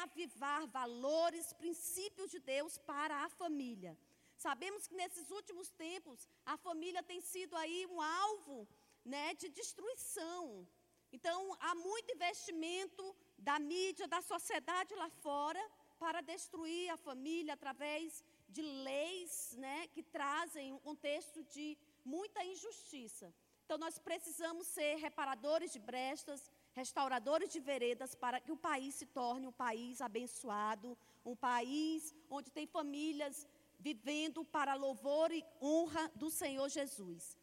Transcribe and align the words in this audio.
reavivar 0.00 0.66
valores, 0.66 1.52
princípios 1.52 2.30
de 2.30 2.38
Deus 2.38 2.78
para 2.78 3.16
a 3.24 3.28
família. 3.28 3.96
Sabemos 4.36 4.86
que 4.86 4.94
nesses 4.94 5.30
últimos 5.30 5.70
tempos 5.70 6.26
a 6.46 6.56
família 6.56 7.02
tem 7.02 7.20
sido 7.20 7.54
aí 7.56 7.86
um 7.86 8.00
alvo, 8.00 8.66
né, 9.04 9.34
de 9.34 9.48
destruição. 9.48 10.66
Então 11.12 11.56
há 11.60 11.74
muito 11.74 12.12
investimento 12.12 13.04
da 13.36 13.58
mídia, 13.58 14.08
da 14.08 14.22
sociedade 14.22 14.94
lá 14.94 15.10
fora 15.10 15.62
para 15.98 16.20
destruir 16.22 16.88
a 16.90 16.96
família 16.96 17.54
através 17.54 18.24
de 18.48 18.62
leis, 18.62 19.54
né, 19.58 19.86
que 19.88 20.02
trazem 20.02 20.72
um 20.72 20.78
contexto 20.78 21.42
de 21.44 21.76
muita 22.04 22.42
injustiça. 22.44 23.32
Então 23.64 23.76
nós 23.78 23.98
precisamos 23.98 24.66
ser 24.66 24.96
reparadores 24.96 25.72
de 25.72 25.78
brechas, 25.78 26.50
restauradores 26.72 27.50
de 27.50 27.60
veredas 27.60 28.14
para 28.14 28.40
que 28.40 28.52
o 28.52 28.56
país 28.56 28.94
se 28.94 29.06
torne 29.06 29.46
um 29.46 29.52
país 29.52 30.00
abençoado, 30.00 30.96
um 31.24 31.34
país 31.34 32.14
onde 32.28 32.50
tem 32.50 32.66
famílias 32.66 33.46
vivendo 33.78 34.44
para 34.44 34.74
louvor 34.74 35.32
e 35.32 35.44
honra 35.60 36.10
do 36.14 36.30
Senhor 36.30 36.68
Jesus. 36.68 37.38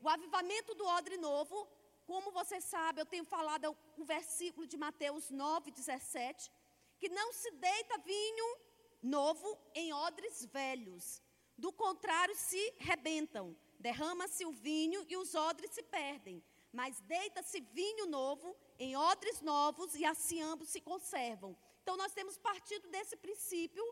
O 0.00 0.08
avivamento 0.08 0.74
do 0.74 0.86
odre 0.86 1.16
novo, 1.16 1.66
como 2.06 2.30
você 2.30 2.60
sabe, 2.60 3.00
eu 3.00 3.06
tenho 3.06 3.24
falado 3.24 3.76
o 3.96 4.04
versículo 4.04 4.66
de 4.66 4.76
Mateus 4.76 5.30
9, 5.30 5.70
17, 5.70 6.50
que 6.98 7.08
não 7.08 7.32
se 7.32 7.50
deita 7.52 7.98
vinho 7.98 8.58
novo 9.02 9.58
em 9.74 9.92
odres 9.92 10.44
velhos, 10.46 11.22
do 11.56 11.72
contrário 11.72 12.34
se 12.36 12.74
rebentam, 12.78 13.56
derrama-se 13.78 14.44
o 14.44 14.52
vinho 14.52 15.04
e 15.08 15.16
os 15.16 15.34
odres 15.34 15.70
se 15.70 15.82
perdem 15.82 16.42
mas 16.78 17.00
deita-se 17.00 17.58
vinho 17.78 18.06
novo 18.06 18.54
em 18.78 18.94
odres 19.10 19.40
novos 19.40 19.94
e 19.94 20.04
assim 20.04 20.42
ambos 20.42 20.68
se 20.68 20.80
conservam. 20.90 21.56
Então 21.82 21.96
nós 21.96 22.12
temos 22.12 22.36
partido 22.36 22.86
desse 22.88 23.16
princípio, 23.16 23.84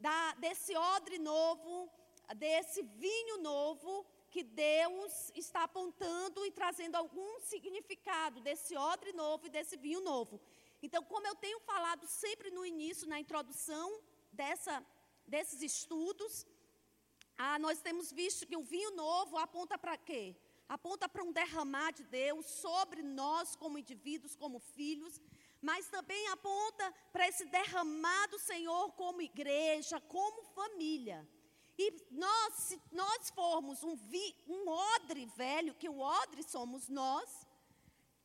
da, 0.00 0.32
desse 0.44 0.74
odre 0.74 1.18
novo, 1.18 1.90
desse 2.34 2.80
vinho 3.04 3.36
novo 3.50 4.06
que 4.30 4.42
Deus 4.42 5.30
está 5.34 5.64
apontando 5.64 6.46
e 6.46 6.50
trazendo 6.50 6.96
algum 6.96 7.38
significado 7.40 8.40
desse 8.40 8.74
odre 8.76 9.12
novo 9.12 9.46
e 9.46 9.50
desse 9.50 9.76
vinho 9.76 10.00
novo. 10.00 10.40
Então, 10.82 11.04
como 11.04 11.26
eu 11.26 11.34
tenho 11.34 11.60
falado 11.60 12.06
sempre 12.06 12.50
no 12.50 12.64
início, 12.64 13.06
na 13.06 13.20
introdução 13.20 14.00
dessa, 14.32 14.82
desses 15.26 15.60
estudos, 15.60 16.46
ah, 17.36 17.58
nós 17.58 17.82
temos 17.82 18.10
visto 18.10 18.46
que 18.46 18.56
o 18.56 18.62
vinho 18.62 18.92
novo 18.92 19.36
aponta 19.36 19.76
para 19.76 19.98
quê? 19.98 20.34
Aponta 20.72 21.06
para 21.06 21.22
um 21.22 21.32
derramar 21.32 21.92
de 21.92 22.02
Deus 22.04 22.46
sobre 22.46 23.02
nós 23.02 23.54
como 23.54 23.76
indivíduos, 23.76 24.34
como 24.34 24.58
filhos, 24.58 25.20
mas 25.60 25.86
também 25.88 26.26
aponta 26.28 26.90
para 27.12 27.28
esse 27.28 27.44
derramar 27.44 28.26
do 28.28 28.38
Senhor 28.38 28.90
como 28.92 29.20
igreja, 29.20 30.00
como 30.00 30.42
família. 30.44 31.28
E 31.78 32.06
nós, 32.10 32.54
se 32.54 32.80
nós 32.90 33.28
formos 33.30 33.84
um, 33.84 33.94
vi, 33.94 34.34
um 34.46 34.66
odre 34.66 35.26
velho, 35.36 35.74
que 35.74 35.90
o 35.90 35.98
odre 35.98 36.42
somos 36.42 36.88
nós, 36.88 37.46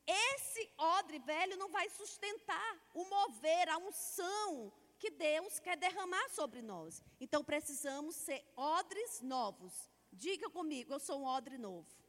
esse 0.06 0.70
odre 0.78 1.20
velho 1.20 1.58
não 1.58 1.70
vai 1.70 1.90
sustentar 1.90 2.78
o 2.94 3.04
mover, 3.04 3.68
a 3.68 3.78
unção 3.78 4.72
que 4.98 5.12
Deus 5.12 5.60
quer 5.60 5.76
derramar 5.76 6.30
sobre 6.30 6.62
nós. 6.62 7.04
Então 7.20 7.44
precisamos 7.44 8.16
ser 8.16 8.42
odres 8.56 9.20
novos. 9.22 9.74
Diga 10.14 10.50
comigo, 10.50 10.94
eu 10.94 11.00
sou 11.00 11.20
um 11.20 11.26
odre 11.26 11.58
novo 11.58 12.07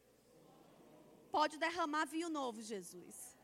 pode 1.31 1.59
derramar 1.59 2.07
vinho 2.07 2.29
novo, 2.29 2.61
Jesus. 2.61 3.37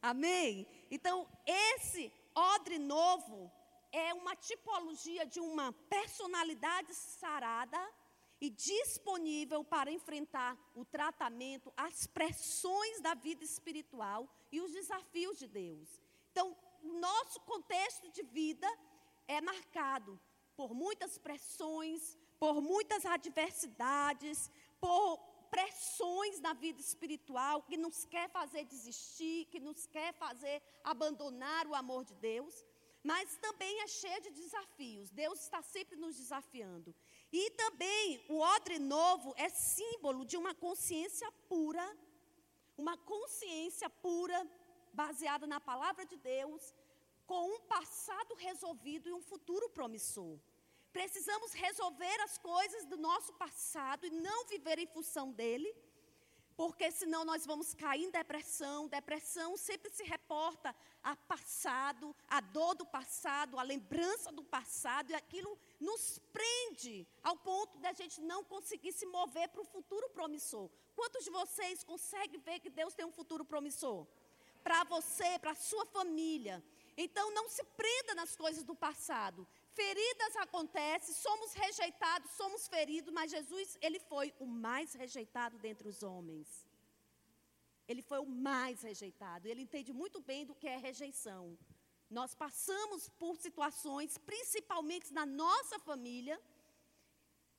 Amém? 0.00 0.66
Então, 0.90 1.26
esse 1.46 2.12
odre 2.34 2.78
novo 2.78 3.50
é 3.90 4.12
uma 4.12 4.34
tipologia 4.36 5.24
de 5.24 5.40
uma 5.40 5.72
personalidade 5.88 6.92
sarada 6.94 7.80
e 8.40 8.50
disponível 8.50 9.64
para 9.64 9.90
enfrentar 9.90 10.58
o 10.74 10.84
tratamento, 10.84 11.72
as 11.76 12.06
pressões 12.06 13.00
da 13.00 13.14
vida 13.14 13.44
espiritual 13.44 14.28
e 14.52 14.60
os 14.60 14.72
desafios 14.72 15.38
de 15.38 15.46
Deus. 15.46 15.88
Então, 16.32 16.56
o 16.82 16.92
nosso 16.98 17.40
contexto 17.40 18.10
de 18.10 18.22
vida 18.22 18.68
é 19.26 19.40
marcado 19.40 20.20
por 20.56 20.74
muitas 20.74 21.16
pressões, 21.16 22.18
por 22.38 22.60
muitas 22.60 23.06
adversidades, 23.06 24.50
por 24.80 25.18
pressões 25.54 26.40
na 26.40 26.52
vida 26.52 26.80
espiritual 26.80 27.62
que 27.62 27.76
nos 27.76 28.04
quer 28.04 28.28
fazer 28.38 28.64
desistir, 28.64 29.46
que 29.52 29.60
nos 29.60 29.86
quer 29.86 30.12
fazer 30.14 30.60
abandonar 30.82 31.64
o 31.68 31.76
amor 31.82 32.04
de 32.04 32.14
Deus, 32.30 32.54
mas 33.10 33.36
também 33.36 33.74
é 33.82 33.86
cheia 33.86 34.20
de 34.20 34.30
desafios. 34.30 35.10
Deus 35.10 35.38
está 35.40 35.60
sempre 35.62 35.96
nos 35.96 36.16
desafiando. 36.16 36.92
E 37.32 37.50
também 37.62 38.24
o 38.28 38.38
odre 38.40 38.78
novo 38.80 39.32
é 39.36 39.48
símbolo 39.48 40.24
de 40.24 40.36
uma 40.36 40.54
consciência 40.54 41.30
pura, 41.48 41.86
uma 42.76 42.96
consciência 42.96 43.88
pura, 43.88 44.38
baseada 44.92 45.46
na 45.46 45.60
palavra 45.60 46.04
de 46.04 46.16
Deus, 46.16 46.74
com 47.26 47.42
um 47.54 47.60
passado 47.76 48.34
resolvido 48.34 49.08
e 49.08 49.12
um 49.12 49.22
futuro 49.22 49.68
promissor. 49.70 50.36
Precisamos 50.94 51.52
resolver 51.52 52.18
as 52.20 52.38
coisas 52.38 52.84
do 52.86 52.96
nosso 52.96 53.32
passado 53.32 54.06
e 54.06 54.10
não 54.10 54.46
viver 54.46 54.78
em 54.78 54.86
função 54.86 55.32
dele, 55.32 55.74
porque 56.56 56.88
senão 56.92 57.24
nós 57.24 57.44
vamos 57.44 57.74
cair 57.74 58.04
em 58.04 58.12
depressão. 58.12 58.86
Depressão 58.86 59.56
sempre 59.56 59.90
se 59.90 60.04
reporta 60.04 60.72
a 61.02 61.16
passado, 61.16 62.14
a 62.28 62.40
dor 62.40 62.76
do 62.76 62.86
passado, 62.86 63.58
a 63.58 63.64
lembrança 63.64 64.30
do 64.30 64.44
passado, 64.44 65.10
e 65.10 65.16
aquilo 65.16 65.58
nos 65.80 66.20
prende 66.32 67.04
ao 67.24 67.36
ponto 67.38 67.76
de 67.80 67.88
a 67.88 67.92
gente 67.92 68.20
não 68.20 68.44
conseguir 68.44 68.92
se 68.92 69.04
mover 69.04 69.48
para 69.48 69.62
o 69.62 69.70
futuro 69.74 70.08
promissor. 70.10 70.70
Quantos 70.94 71.24
de 71.24 71.30
vocês 71.30 71.82
conseguem 71.82 72.38
ver 72.38 72.60
que 72.60 72.70
Deus 72.70 72.94
tem 72.94 73.04
um 73.04 73.18
futuro 73.20 73.44
promissor? 73.44 74.06
Para 74.62 74.84
você, 74.84 75.40
para 75.40 75.50
a 75.50 75.56
sua 75.56 75.84
família. 75.86 76.62
Então 76.96 77.32
não 77.32 77.48
se 77.48 77.64
prenda 77.80 78.14
nas 78.14 78.36
coisas 78.36 78.62
do 78.62 78.76
passado. 78.76 79.44
Feridas 79.80 80.36
acontecem, 80.36 81.14
somos 81.14 81.52
rejeitados, 81.52 82.30
somos 82.40 82.68
feridos, 82.68 83.12
mas 83.12 83.30
Jesus, 83.36 83.76
ele 83.80 83.98
foi 83.98 84.32
o 84.38 84.46
mais 84.46 84.92
rejeitado 84.94 85.58
dentre 85.58 85.88
os 85.88 86.02
homens. 86.02 86.48
Ele 87.88 88.02
foi 88.10 88.20
o 88.20 88.26
mais 88.26 88.82
rejeitado. 88.82 89.46
Ele 89.48 89.62
entende 89.62 89.92
muito 89.92 90.20
bem 90.20 90.46
do 90.46 90.54
que 90.54 90.68
é 90.68 90.76
rejeição. 90.76 91.58
Nós 92.08 92.34
passamos 92.34 93.08
por 93.20 93.36
situações, 93.36 94.16
principalmente 94.18 95.12
na 95.12 95.26
nossa 95.26 95.78
família, 95.80 96.40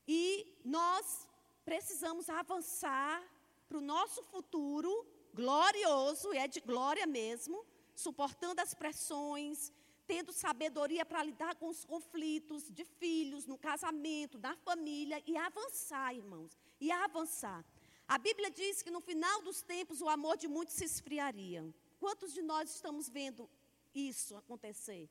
e 0.07 0.23
nós 0.63 1.27
precisamos 1.63 2.29
avançar 2.29 3.21
para 3.67 3.77
o 3.77 3.87
nosso 3.95 4.23
futuro 4.23 4.91
glorioso, 5.33 6.33
e 6.33 6.37
é 6.37 6.47
de 6.47 6.61
glória 6.61 7.05
mesmo, 7.05 7.65
suportando 7.93 8.61
as 8.61 8.73
pressões, 8.73 9.71
tendo 10.07 10.31
sabedoria 10.31 11.05
para 11.05 11.23
lidar 11.23 11.55
com 11.55 11.67
os 11.67 11.83
conflitos 11.83 12.71
de 12.71 12.85
filhos, 12.85 13.45
no 13.45 13.57
casamento, 13.57 14.37
na 14.37 14.55
família 14.57 15.21
e 15.25 15.35
avançar, 15.37 16.13
irmãos, 16.13 16.57
e 16.79 16.91
avançar. 16.91 17.65
A 18.07 18.17
Bíblia 18.17 18.51
diz 18.51 18.83
que 18.83 18.91
no 18.91 19.01
final 19.01 19.41
dos 19.41 19.61
tempos 19.61 20.01
o 20.01 20.09
amor 20.09 20.37
de 20.37 20.47
muitos 20.47 20.75
se 20.75 20.85
esfriaria. 20.85 21.65
Quantos 21.99 22.33
de 22.33 22.41
nós 22.41 22.69
estamos 22.69 23.09
vendo 23.09 23.49
isso 23.93 24.35
acontecer? 24.35 25.09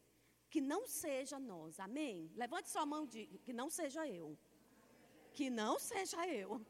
Que 0.49 0.61
não 0.61 0.87
seja 0.87 1.39
nós, 1.39 1.81
amém? 1.81 2.31
Levante 2.37 2.71
sua 2.71 2.87
mão 2.87 3.05
e 3.05 3.09
diga: 3.09 3.39
que 3.39 3.53
não 3.53 3.69
seja 3.69 4.07
eu. 4.07 4.39
Que 5.33 5.51
não 5.51 5.79
seja 5.81 6.29
eu. 6.29 6.65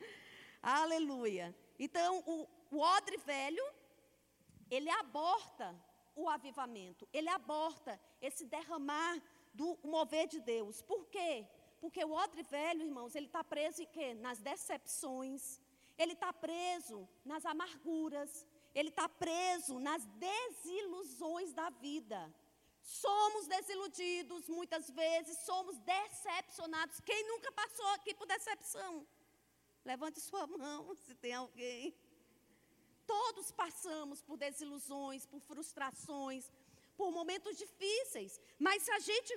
Aleluia. 0.62 1.54
Então, 1.78 2.24
o, 2.26 2.48
o 2.70 2.78
odre 2.78 3.18
velho, 3.18 3.62
ele 4.70 4.88
aborta 4.88 5.78
o 6.16 6.28
avivamento, 6.28 7.06
ele 7.12 7.28
aborta 7.28 8.00
esse 8.20 8.44
derramar 8.46 9.22
do 9.52 9.78
mover 9.84 10.26
de 10.26 10.40
Deus. 10.40 10.82
Por 10.82 11.06
quê? 11.06 11.46
Porque 11.80 12.02
o 12.04 12.12
odre 12.12 12.42
velho, 12.42 12.82
irmãos, 12.82 13.14
ele 13.14 13.26
está 13.26 13.44
preso 13.44 13.82
em 13.82 13.86
quê? 13.86 14.14
Nas 14.14 14.40
decepções, 14.40 15.60
ele 15.98 16.14
está 16.14 16.32
preso 16.32 17.06
nas 17.24 17.44
amarguras, 17.44 18.46
ele 18.74 18.88
está 18.88 19.08
preso 19.08 19.78
nas 19.78 20.04
desilusões 20.06 21.52
da 21.52 21.68
vida. 21.70 22.34
Somos 22.80 23.46
desiludidos 23.46 24.48
muitas 24.48 24.90
vezes, 24.90 25.38
somos 25.38 25.78
decepcionados. 25.78 27.00
Quem 27.00 27.26
nunca 27.28 27.50
passou 27.52 27.86
aqui 27.88 28.14
por 28.14 28.26
decepção? 28.26 29.06
Levante 29.84 30.20
sua 30.20 30.46
mão 30.46 30.94
se 31.04 31.14
tem 31.14 31.34
alguém. 31.34 31.94
Todos 33.06 33.50
passamos 33.52 34.22
por 34.22 34.36
desilusões, 34.36 35.26
por 35.26 35.40
frustrações, 35.40 36.50
por 36.96 37.10
momentos 37.12 37.56
difíceis, 37.56 38.40
mas 38.58 38.82
se 38.82 38.90
a 38.90 38.98
gente 38.98 39.32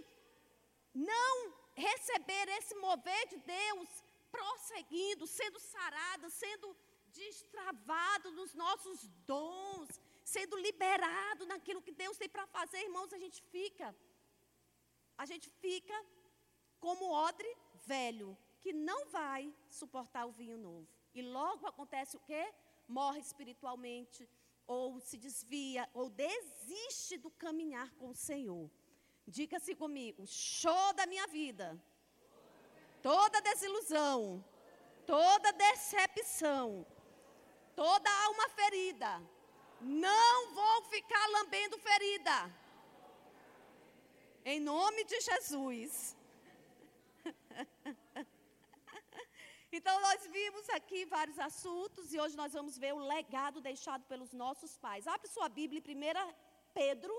não 0.93 1.53
receber 1.75 2.47
esse 2.57 2.75
mover 2.75 3.27
de 3.27 3.37
Deus, 3.37 3.89
prosseguindo, 4.31 5.27
sendo 5.27 5.59
sarado, 5.59 6.29
sendo 6.29 6.75
destravado 7.07 8.31
nos 8.31 8.53
nossos 8.53 9.07
dons, 9.25 9.89
sendo 10.23 10.55
liberado 10.57 11.45
naquilo 11.45 11.81
que 11.81 11.91
Deus 11.91 12.17
tem 12.17 12.29
para 12.29 12.47
fazer, 12.47 12.79
irmãos, 12.83 13.11
a 13.13 13.17
gente 13.17 13.41
fica, 13.43 13.95
a 15.17 15.25
gente 15.25 15.49
fica 15.49 15.97
como 16.79 17.11
odre 17.11 17.51
velho, 17.85 18.37
que 18.61 18.71
não 18.73 19.05
vai 19.09 19.53
suportar 19.69 20.25
o 20.25 20.31
vinho 20.31 20.57
novo. 20.57 20.87
E 21.13 21.21
logo 21.21 21.65
acontece 21.65 22.15
o 22.17 22.19
quê? 22.19 22.53
Morre 22.97 23.19
espiritualmente, 23.19 24.27
ou 24.65 24.99
se 24.99 25.17
desvia, 25.17 25.87
ou 25.93 26.09
desiste 26.09 27.17
do 27.17 27.29
caminhar 27.43 27.89
com 27.99 28.09
o 28.09 28.15
Senhor. 28.15 28.69
Diga-se 29.27 29.75
comigo: 29.75 30.25
show 30.25 30.93
da 30.93 31.05
minha 31.05 31.27
vida, 31.27 31.67
toda 33.01 33.41
desilusão, 33.41 34.43
toda 35.05 35.53
decepção, 35.53 36.85
toda 37.75 38.09
alma 38.25 38.49
ferida, 38.49 39.11
não 39.81 40.53
vou 40.59 40.83
ficar 40.95 41.25
lambendo 41.27 41.77
ferida. 41.77 42.37
Em 44.43 44.59
nome 44.59 45.03
de 45.03 45.21
Jesus. 45.21 46.17
Então, 49.71 50.01
nós 50.01 50.25
vimos 50.25 50.67
aqui 50.69 51.05
vários 51.05 51.37
assuntos 51.37 52.11
e 52.11 52.19
hoje 52.19 52.35
nós 52.35 52.53
vamos 52.53 52.75
ver 52.75 52.91
o 52.91 52.97
legado 52.97 53.61
deixado 53.61 54.03
pelos 54.05 54.33
nossos 54.33 54.75
pais. 54.77 55.05
Abre 55.05 55.27
sua 55.27 55.47
Bíblia, 55.47 55.79
1 55.79 56.33
Pedro, 56.73 57.13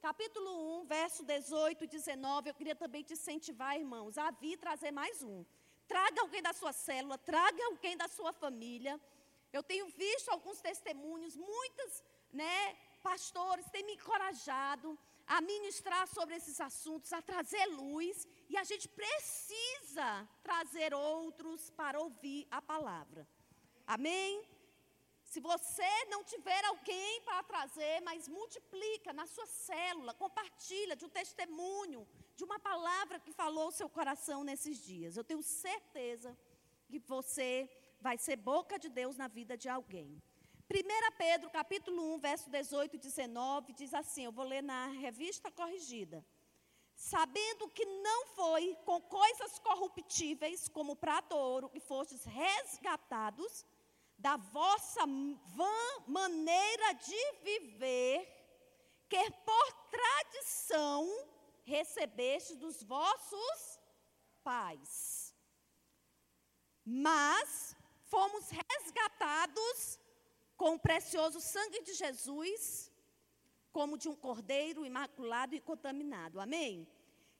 capítulo 0.00 0.80
1, 0.80 0.86
verso 0.86 1.22
18 1.22 1.84
e 1.84 1.86
19. 1.86 2.50
Eu 2.50 2.54
queria 2.54 2.74
também 2.74 3.04
te 3.04 3.12
incentivar, 3.12 3.78
irmãos, 3.78 4.18
a 4.18 4.28
vir 4.32 4.56
trazer 4.58 4.90
mais 4.90 5.22
um. 5.22 5.44
Traga 5.86 6.20
alguém 6.22 6.42
da 6.42 6.52
sua 6.52 6.72
célula, 6.72 7.16
traga 7.16 7.64
alguém 7.66 7.96
da 7.96 8.08
sua 8.08 8.32
família. 8.32 9.00
Eu 9.52 9.62
tenho 9.62 9.86
visto 9.86 10.30
alguns 10.30 10.60
testemunhos, 10.60 11.36
muitos 11.36 12.02
né, 12.32 12.76
pastores 13.04 13.70
têm 13.70 13.84
me 13.84 13.94
encorajado 13.94 14.98
a 15.26 15.40
ministrar 15.40 16.06
sobre 16.08 16.36
esses 16.36 16.60
assuntos, 16.60 17.12
a 17.12 17.22
trazer 17.22 17.64
luz, 17.66 18.26
e 18.48 18.56
a 18.56 18.64
gente 18.64 18.88
precisa 18.88 20.28
trazer 20.42 20.92
outros 20.94 21.70
para 21.70 22.00
ouvir 22.00 22.46
a 22.50 22.60
palavra. 22.60 23.26
Amém? 23.86 24.44
Se 25.24 25.40
você 25.40 26.04
não 26.10 26.22
tiver 26.22 26.64
alguém 26.66 27.20
para 27.22 27.42
trazer, 27.42 28.00
mas 28.02 28.28
multiplica 28.28 29.12
na 29.12 29.26
sua 29.26 29.46
célula, 29.46 30.14
compartilha 30.14 30.94
de 30.94 31.04
um 31.04 31.08
testemunho, 31.08 32.06
de 32.36 32.44
uma 32.44 32.58
palavra 32.60 33.18
que 33.18 33.32
falou 33.32 33.68
o 33.68 33.72
seu 33.72 33.88
coração 33.88 34.44
nesses 34.44 34.78
dias. 34.78 35.16
Eu 35.16 35.24
tenho 35.24 35.42
certeza 35.42 36.36
que 36.86 36.98
você 37.00 37.68
vai 38.00 38.16
ser 38.18 38.36
boca 38.36 38.78
de 38.78 38.88
Deus 38.88 39.16
na 39.16 39.26
vida 39.26 39.56
de 39.56 39.68
alguém. 39.68 40.22
1 40.74 41.16
Pedro, 41.16 41.48
capítulo 41.50 42.14
1, 42.16 42.18
verso 42.18 42.50
18 42.50 42.96
e 42.96 42.98
19, 42.98 43.72
diz 43.74 43.94
assim: 43.94 44.24
eu 44.24 44.32
vou 44.32 44.44
ler 44.44 44.60
na 44.60 44.88
revista 44.88 45.48
corrigida. 45.48 46.26
Sabendo 46.96 47.68
que 47.68 47.84
não 47.86 48.26
foi 48.26 48.76
com 48.84 49.00
coisas 49.02 49.56
corruptíveis, 49.60 50.68
como 50.68 50.96
prata 50.96 51.32
ou 51.36 51.40
ouro, 51.40 51.68
que 51.68 51.78
fostes 51.78 52.24
resgatados 52.24 53.64
da 54.18 54.36
vossa 54.36 55.06
vã 55.06 56.04
maneira 56.08 56.92
de 56.94 57.32
viver, 57.44 58.26
que 59.08 59.30
por 59.30 59.72
tradição 59.92 61.06
recebestes 61.62 62.56
dos 62.56 62.82
vossos 62.82 63.78
pais. 64.42 65.32
Mas 66.84 67.76
fomos 68.06 68.50
resgatados 68.50 70.00
com 70.56 70.74
o 70.74 70.78
precioso 70.78 71.40
sangue 71.40 71.82
de 71.82 71.94
Jesus, 71.94 72.90
como 73.72 73.98
de 73.98 74.08
um 74.08 74.16
cordeiro 74.16 74.84
imaculado 74.84 75.54
e 75.54 75.60
contaminado. 75.60 76.40
Amém? 76.40 76.86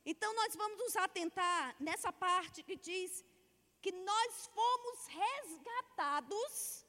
Então 0.05 0.35
nós 0.35 0.55
vamos 0.55 0.79
nos 0.79 0.97
atentar 0.97 1.77
nessa 1.81 2.13
parte 2.13 2.63
que 2.63 2.77
diz 2.77 3.25
que 3.81 3.93
nós 3.93 4.47
fomos 4.59 5.07
resgatados 5.07 6.85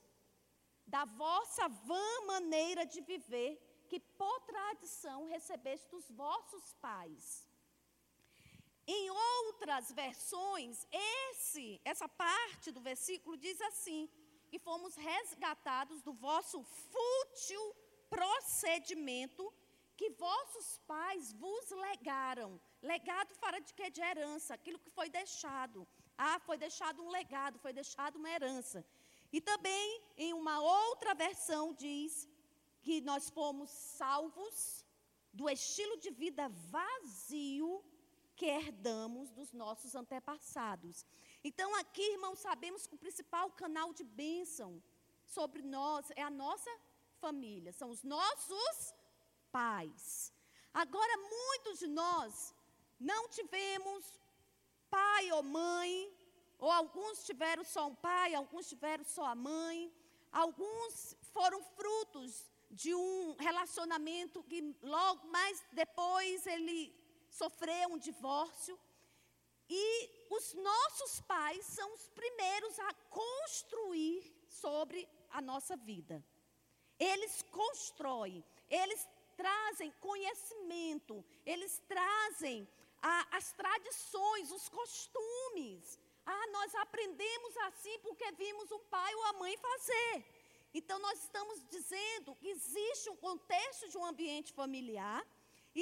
da 0.86 1.06
vossa 1.06 1.68
vã 1.68 2.26
maneira 2.26 2.86
de 2.86 3.02
viver, 3.02 3.52
que 3.90 4.00
por 4.00 4.40
tradição 4.42 5.26
recebeste 5.26 5.90
dos 5.90 6.10
vossos 6.10 6.74
pais. 6.76 7.50
Em 8.88 9.10
outras 9.10 9.92
versões, 9.92 10.86
esse, 10.92 11.82
essa 11.84 12.08
parte 12.08 12.72
do 12.72 12.82
versículo 12.82 13.36
diz 13.36 13.60
assim: 13.62 14.10
que 14.56 14.60
fomos 14.60 14.96
resgatados 14.96 16.02
do 16.02 16.14
vosso 16.14 16.64
fútil 16.64 17.76
procedimento 18.10 19.54
que 19.98 20.10
vossos 20.12 20.78
pais 20.88 21.34
vos 21.34 21.72
legaram. 21.72 22.50
Legado 22.82 23.36
fora 23.36 23.60
de 23.60 23.74
que? 23.74 23.90
De 23.90 24.00
herança, 24.00 24.54
aquilo 24.54 24.80
que 24.80 24.90
foi 24.90 25.10
deixado. 25.10 25.86
Ah, 26.18 26.40
foi 26.40 26.58
deixado 26.58 27.04
um 27.04 27.10
legado, 27.10 27.60
foi 27.60 27.74
deixado 27.74 28.16
uma 28.16 28.30
herança. 28.30 28.86
E 29.30 29.42
também, 29.42 30.02
em 30.16 30.32
uma 30.32 30.62
outra 30.62 31.14
versão, 31.14 31.74
diz 31.74 32.26
que 32.82 33.02
nós 33.02 33.30
fomos 33.30 33.70
salvos 33.70 34.86
do 35.34 35.50
estilo 35.50 35.98
de 35.98 36.12
vida 36.12 36.48
vazio 36.48 37.84
que 38.38 38.46
herdamos 38.46 39.30
dos 39.32 39.52
nossos 39.52 39.96
antepassados. 39.96 41.06
Então, 41.48 41.70
aqui, 41.76 42.06
irmãos, 42.14 42.40
sabemos 42.40 42.88
que 42.88 42.96
o 42.96 43.04
principal 43.06 43.48
canal 43.52 43.94
de 43.98 44.04
bênção 44.04 44.70
sobre 45.36 45.62
nós 45.62 46.08
é 46.16 46.24
a 46.24 46.36
nossa 46.44 46.72
família, 47.24 47.72
são 47.72 47.90
os 47.96 48.02
nossos 48.04 48.78
pais. 49.52 50.34
Agora, 50.74 51.16
muitos 51.36 51.78
de 51.84 51.90
nós 52.02 52.52
não 53.12 53.30
tivemos 53.30 54.20
pai 54.90 55.32
ou 55.34 55.44
mãe, 55.44 55.92
ou 56.58 56.72
alguns 56.72 57.24
tiveram 57.30 57.64
só 57.64 57.84
um 57.92 57.96
pai, 58.10 58.34
alguns 58.34 58.68
tiveram 58.68 59.04
só 59.04 59.26
a 59.26 59.36
mãe, 59.36 59.94
alguns 60.32 61.16
foram 61.36 61.62
frutos 61.78 62.50
de 62.72 62.92
um 62.96 63.36
relacionamento 63.38 64.44
que 64.50 64.76
logo 64.82 65.28
mais 65.28 65.64
depois 65.72 66.48
ele 66.48 66.80
sofreu 67.30 67.90
um 67.90 68.00
divórcio. 68.00 68.80
E 69.70 70.15
os 70.30 70.54
nossos 70.54 71.22
pais 71.22 71.66
são 71.66 71.94
os 71.94 72.08
primeiros 72.10 72.80
a 72.80 72.94
construir 73.10 74.34
sobre 74.48 75.08
a 75.32 75.42
nossa 75.42 75.76
vida. 75.76 76.24
Eles 77.00 77.42
constroem, 77.52 78.44
eles 78.70 79.08
trazem 79.36 79.92
conhecimento, 80.00 81.24
eles 81.46 81.82
trazem 81.88 82.68
a, 83.02 83.38
as 83.38 83.52
tradições, 83.52 84.52
os 84.52 84.70
costumes. 84.70 86.00
Ah, 86.26 86.48
nós 86.48 86.74
aprendemos 86.76 87.56
assim 87.58 88.00
porque 88.00 88.32
vimos 88.32 88.72
o 88.72 88.80
pai 88.80 89.14
ou 89.16 89.24
a 89.26 89.34
mãe 89.34 89.56
fazer. 89.58 90.26
Então, 90.74 91.00
nós 91.00 91.20
estamos 91.20 91.64
dizendo 91.70 92.36
que 92.36 92.50
existe 92.50 93.10
um 93.10 93.16
contexto 93.16 93.88
de 93.90 93.98
um 93.98 94.06
ambiente 94.06 94.52
familiar, 94.52 95.26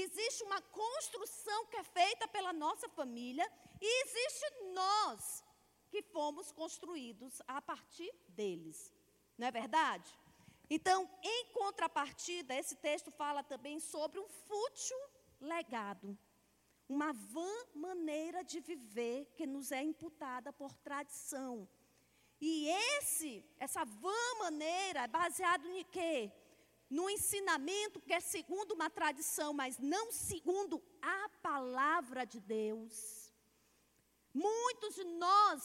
existe 0.02 0.44
uma 0.44 0.62
construção 0.62 1.66
que 1.68 1.78
é 1.78 1.84
feita 1.84 2.28
pela 2.28 2.52
nossa 2.52 2.90
família 2.90 3.50
e 3.80 4.04
existe 4.04 4.46
nós 4.74 5.44
que 5.90 6.02
fomos 6.02 6.52
construídos 6.52 7.42
a 7.48 7.62
partir 7.62 8.12
deles. 8.30 8.92
Não 9.38 9.48
é 9.48 9.52
verdade? 9.52 10.12
Então, 10.70 11.08
em 11.22 11.46
contrapartida, 11.54 12.56
esse 12.56 12.76
texto 12.78 13.12
fala 13.12 13.44
também 13.44 13.80
sobre 13.80 14.20
um 14.20 14.28
fútil 14.28 14.98
legado, 15.40 16.18
uma 16.90 17.14
vã 17.14 17.54
maneira 17.76 18.44
de 18.44 18.60
viver 18.60 19.32
que 19.36 19.46
nos 19.46 19.72
é 19.72 19.84
imputada 19.84 20.52
por 20.52 20.74
tradição. 20.78 21.70
E 22.42 22.68
esse, 22.98 23.46
essa 23.60 23.86
vã 23.86 24.36
maneira 24.40 25.04
é 25.04 25.08
baseado 25.08 25.68
em 25.68 25.84
quê? 25.86 26.32
No 26.98 27.10
ensinamento 27.10 28.00
que 28.00 28.14
é 28.14 28.20
segundo 28.20 28.74
uma 28.74 28.90
tradição, 28.98 29.52
mas 29.52 29.80
não 29.80 30.12
segundo 30.12 30.76
a 31.02 31.30
palavra 31.42 32.24
de 32.24 32.40
Deus. 32.40 33.34
Muitos 34.32 34.94
de 34.94 35.04
nós 35.04 35.60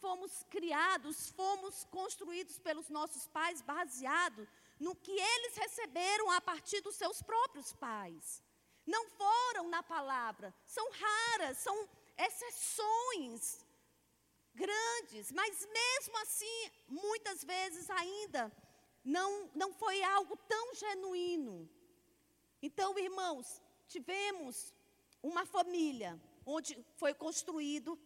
fomos 0.00 0.32
criados, 0.50 1.30
fomos 1.30 1.84
construídos 1.84 2.58
pelos 2.58 2.88
nossos 2.88 3.28
pais 3.28 3.62
baseado 3.62 4.42
no 4.80 4.96
que 4.96 5.12
eles 5.12 5.54
receberam 5.56 6.28
a 6.32 6.40
partir 6.40 6.80
dos 6.80 6.96
seus 6.96 7.22
próprios 7.22 7.72
pais. 7.74 8.42
Não 8.84 9.08
foram 9.10 9.68
na 9.68 9.84
palavra, 9.84 10.52
são 10.66 10.86
raras, 10.90 11.58
são 11.58 11.88
exceções 12.18 13.64
grandes, 14.52 15.30
mas 15.30 15.64
mesmo 15.64 16.18
assim, 16.18 16.70
muitas 16.88 17.44
vezes 17.44 17.88
ainda 17.88 18.50
não, 19.04 19.50
não 19.54 19.72
foi 19.72 20.02
algo 20.02 20.36
tão 20.48 20.74
genuíno. 20.74 21.68
Então, 22.60 22.98
irmãos, 22.98 23.60
tivemos 23.88 24.74
uma 25.22 25.44
família 25.44 26.20
onde 26.46 26.78
foi 26.96 27.14
construído 27.14 27.98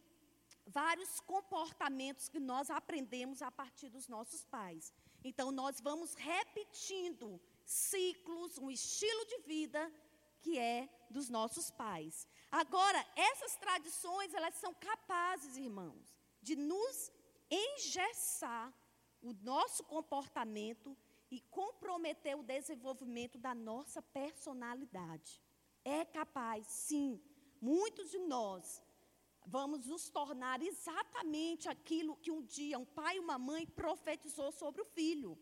vários 0.66 1.20
comportamentos 1.20 2.28
que 2.28 2.40
nós 2.40 2.70
aprendemos 2.70 3.40
a 3.42 3.50
partir 3.50 3.88
dos 3.88 4.08
nossos 4.08 4.44
pais. 4.44 4.92
Então, 5.22 5.52
nós 5.52 5.80
vamos 5.80 6.14
repetindo 6.14 7.40
ciclos, 7.64 8.58
um 8.58 8.70
estilo 8.70 9.24
de 9.26 9.38
vida 9.38 9.92
que 10.40 10.58
é 10.58 10.88
dos 11.10 11.28
nossos 11.28 11.70
pais. 11.70 12.26
Agora, 12.50 13.04
essas 13.16 13.56
tradições, 13.56 14.32
elas 14.32 14.54
são 14.54 14.72
capazes, 14.74 15.56
irmãos, 15.56 16.14
de 16.40 16.54
nos 16.56 17.10
engessar 17.50 18.72
o 19.28 19.32
nosso 19.42 19.82
comportamento 19.84 20.96
e 21.30 21.40
comprometer 21.50 22.36
o 22.36 22.42
desenvolvimento 22.42 23.36
da 23.38 23.54
nossa 23.54 24.00
personalidade. 24.00 25.42
É 25.84 26.04
capaz, 26.04 26.66
sim. 26.66 27.20
Muitos 27.60 28.10
de 28.10 28.18
nós 28.18 28.82
vamos 29.44 29.86
nos 29.86 30.08
tornar 30.10 30.62
exatamente 30.62 31.68
aquilo 31.68 32.16
que 32.16 32.30
um 32.30 32.42
dia 32.42 32.78
um 32.78 32.84
pai 32.84 33.16
e 33.16 33.20
uma 33.20 33.38
mãe 33.38 33.66
profetizou 33.66 34.52
sobre 34.52 34.82
o 34.82 34.84
filho. 34.84 35.38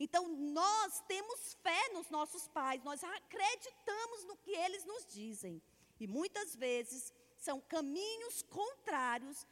Então, 0.00 0.28
nós 0.28 1.00
temos 1.08 1.54
fé 1.62 1.92
nos 1.92 2.08
nossos 2.08 2.46
pais, 2.48 2.82
nós 2.84 3.02
acreditamos 3.02 4.24
no 4.24 4.36
que 4.36 4.52
eles 4.52 4.84
nos 4.84 5.04
dizem. 5.06 5.60
E 5.98 6.06
muitas 6.06 6.54
vezes 6.54 7.12
são 7.36 7.60
caminhos 7.60 8.42
contrários 8.42 9.46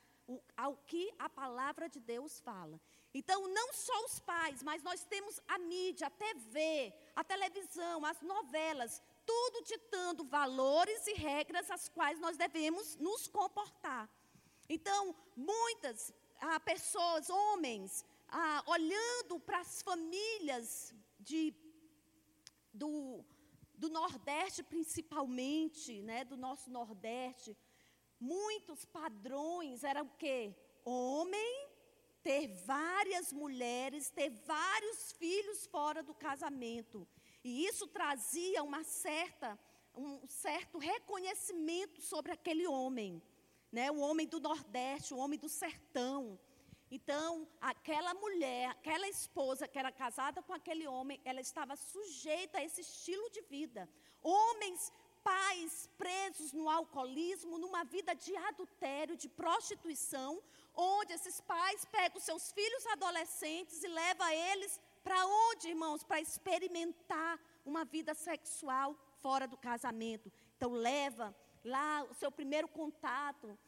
ao 0.57 0.76
que 0.76 1.12
a 1.19 1.28
palavra 1.28 1.88
de 1.88 2.00
Deus 2.00 2.40
fala. 2.40 2.81
Então, 3.19 3.49
não 3.49 3.73
só 3.73 3.99
os 4.05 4.21
pais, 4.21 4.63
mas 4.63 4.83
nós 4.83 5.03
temos 5.03 5.41
a 5.49 5.57
mídia, 5.59 6.07
a 6.09 6.11
TV, 6.11 6.93
a 7.15 7.25
televisão, 7.25 8.05
as 8.05 8.21
novelas, 8.21 9.03
tudo 9.25 9.65
ditando 9.65 10.23
valores 10.23 11.07
e 11.07 11.15
regras 11.15 11.71
às 11.71 11.89
quais 11.89 12.21
nós 12.21 12.37
devemos 12.37 12.97
nos 12.97 13.27
comportar. 13.27 14.07
Então, 14.69 15.17
muitas 15.35 16.13
ah, 16.39 16.61
pessoas, 16.61 17.31
homens, 17.31 18.05
ah, 18.29 18.63
olhando 18.67 19.41
para 19.41 19.61
as 19.61 19.81
famílias 19.81 20.95
de, 21.19 21.55
do, 22.71 23.25
do 23.75 23.89
Nordeste, 23.89 24.63
principalmente, 24.63 26.03
né, 26.03 26.23
do 26.23 26.37
nosso 26.37 26.71
Nordeste, 26.71 27.57
muitos 28.21 28.85
padrões 28.85 29.85
eram 29.85 30.05
o 30.05 30.17
quê? 30.19 30.55
Homem 30.85 31.66
ter 32.26 32.49
várias 32.49 33.33
mulheres, 33.33 34.11
ter 34.11 34.30
vários 34.30 35.12
filhos 35.12 35.64
fora 35.66 36.02
do 36.02 36.12
casamento. 36.12 37.06
E 37.45 37.64
isso 37.68 37.87
trazia 37.87 38.64
uma 38.64 38.83
certa, 38.83 39.56
um 39.95 40.26
certo 40.26 40.76
reconhecimento 40.76 42.00
sobre 42.00 42.33
aquele 42.33 42.66
homem, 42.66 43.23
né? 43.71 43.92
O 43.92 44.00
homem 44.00 44.26
do 44.26 44.40
Nordeste, 44.40 45.14
o 45.14 45.18
homem 45.18 45.38
do 45.38 45.49
sertão. 45.49 46.37
Então, 46.90 47.47
aquela 47.61 48.12
mulher, 48.14 48.71
aquela 48.71 49.09
esposa 49.09 49.68
que 49.68 49.78
era 49.78 49.92
casada 49.92 50.42
com 50.42 50.52
aquele 50.52 50.87
homem, 50.88 51.21
ela 51.25 51.40
estava 51.40 51.76
sujeita 51.76 52.59
a 52.59 52.64
esse 52.64 52.80
estilo 52.80 53.30
de 53.30 53.42
vida. 53.42 53.88
Homens, 54.21 54.92
pais 55.23 55.88
presos 55.97 56.52
no 56.52 56.68
alcoolismo, 56.68 57.59
numa 57.59 57.85
vida 57.85 58.14
de 58.14 58.37
adultério, 58.50 59.16
de 59.16 59.28
prostituição, 59.28 60.42
onde 60.76 61.14
esses 61.14 61.40
pais 61.40 61.85
pegam 61.87 62.21
seus 62.21 62.52
filhos 62.52 62.87
adolescentes 62.88 63.83
e 63.83 63.88
levam 63.88 64.28
eles 64.28 64.80
para 65.02 65.26
onde, 65.26 65.68
irmãos? 65.68 66.04
Para 66.04 66.21
experimentar 66.21 67.40
uma 67.64 67.85
vida 67.85 68.14
sexual 68.14 68.95
fora 69.21 69.49
do 69.49 69.56
casamento. 69.56 70.30
Então, 70.56 70.73
leva 70.73 71.35
lá 71.64 72.04
o 72.04 72.14
seu 72.14 72.30
primeiro 72.30 72.68
contato, 72.68 73.59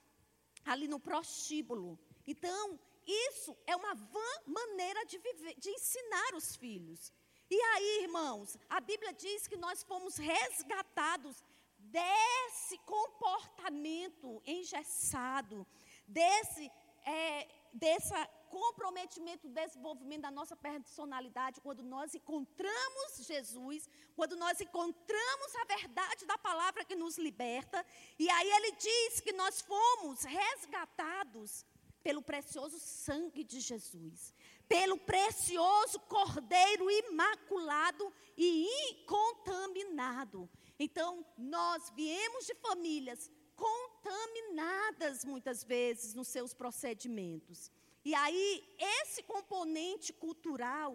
ali 0.65 0.87
no 0.87 1.01
prostíbulo. 1.01 1.99
Então, 2.27 2.79
isso 3.07 3.57
é 3.67 3.75
uma 3.75 3.95
vã 3.95 4.31
maneira 4.47 5.05
de, 5.07 5.19
viver, 5.19 5.55
de 5.59 5.71
ensinar 5.71 6.35
os 6.35 6.55
filhos. 6.57 7.13
E 7.51 7.59
aí, 7.61 8.03
irmãos, 8.03 8.59
a 8.69 8.79
Bíblia 8.81 9.13
diz 9.15 9.47
que 9.47 9.57
nós 9.57 9.83
fomos 9.83 10.17
resgatados 10.19 11.43
desse 11.79 12.77
comportamento 12.85 14.43
engessado, 14.45 15.67
desse 16.07 16.71
é, 17.09 17.49
desse 17.73 18.13
comprometimento, 18.51 19.49
desenvolvimento 19.49 20.23
da 20.23 20.31
nossa 20.31 20.57
personalidade, 20.57 21.61
quando 21.61 21.83
nós 21.83 22.15
encontramos 22.15 23.27
Jesus, 23.27 23.89
quando 24.15 24.37
nós 24.37 24.61
encontramos 24.61 25.55
a 25.57 25.65
verdade 25.65 26.27
da 26.27 26.37
palavra 26.37 26.85
que 26.85 26.95
nos 26.95 27.17
liberta, 27.19 27.85
e 28.19 28.29
aí 28.29 28.51
ele 28.51 28.73
diz 28.73 29.21
que 29.21 29.33
nós 29.33 29.61
fomos 29.63 30.23
resgatados 30.23 31.65
pelo 32.03 32.23
precioso 32.23 32.79
sangue 32.79 33.43
de 33.43 33.61
Jesus, 33.61 34.35
pelo 34.69 34.99
precioso 34.99 35.99
Cordeiro 36.01 36.91
imaculado 36.91 38.13
e 38.37 38.67
incontaminado. 38.91 40.49
Então, 40.79 41.27
nós 41.37 41.91
viemos 41.91 42.47
de 42.47 42.55
famílias 42.55 43.31
contaminadas 43.65 45.25
muitas 45.25 45.65
vezes 45.65 46.15
nos 46.15 46.29
seus 46.29 46.55
procedimentos. 46.55 47.71
E 48.05 48.15
aí, 48.15 48.65
esse 48.79 49.23
componente 49.23 50.13
cultural 50.13 50.93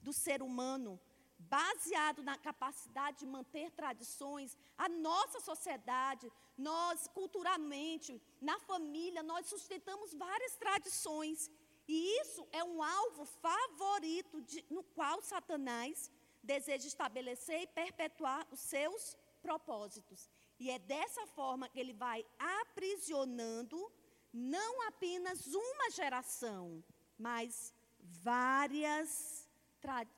do 0.00 0.12
ser 0.12 0.40
humano, 0.42 0.98
baseado 1.38 2.22
na 2.22 2.36
capacidade 2.36 3.18
de 3.20 3.26
manter 3.26 3.70
tradições, 3.72 4.56
a 4.76 4.88
nossa 4.88 5.40
sociedade, 5.40 6.30
nós 6.56 7.06
culturalmente, 7.08 8.20
na 8.40 8.58
família, 8.60 9.22
nós 9.22 9.46
sustentamos 9.46 10.14
várias 10.14 10.54
tradições. 10.56 11.50
E 11.86 12.20
isso 12.20 12.46
é 12.52 12.62
um 12.62 12.82
alvo 12.82 13.24
favorito 13.24 14.40
de, 14.42 14.64
no 14.70 14.82
qual 14.82 15.22
Satanás 15.22 16.10
deseja 16.42 16.86
estabelecer 16.86 17.62
e 17.62 17.66
perpetuar 17.66 18.46
os 18.50 18.60
seus 18.60 19.16
propósitos. 19.40 20.30
E 20.58 20.70
é 20.70 20.78
dessa 20.78 21.26
forma 21.26 21.68
que 21.68 21.78
ele 21.78 21.92
vai 21.92 22.24
aprisionando 22.38 23.90
não 24.32 24.82
apenas 24.86 25.46
uma 25.46 25.90
geração, 25.90 26.82
mas 27.16 27.74
várias, 28.00 29.48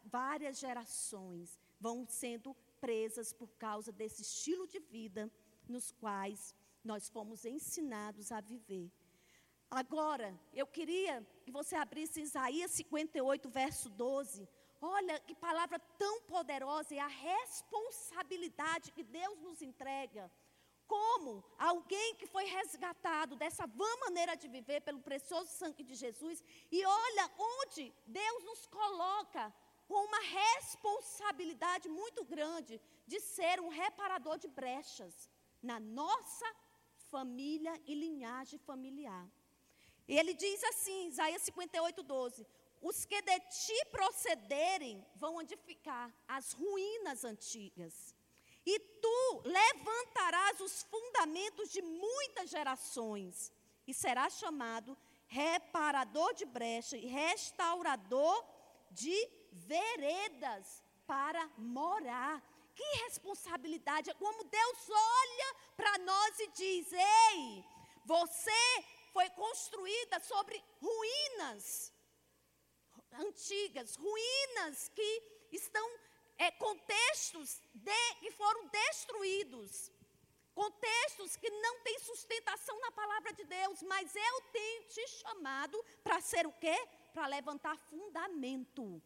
várias 0.05 0.59
gerações 0.59 1.59
vão 1.79 2.07
sendo 2.07 2.55
presas 2.81 3.33
por 3.33 3.49
causa 3.57 3.93
desse 3.93 4.23
estilo 4.23 4.67
de 4.67 4.79
vida 4.79 5.31
nos 5.69 5.93
quais 5.93 6.55
nós 6.83 7.09
fomos 7.09 7.45
ensinados 7.45 8.33
a 8.33 8.41
viver. 8.41 8.91
Agora, 9.71 10.39
eu 10.53 10.67
queria 10.67 11.25
que 11.45 11.53
você 11.53 11.77
abrisse 11.77 12.21
Isaías 12.21 12.73
58, 12.73 13.49
verso 13.49 13.89
12. 13.89 14.49
Olha 14.81 15.21
que 15.21 15.35
palavra 15.35 15.79
tão 15.99 16.23
poderosa 16.23 16.95
e 16.95 16.99
a 16.99 17.07
responsabilidade 17.07 18.93
que 18.93 19.03
Deus 19.03 19.39
nos 19.41 19.61
entrega. 19.61 20.31
Como 20.87 21.45
alguém 21.59 22.15
que 22.17 22.27
foi 22.27 22.45
resgatado 22.45 23.37
dessa 23.37 23.67
vã 23.67 23.97
maneira 24.05 24.35
de 24.37 24.49
viver 24.49 24.81
pelo 24.81 25.01
precioso 25.01 25.51
sangue 25.51 25.85
de 25.85 25.95
Jesus, 25.95 26.43
e 26.73 26.85
olha 26.85 27.31
onde 27.39 27.95
Deus 28.07 28.43
nos 28.45 28.67
coloca 28.67 29.53
com 29.87 30.05
uma 30.07 30.21
responsabilidade 30.21 31.89
muito 31.89 32.25
grande 32.25 32.81
de 33.07 33.21
ser 33.21 33.61
um 33.61 33.69
reparador 33.69 34.39
de 34.39 34.49
brechas 34.49 35.29
na 35.63 35.79
nossa 35.79 36.47
família 37.11 37.75
e 37.87 37.95
linhagem 37.95 38.59
familiar. 38.59 39.29
Ele 40.09 40.33
diz 40.35 40.63
assim, 40.65 41.09
Isaías 41.09 41.43
58, 41.43 42.03
12: 42.03 42.47
os 42.81 43.05
que 43.05 43.21
de 43.21 43.41
ti 43.41 43.85
procederem 43.91 45.07
vão 45.15 45.41
edificar 45.41 46.13
as 46.27 46.53
ruínas 46.53 47.25
antigas. 47.25 48.15
E 48.65 48.79
tu 48.79 49.43
levantarás 49.45 50.61
os 50.61 50.83
fundamentos 50.85 51.71
de 51.71 51.83
muitas 51.83 52.51
gerações, 52.51 53.53
e 53.87 53.95
serás 53.95 54.39
chamado 54.39 54.97
reparador 55.27 56.35
de 56.35 56.45
brecha 56.45 56.97
e 56.97 57.07
restaurador 57.07 58.45
de 58.91 59.29
veredas 59.53 60.83
para 61.07 61.49
morar. 61.57 62.43
Que 62.75 62.85
responsabilidade! 63.05 64.11
É 64.11 64.15
como 64.15 64.45
Deus 64.45 64.79
olha 64.89 65.55
para 65.77 65.99
nós 65.99 66.39
e 66.39 66.49
diz: 66.49 66.93
Ei, 66.93 67.65
você 68.05 68.85
foi 69.13 69.29
construída 69.31 70.21
sobre 70.21 70.63
ruínas 70.81 71.93
antigas, 73.13 73.97
ruínas 73.97 74.89
que 74.95 75.23
estão, 75.53 75.89
é, 76.39 76.51
contextos 76.53 77.61
de, 77.75 78.15
que 78.21 78.31
foram 78.31 78.67
destruídos, 78.69 79.91
contextos 80.55 81.37
que 81.37 81.51
não 81.51 81.81
têm 81.81 81.99
sustentação 81.99 82.79
na 82.81 82.91
palavra 82.91 83.33
de 83.33 83.45
Deus, 83.45 83.83
mas 83.83 84.15
eu 84.15 84.41
tenho 84.53 84.83
te 84.85 85.07
chamado 85.09 85.83
para 86.03 86.21
ser 86.21 86.47
o 86.47 86.53
quê? 86.53 86.77
Para 87.13 87.27
levantar 87.27 87.77
fundamento. 87.77 89.03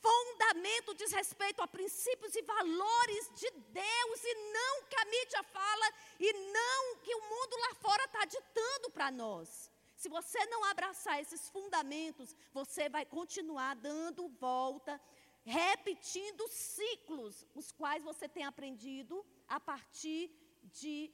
Fundamento 0.00 0.94
diz 0.94 1.10
respeito 1.12 1.60
a 1.62 1.66
princípios 1.66 2.34
e 2.36 2.42
valores 2.42 3.30
de 3.34 3.50
Deus 3.50 4.24
e 4.24 4.34
não 4.52 4.82
que 4.84 4.96
a 4.96 5.04
mídia 5.06 5.42
fala 5.42 5.94
e 6.20 6.32
não 6.32 6.96
que 6.98 7.14
o 7.14 7.20
mundo 7.22 7.56
lá 7.56 7.74
fora 7.74 8.04
está 8.04 8.24
ditando 8.24 8.90
para 8.90 9.10
nós. 9.10 9.70
Se 9.96 10.08
você 10.08 10.44
não 10.46 10.62
abraçar 10.64 11.20
esses 11.20 11.48
fundamentos, 11.48 12.36
você 12.52 12.88
vai 12.88 13.06
continuar 13.06 13.74
dando 13.74 14.28
volta, 14.28 15.00
repetindo 15.42 16.46
ciclos, 16.48 17.46
os 17.54 17.72
quais 17.72 18.04
você 18.04 18.28
tem 18.28 18.44
aprendido 18.44 19.24
a 19.48 19.58
partir 19.58 20.30
de 20.64 21.10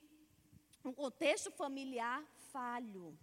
um 0.84 0.92
contexto 0.92 1.50
familiar 1.52 2.20
falho. 2.50 3.16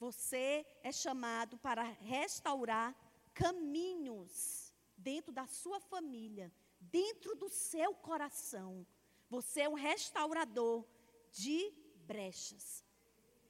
Você 0.00 0.66
é 0.82 0.90
chamado 0.90 1.56
para 1.58 1.82
restaurar 1.82 2.94
caminhos 3.32 4.72
dentro 4.96 5.32
da 5.32 5.46
sua 5.46 5.78
família, 5.78 6.52
dentro 6.80 7.36
do 7.36 7.48
seu 7.48 7.94
coração. 7.94 8.84
Você 9.30 9.62
é 9.62 9.68
um 9.68 9.74
restaurador 9.74 10.84
de 11.30 11.72
brechas. 12.06 12.84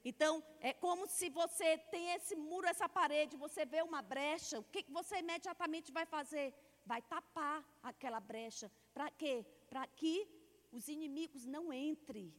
Então, 0.03 0.43
é 0.61 0.71
como 0.73 1.07
se 1.07 1.29
você 1.29 1.77
tem 1.77 2.13
esse 2.13 2.35
muro, 2.35 2.67
essa 2.67 2.87
parede, 2.87 3.35
você 3.35 3.65
vê 3.65 3.81
uma 3.81 4.01
brecha, 4.01 4.59
o 4.59 4.63
que 4.63 4.85
você 4.89 5.17
imediatamente 5.17 5.91
vai 5.91 6.05
fazer? 6.05 6.53
Vai 6.85 7.01
tapar 7.01 7.65
aquela 7.83 8.19
brecha. 8.19 8.71
Para 8.93 9.11
quê? 9.11 9.45
Para 9.69 9.85
que 9.87 10.27
os 10.71 10.87
inimigos 10.87 11.45
não 11.45 11.73
entrem. 11.73 12.33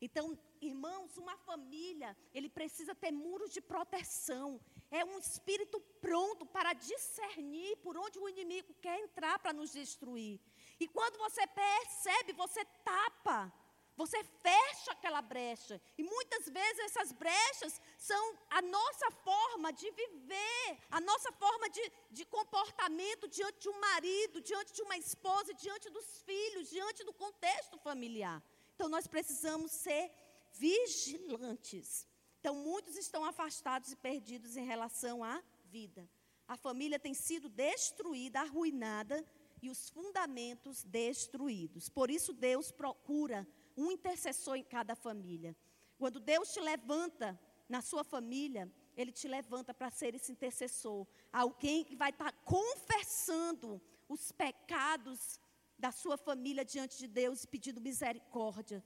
Então, 0.00 0.38
irmãos, 0.60 1.16
uma 1.16 1.36
família, 1.38 2.16
ele 2.32 2.48
precisa 2.48 2.94
ter 2.94 3.10
muros 3.10 3.50
de 3.52 3.60
proteção. 3.60 4.60
É 4.90 5.04
um 5.04 5.18
espírito 5.18 5.80
pronto 6.00 6.44
para 6.46 6.72
discernir 6.72 7.76
por 7.78 7.96
onde 7.96 8.18
o 8.18 8.28
inimigo 8.28 8.74
quer 8.74 9.00
entrar 9.00 9.38
para 9.38 9.52
nos 9.52 9.72
destruir. 9.72 10.40
E 10.78 10.86
quando 10.86 11.18
você 11.18 11.46
percebe, 11.46 12.32
você 12.32 12.64
tapa. 12.84 13.52
Você 13.96 14.22
fecha 14.42 14.92
aquela 14.92 15.22
brecha. 15.22 15.80
E 15.96 16.02
muitas 16.02 16.48
vezes 16.48 16.80
essas 16.80 17.12
brechas 17.12 17.80
são 17.96 18.34
a 18.50 18.60
nossa 18.60 19.10
forma 19.10 19.72
de 19.72 19.90
viver, 19.90 20.78
a 20.90 21.00
nossa 21.00 21.32
forma 21.32 21.68
de, 21.70 21.92
de 22.10 22.24
comportamento 22.26 23.26
diante 23.26 23.60
de 23.60 23.68
um 23.70 23.80
marido, 23.80 24.40
diante 24.42 24.74
de 24.74 24.82
uma 24.82 24.98
esposa, 24.98 25.54
diante 25.54 25.88
dos 25.88 26.20
filhos, 26.22 26.68
diante 26.68 27.04
do 27.04 27.12
contexto 27.12 27.78
familiar. 27.78 28.42
Então 28.74 28.88
nós 28.88 29.06
precisamos 29.06 29.72
ser 29.72 30.12
vigilantes. 30.52 32.06
Então 32.38 32.54
muitos 32.54 32.96
estão 32.96 33.24
afastados 33.24 33.90
e 33.92 33.96
perdidos 33.96 34.56
em 34.56 34.66
relação 34.66 35.24
à 35.24 35.42
vida. 35.64 36.06
A 36.46 36.56
família 36.56 36.98
tem 36.98 37.14
sido 37.14 37.48
destruída, 37.48 38.40
arruinada 38.40 39.24
e 39.62 39.70
os 39.70 39.88
fundamentos 39.88 40.84
destruídos. 40.84 41.88
Por 41.88 42.10
isso 42.10 42.32
Deus 42.32 42.70
procura 42.70 43.48
um 43.76 43.90
intercessor 43.90 44.56
em 44.56 44.64
cada 44.64 44.94
família. 44.94 45.54
Quando 45.98 46.20
Deus 46.20 46.52
te 46.52 46.60
levanta 46.60 47.38
na 47.68 47.80
sua 47.80 48.04
família, 48.04 48.70
Ele 48.96 49.12
te 49.12 49.28
levanta 49.28 49.74
para 49.74 49.90
ser 49.90 50.14
esse 50.14 50.32
intercessor. 50.32 51.06
Alguém 51.32 51.84
que 51.84 51.96
vai 51.96 52.10
estar 52.10 52.32
tá 52.32 52.38
confessando 52.44 53.80
os 54.08 54.32
pecados 54.32 55.40
da 55.78 55.92
sua 55.92 56.16
família 56.16 56.64
diante 56.64 56.98
de 56.98 57.06
Deus 57.06 57.44
e 57.44 57.48
pedindo 57.48 57.80
misericórdia. 57.80 58.82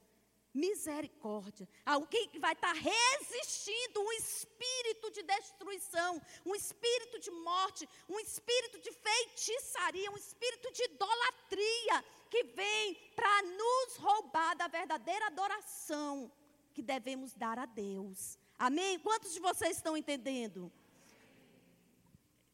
Misericórdia. 0.53 1.69
Alguém 1.87 2.29
que 2.29 2.41
vai 2.41 2.53
estar 2.55 2.75
tá 2.75 2.81
resistindo 2.81 4.01
um 4.01 4.13
espírito 4.13 5.11
de 5.13 5.23
destruição, 5.23 6.21
um 6.45 6.57
espírito 6.57 7.21
de 7.21 7.31
morte, 7.31 7.89
um 8.09 8.19
espírito 8.19 8.81
de 8.81 8.91
feitiçaria, 8.91 10.11
um 10.11 10.17
espírito 10.17 10.73
de 10.73 10.83
idolatria 10.85 12.05
que 12.31 12.45
vem 12.45 12.95
para 13.15 13.43
nos 13.43 13.97
roubar 13.97 14.57
da 14.57 14.69
verdadeira 14.69 15.27
adoração 15.27 16.31
que 16.73 16.81
devemos 16.81 17.35
dar 17.35 17.59
a 17.59 17.67
Deus. 17.67 18.39
Amém? 18.59 18.99
Quantos 19.01 19.33
de 19.35 19.41
vocês 19.41 19.77
estão 19.77 19.97
entendendo? 19.97 20.73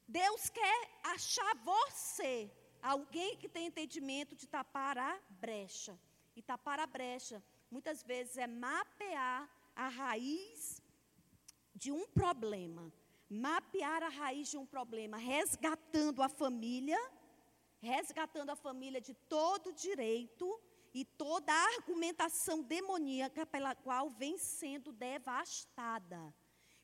Deus 0.08 0.48
quer 0.48 0.90
achar 1.04 1.54
você, 1.64 2.50
alguém 2.80 3.36
que 3.36 3.48
tem 3.48 3.66
entendimento 3.66 4.34
de 4.34 4.46
tapar 4.46 4.96
a 4.96 5.20
brecha. 5.28 5.98
E 6.34 6.42
tapar 6.42 6.78
a 6.78 6.86
brecha, 6.86 7.42
muitas 7.70 8.02
vezes, 8.02 8.36
é 8.38 8.46
mapear 8.46 9.48
a 9.74 9.88
raiz 9.88 10.82
de 11.74 11.90
um 11.92 12.06
problema. 12.06 12.92
Mapear 13.28 14.02
a 14.02 14.08
raiz 14.08 14.50
de 14.50 14.56
um 14.56 14.64
problema, 14.64 15.16
resgatando 15.16 16.22
a 16.22 16.28
família 16.28 16.98
resgatando 17.80 18.50
a 18.50 18.56
família 18.56 19.00
de 19.00 19.14
todo 19.14 19.72
direito 19.72 20.60
e 20.94 21.04
toda 21.04 21.52
a 21.52 21.66
argumentação 21.74 22.62
demoníaca 22.62 23.44
pela 23.44 23.74
qual 23.74 24.08
vem 24.08 24.38
sendo 24.38 24.92
devastada. 24.92 26.34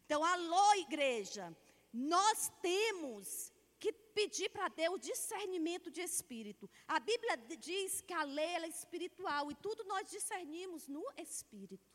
Então, 0.04 0.22
alô, 0.22 0.74
igreja, 0.74 1.56
nós 1.92 2.52
temos 2.60 3.52
que 3.78 3.92
pedir 3.92 4.48
para 4.50 4.68
Deus 4.68 5.00
discernimento 5.00 5.90
de 5.90 6.00
espírito. 6.00 6.70
A 6.86 7.00
Bíblia 7.00 7.36
diz 7.58 8.00
que 8.00 8.12
a 8.12 8.22
lei 8.22 8.56
é 8.56 8.68
espiritual 8.68 9.50
e 9.50 9.54
tudo 9.56 9.82
nós 9.84 10.08
discernimos 10.08 10.86
no 10.86 11.04
espírito. 11.16 11.90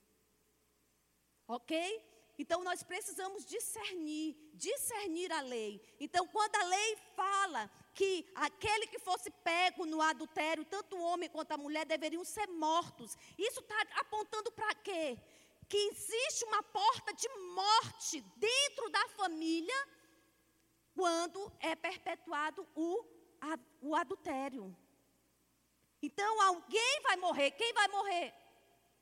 Ok? 1.48 1.74
Então 2.38 2.64
nós 2.64 2.84
precisamos 2.84 3.46
discernir, 3.46 4.36
discernir 4.54 5.32
a 5.32 5.42
lei. 5.42 5.82
Então, 6.00 6.28
quando 6.28 6.56
a 6.56 6.64
lei 6.64 6.98
fala 7.16 7.72
que 7.98 8.30
aquele 8.36 8.86
que 8.86 9.00
fosse 9.00 9.32
pego 9.50 9.84
no 9.84 10.00
adultério, 10.00 10.64
tanto 10.64 10.96
o 10.96 11.02
homem 11.02 11.28
quanto 11.28 11.54
a 11.54 11.58
mulher 11.58 11.84
deveriam 11.84 12.24
ser 12.24 12.46
mortos, 12.46 13.18
isso 13.36 13.60
está 13.60 13.80
apontando 13.96 14.52
para 14.52 14.72
quê? 14.76 15.18
Que 15.68 15.78
existe 15.90 16.46
uma 16.46 16.62
porta 16.62 17.12
de 17.12 17.28
morte 17.56 18.22
dentro 18.36 18.88
da 18.92 19.08
família 19.20 19.80
quando 20.94 21.52
é 21.60 21.76
perpetuado 21.76 22.68
o, 22.76 23.04
a, 23.42 23.58
o 23.82 23.96
adultério. 23.96 24.78
Então, 26.00 26.40
alguém 26.40 27.02
vai 27.02 27.18
morrer. 27.18 27.50
Quem 27.50 27.74
vai 27.74 27.88
morrer? 27.88 28.32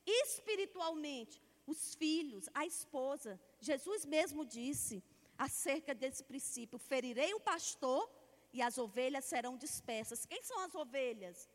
Espiritualmente 0.06 1.42
os 1.68 1.96
filhos, 1.96 2.48
a 2.54 2.66
esposa. 2.66 3.38
Jesus 3.60 4.06
mesmo 4.06 4.46
disse 4.46 5.04
acerca 5.38 5.94
desse 5.94 6.24
princípio: 6.24 6.80
ferirei 6.80 7.34
o 7.34 7.42
pastor 7.42 8.10
e 8.56 8.62
as 8.62 8.78
ovelhas 8.78 9.26
serão 9.26 9.58
dispersas. 9.58 10.26
Quem 10.26 10.42
são 10.42 10.60
as 10.62 10.74
ovelhas? 10.74 11.50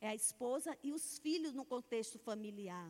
É 0.00 0.08
a 0.10 0.14
esposa 0.14 0.78
e 0.80 0.92
os 0.92 1.18
filhos 1.18 1.52
no 1.52 1.64
contexto 1.64 2.20
familiar. 2.20 2.88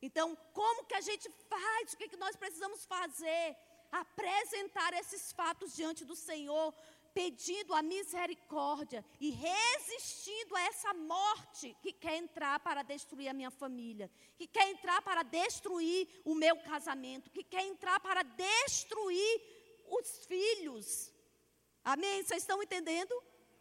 Então, 0.00 0.26
como 0.52 0.84
que 0.84 0.94
a 0.94 1.00
gente 1.00 1.28
faz? 1.48 1.92
O 1.92 1.96
que, 1.96 2.08
que 2.08 2.22
nós 2.24 2.36
precisamos 2.36 2.84
fazer? 2.86 3.56
Apresentar 3.90 4.94
esses 4.94 5.32
fatos 5.32 5.74
diante 5.74 6.04
do 6.04 6.14
Senhor, 6.14 6.72
pedindo 7.12 7.74
a 7.74 7.82
misericórdia 7.82 9.04
e 9.20 9.30
resistindo 9.30 10.54
a 10.54 10.62
essa 10.62 10.94
morte 10.94 11.76
que 11.82 11.92
quer 11.92 12.16
entrar 12.18 12.60
para 12.60 12.84
destruir 12.84 13.28
a 13.28 13.34
minha 13.34 13.50
família, 13.50 14.08
que 14.38 14.46
quer 14.46 14.70
entrar 14.70 15.02
para 15.02 15.24
destruir 15.24 16.08
o 16.24 16.36
meu 16.36 16.56
casamento, 16.58 17.30
que 17.30 17.42
quer 17.42 17.66
entrar 17.66 17.98
para 17.98 18.22
destruir 18.22 19.42
os 19.88 20.24
filhos. 20.24 21.12
Amém? 21.84 22.22
Vocês 22.22 22.42
estão 22.42 22.62
entendendo? 22.62 23.14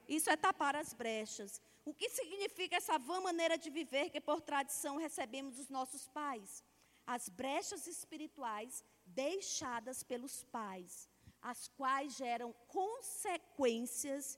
Isso 0.08 0.30
é 0.30 0.36
tapar 0.36 0.76
as 0.76 0.94
brechas. 0.94 1.62
O 1.86 1.94
que 1.94 2.10
significa 2.10 2.76
essa 2.76 2.98
vã 2.98 3.22
maneira 3.22 3.58
de 3.58 3.70
viver 3.70 4.10
que 4.10 4.22
por 4.22 4.42
tradição 4.42 4.98
recebemos 4.98 5.56
dos 5.56 5.70
nossos 5.70 6.08
pais? 6.08 6.64
As 7.06 7.30
brechas 7.30 7.88
espirituais 7.88 8.84
deixadas 9.06 10.04
pelos 10.04 10.44
pais 10.44 11.10
as 11.42 11.68
quais 11.70 12.16
geram 12.16 12.54
consequências 12.68 14.38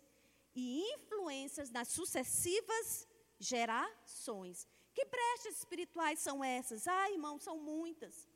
e 0.56 0.82
influências 0.94 1.72
nas 1.72 1.88
sucessivas 1.90 3.08
gerações. 3.40 4.68
Que 4.94 5.06
brechas 5.06 5.58
espirituais 5.58 6.20
são 6.20 6.44
essas? 6.44 6.88
Ah, 6.88 7.12
irmão, 7.12 7.40
são 7.40 7.58
muitas. 7.58 8.28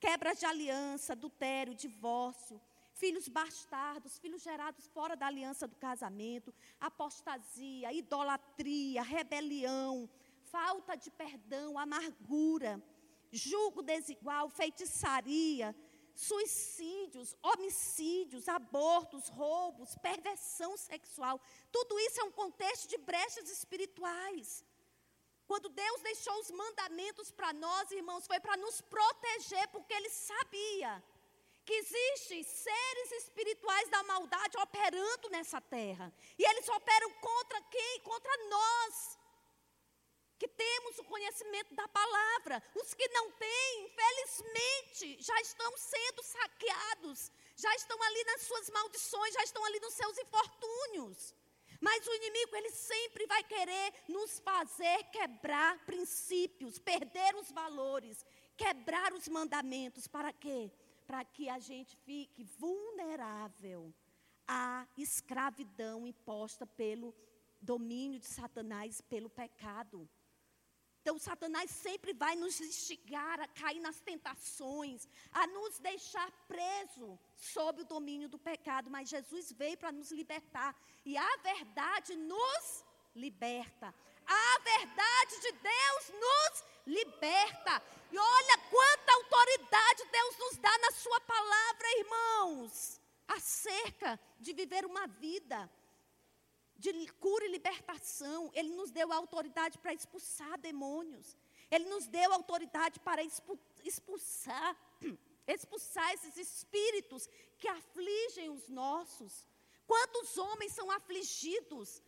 Quebras 0.00 0.38
de 0.38 0.46
aliança, 0.46 1.12
adultério, 1.12 1.74
divórcio, 1.74 2.60
filhos 2.94 3.28
bastardos, 3.28 4.18
filhos 4.18 4.42
gerados 4.42 4.86
fora 4.88 5.16
da 5.16 5.26
aliança 5.26 5.66
do 5.66 5.76
casamento, 5.76 6.54
apostasia, 6.80 7.92
idolatria, 7.92 9.02
rebelião, 9.02 10.08
falta 10.44 10.94
de 10.94 11.10
perdão, 11.10 11.78
amargura, 11.78 12.82
julgo 13.32 13.82
desigual, 13.82 14.48
feitiçaria, 14.48 15.74
suicídios, 16.14 17.36
homicídios, 17.42 18.48
abortos, 18.48 19.28
roubos, 19.28 19.96
perversão 19.96 20.76
sexual. 20.76 21.40
Tudo 21.72 21.98
isso 21.98 22.20
é 22.20 22.24
um 22.24 22.30
contexto 22.30 22.88
de 22.88 22.96
brechas 22.98 23.50
espirituais. 23.50 24.64
Quando 25.46 25.68
Deus 25.68 26.00
deixou 26.00 26.38
os 26.40 26.50
mandamentos 26.50 27.30
para 27.32 27.52
nós, 27.52 27.90
irmãos, 27.90 28.26
foi 28.26 28.38
para 28.40 28.56
nos 28.56 28.80
proteger, 28.80 29.68
porque 29.68 29.92
Ele 29.92 30.08
sabia 30.08 31.02
que 31.64 31.72
existem 31.72 32.42
seres 32.42 33.12
espirituais 33.12 33.88
da 33.88 34.02
maldade 34.02 34.58
operando 34.58 35.30
nessa 35.30 35.60
terra. 35.60 36.12
E 36.38 36.44
eles 36.44 36.68
operam 36.68 37.10
contra 37.14 37.60
quem? 37.62 38.00
Contra 38.00 38.36
nós 38.48 39.18
que 40.38 40.48
temos 40.48 40.98
o 40.98 41.04
conhecimento 41.04 41.74
da 41.74 41.88
palavra. 41.88 42.62
Os 42.74 42.92
que 42.92 43.08
não 43.08 43.30
têm, 43.32 43.84
infelizmente, 43.86 45.22
já 45.22 45.40
estão 45.40 45.76
sendo 45.76 46.22
saqueados, 46.22 47.32
já 47.56 47.74
estão 47.76 48.00
ali 48.02 48.24
nas 48.24 48.42
suas 48.42 48.68
maldições, 48.70 49.34
já 49.34 49.42
estão 49.42 49.64
ali 49.64 49.80
nos 49.80 49.94
seus 49.94 50.18
infortúnios. 50.18 51.34
Mas 51.80 52.06
o 52.06 52.14
inimigo, 52.14 52.56
ele 52.56 52.70
sempre 52.70 53.26
vai 53.26 53.42
querer 53.44 53.94
nos 54.08 54.38
fazer 54.40 55.04
quebrar 55.04 55.78
princípios, 55.84 56.78
perder 56.78 57.34
os 57.36 57.50
valores, 57.50 58.24
quebrar 58.56 59.12
os 59.12 59.28
mandamentos. 59.28 60.06
Para 60.06 60.32
quê? 60.32 60.70
Para 61.06 61.24
que 61.24 61.48
a 61.48 61.58
gente 61.58 61.96
fique 61.98 62.42
vulnerável 62.42 63.92
à 64.46 64.86
escravidão 64.96 66.06
imposta 66.06 66.66
pelo 66.66 67.14
domínio 67.60 68.18
de 68.18 68.26
Satanás, 68.26 69.00
pelo 69.00 69.30
pecado. 69.30 70.08
Então, 71.00 71.18
Satanás 71.18 71.70
sempre 71.70 72.14
vai 72.14 72.34
nos 72.34 72.58
instigar 72.62 73.38
a 73.38 73.46
cair 73.46 73.80
nas 73.80 74.00
tentações, 74.00 75.06
a 75.30 75.46
nos 75.46 75.78
deixar 75.78 76.30
preso 76.48 77.18
sob 77.36 77.82
o 77.82 77.84
domínio 77.84 78.26
do 78.26 78.38
pecado. 78.38 78.90
Mas 78.90 79.10
Jesus 79.10 79.52
veio 79.52 79.76
para 79.76 79.92
nos 79.92 80.10
libertar. 80.10 80.74
E 81.04 81.14
a 81.18 81.36
verdade 81.42 82.16
nos 82.16 82.84
liberta. 83.14 83.94
A 84.26 84.58
verdade 84.60 85.40
de 85.42 85.52
Deus 85.52 86.20
nos 86.20 86.52
liberta. 86.60 86.73
E 88.10 88.18
olha 88.18 88.58
quanta 88.70 89.12
autoridade 89.12 90.04
Deus 90.10 90.38
nos 90.38 90.56
dá 90.58 90.78
na 90.78 90.90
Sua 90.92 91.20
palavra, 91.22 91.98
irmãos, 91.98 93.00
acerca 93.26 94.20
de 94.38 94.52
viver 94.52 94.84
uma 94.84 95.06
vida 95.06 95.70
de 96.76 97.06
cura 97.14 97.44
e 97.46 97.50
libertação. 97.50 98.50
Ele 98.54 98.70
nos 98.70 98.90
deu 98.90 99.12
autoridade 99.12 99.78
para 99.78 99.92
expulsar 99.92 100.58
demônios. 100.58 101.36
Ele 101.70 101.86
nos 101.86 102.06
deu 102.06 102.32
autoridade 102.32 103.00
para 103.00 103.22
expulsar, 103.82 104.76
expulsar 105.46 106.12
esses 106.14 106.36
espíritos 106.36 107.28
que 107.58 107.66
afligem 107.66 108.50
os 108.50 108.68
nossos. 108.68 109.48
Quantos 109.86 110.38
homens 110.38 110.72
são 110.72 110.90
afligidos 110.90 112.02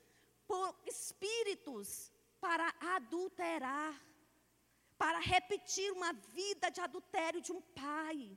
por 0.47 0.75
espíritos 0.87 2.13
para 2.41 2.73
adulterar, 2.95 4.01
para 4.99 5.19
repetir 5.19 5.93
uma 5.93 6.13
vida 6.13 6.71
de 6.71 6.81
adultério 6.81 7.41
de 7.41 7.53
um 7.53 7.61
pai? 7.61 8.37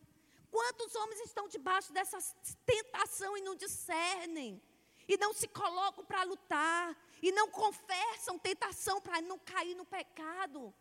Quantos 0.51 0.95
homens 0.95 1.21
estão 1.21 1.47
debaixo 1.47 1.93
dessa 1.93 2.17
tentação 2.65 3.37
e 3.37 3.41
não 3.41 3.55
discernem? 3.55 4.61
e 5.09 5.17
não 5.17 5.33
se 5.33 5.47
colocam 5.47 6.05
para 6.05 6.21
lutar, 6.21 6.95
e 7.19 7.31
não 7.31 7.49
confessam 7.49 8.37
tentação 8.37 9.01
para 9.01 9.19
não 9.19 9.39
cair 9.39 9.75
no 9.75 9.83
pecado. 9.83 10.71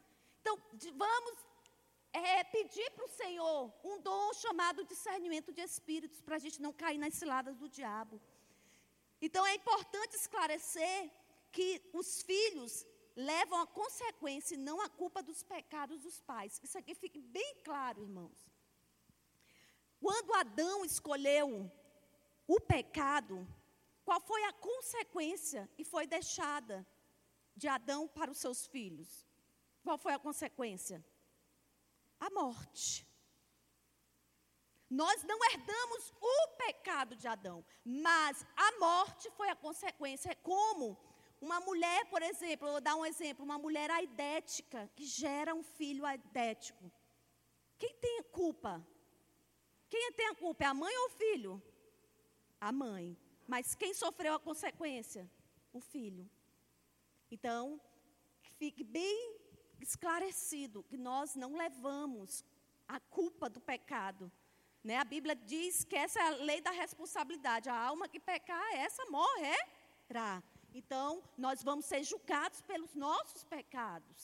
Então, 0.42 0.54
vamos 0.94 1.34
é, 2.12 2.44
pedir 2.44 2.90
para 2.90 3.06
o 3.06 3.08
Senhor 3.08 3.72
um 3.82 3.98
dom 3.98 4.34
chamado 4.34 4.84
discernimento 4.84 5.50
de 5.50 5.62
espíritos, 5.62 6.20
para 6.20 6.36
a 6.36 6.38
gente 6.38 6.60
não 6.60 6.74
cair 6.74 6.98
nas 6.98 7.14
ciladas 7.14 7.56
do 7.56 7.70
diabo. 7.70 8.20
Então, 9.18 9.46
é 9.46 9.54
importante 9.54 10.14
esclarecer 10.14 11.10
que 11.50 11.82
os 11.94 12.20
filhos 12.20 12.86
levam 13.18 13.60
a 13.60 13.66
consequência 13.66 14.54
e 14.54 14.58
não 14.58 14.80
a 14.80 14.88
culpa 14.88 15.20
dos 15.20 15.42
pecados 15.42 16.02
dos 16.02 16.20
pais. 16.20 16.60
Isso 16.62 16.78
aqui 16.78 16.94
fique 16.94 17.20
bem 17.20 17.56
claro, 17.64 18.00
irmãos. 18.00 18.48
Quando 20.00 20.32
Adão 20.34 20.84
escolheu 20.84 21.68
o 22.46 22.60
pecado, 22.60 23.44
qual 24.04 24.20
foi 24.20 24.44
a 24.44 24.52
consequência 24.52 25.68
e 25.76 25.84
foi 25.84 26.06
deixada 26.06 26.86
de 27.56 27.66
Adão 27.66 28.06
para 28.06 28.30
os 28.30 28.38
seus 28.38 28.68
filhos? 28.68 29.26
Qual 29.82 29.98
foi 29.98 30.12
a 30.12 30.18
consequência? 30.18 31.04
A 32.20 32.30
morte. 32.30 33.04
Nós 34.88 35.24
não 35.24 35.38
herdamos 35.50 36.14
o 36.20 36.48
pecado 36.56 37.16
de 37.16 37.26
Adão, 37.26 37.64
mas 37.84 38.46
a 38.56 38.78
morte 38.78 39.28
foi 39.32 39.48
a 39.48 39.56
consequência. 39.56 40.30
É 40.30 40.36
como 40.36 40.96
uma 41.40 41.60
mulher, 41.60 42.06
por 42.06 42.22
exemplo, 42.22 42.68
vou 42.68 42.80
dar 42.80 42.96
um 42.96 43.06
exemplo, 43.06 43.44
uma 43.44 43.58
mulher 43.58 43.90
aidética 43.90 44.90
que 44.96 45.04
gera 45.04 45.54
um 45.54 45.62
filho 45.62 46.04
aidético. 46.04 46.90
Quem 47.78 47.94
tem 47.94 48.18
a 48.20 48.24
culpa? 48.24 48.84
Quem 49.88 50.12
tem 50.12 50.26
a 50.28 50.34
culpa? 50.34 50.64
É 50.64 50.66
a 50.66 50.74
mãe 50.74 50.96
ou 50.98 51.06
o 51.06 51.10
filho? 51.10 51.62
A 52.60 52.72
mãe. 52.72 53.16
Mas 53.46 53.74
quem 53.74 53.94
sofreu 53.94 54.34
a 54.34 54.40
consequência? 54.40 55.30
O 55.72 55.80
filho. 55.80 56.28
Então, 57.30 57.80
fique 58.58 58.82
bem 58.82 59.36
esclarecido 59.80 60.82
que 60.82 60.96
nós 60.96 61.34
não 61.36 61.56
levamos 61.56 62.44
a 62.86 62.98
culpa 62.98 63.48
do 63.48 63.60
pecado. 63.60 64.30
Né? 64.82 64.96
A 64.96 65.04
Bíblia 65.04 65.36
diz 65.36 65.84
que 65.84 65.96
essa 65.96 66.18
é 66.18 66.22
a 66.22 66.30
lei 66.30 66.60
da 66.60 66.70
responsabilidade. 66.70 67.68
A 67.68 67.78
alma 67.78 68.08
que 68.08 68.18
pecar, 68.18 68.74
essa 68.74 69.04
morrerá. 69.06 70.42
Então, 70.80 71.08
nós 71.36 71.62
vamos 71.68 71.86
ser 71.90 72.02
julgados 72.12 72.60
pelos 72.70 72.94
nossos 73.06 73.42
pecados. 73.56 74.20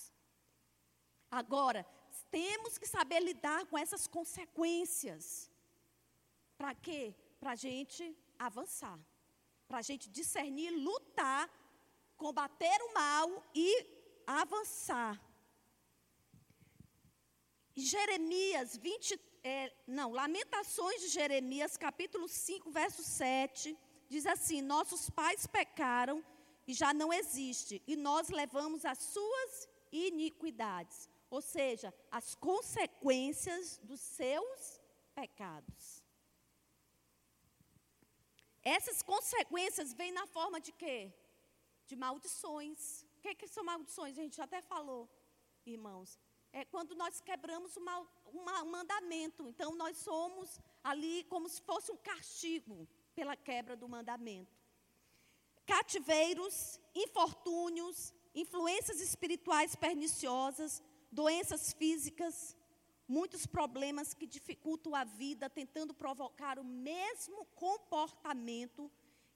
Agora, 1.40 1.82
temos 2.30 2.78
que 2.78 2.88
saber 2.96 3.20
lidar 3.20 3.60
com 3.66 3.76
essas 3.84 4.04
consequências. 4.06 5.24
Para 6.58 6.72
quê? 6.86 7.02
Para 7.40 7.52
a 7.52 7.60
gente 7.66 8.02
avançar 8.38 8.98
para 9.68 9.78
a 9.78 9.82
gente 9.82 10.08
discernir, 10.08 10.70
lutar, 10.70 11.50
combater 12.16 12.78
o 12.82 12.94
mal 12.94 13.44
e 13.54 13.86
avançar. 14.26 15.20
Jeremias 17.74 18.76
20, 18.76 19.20
é, 19.42 19.72
não, 19.86 20.12
Lamentações 20.12 21.00
de 21.00 21.08
Jeremias, 21.08 21.76
capítulo 21.76 22.28
5, 22.28 22.70
verso 22.70 23.02
7, 23.02 23.76
diz 24.08 24.26
assim: 24.26 24.62
Nossos 24.62 25.10
pais 25.10 25.46
pecaram 25.46 26.24
e 26.66 26.72
já 26.72 26.94
não 26.94 27.12
existe, 27.12 27.82
e 27.86 27.96
nós 27.96 28.28
levamos 28.28 28.84
as 28.84 28.98
suas 28.98 29.68
iniquidades, 29.92 31.08
ou 31.30 31.40
seja, 31.40 31.92
as 32.10 32.34
consequências 32.34 33.78
dos 33.82 34.00
seus 34.00 34.80
pecados. 35.14 36.02
Essas 38.62 39.02
consequências 39.02 39.92
vêm 39.92 40.10
na 40.10 40.26
forma 40.26 40.58
de 40.60 40.72
quê? 40.72 41.12
De 41.86 41.94
maldições. 41.94 43.02
O 43.18 43.20
que, 43.20 43.34
que 43.34 43.46
são 43.46 43.62
maldições? 43.62 44.18
A 44.18 44.22
gente 44.22 44.40
até 44.40 44.62
falou, 44.62 45.08
irmãos. 45.66 46.18
É 46.50 46.64
quando 46.64 46.94
nós 46.94 47.20
quebramos 47.20 47.76
uma, 47.76 47.98
uma, 48.26 48.62
um 48.62 48.70
mandamento. 48.70 49.46
Então, 49.48 49.74
nós 49.74 49.96
somos 49.98 50.60
ali 50.82 51.24
como 51.24 51.48
se 51.48 51.60
fosse 51.60 51.90
um 51.92 51.96
castigo 51.96 52.88
pela 53.14 53.36
quebra 53.36 53.76
do 53.76 53.88
mandamento. 53.88 54.63
Cativeiros, 55.66 56.80
infortúnios, 56.94 58.12
influências 58.34 59.00
espirituais 59.00 59.74
perniciosas, 59.74 60.82
doenças 61.10 61.72
físicas, 61.72 62.56
muitos 63.06 63.46
problemas 63.46 64.14
que 64.14 64.26
dificultam 64.26 64.94
a 64.94 65.04
vida, 65.04 65.48
tentando 65.48 65.94
provocar 65.94 66.58
o 66.58 66.64
mesmo 66.64 67.44
comportamento 67.54 68.90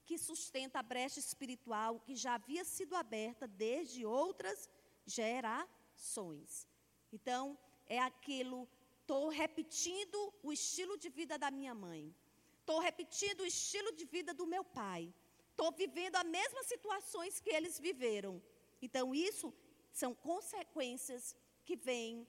que 0.05 0.17
sustenta 0.17 0.79
a 0.79 0.83
brecha 0.83 1.21
espiritual 1.21 2.01
que 2.01 2.17
já 2.17 2.35
havia 2.35 2.64
sido 2.64 2.97
aberta 2.97 3.47
desde 3.47 4.07
outras 4.07 4.69
gerações. 5.05 6.67
Então, 7.12 7.59
é 7.87 7.99
aquilo, 7.99 8.69
estou 9.01 9.29
repetindo 9.29 10.35
o 10.43 10.53
estilo 10.53 10.97
de 10.97 11.09
vida 11.09 11.38
da 11.38 11.51
minha 11.51 11.75
mãe, 11.75 12.14
estou 12.61 12.79
repetindo 12.79 13.41
o 13.41 13.47
estilo 13.47 13.93
de 13.93 14.05
vida 14.05 14.33
do 14.33 14.47
meu 14.47 14.64
pai, 14.64 15.12
estou 15.59 15.73
vivendo 15.73 16.14
as 16.14 16.25
mesmas 16.25 16.66
situações 16.66 17.40
que 17.40 17.51
eles 17.51 17.81
viveram. 17.81 18.40
Então, 18.81 19.12
isso 19.12 19.53
são 19.92 20.14
consequências 20.14 21.35
que 21.64 21.75
vêm 21.75 22.27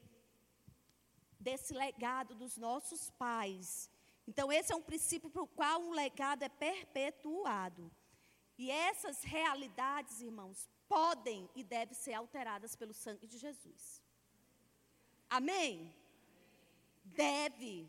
desse 1.39 1.71
legado 1.73 2.33
dos 2.33 2.57
nossos 2.57 3.11
pais. 3.11 3.87
Então, 4.27 4.51
esse 4.51 4.73
é 4.73 4.75
um 4.75 4.81
princípio 4.81 5.29
para 5.29 5.43
o 5.43 5.47
qual 5.59 5.79
um 5.79 5.91
legado 5.91 6.41
é 6.41 6.49
perpetuado. 6.49 7.91
E 8.57 8.71
essas 8.71 9.21
realidades, 9.23 10.21
irmãos, 10.21 10.67
podem 10.87 11.47
e 11.55 11.63
devem 11.63 11.93
ser 11.93 12.15
alteradas 12.15 12.75
pelo 12.75 12.95
sangue 12.95 13.27
de 13.27 13.37
Jesus. 13.37 14.01
Amém? 15.29 15.93
Deve 17.05 17.87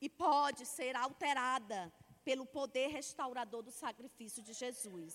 e 0.00 0.08
pode 0.08 0.64
ser 0.64 0.94
alterada 0.94 1.92
pelo 2.26 2.44
poder 2.58 2.88
restaurador 2.88 3.62
do 3.62 3.70
sacrifício 3.70 4.42
de 4.42 4.52
Jesus. 4.62 5.14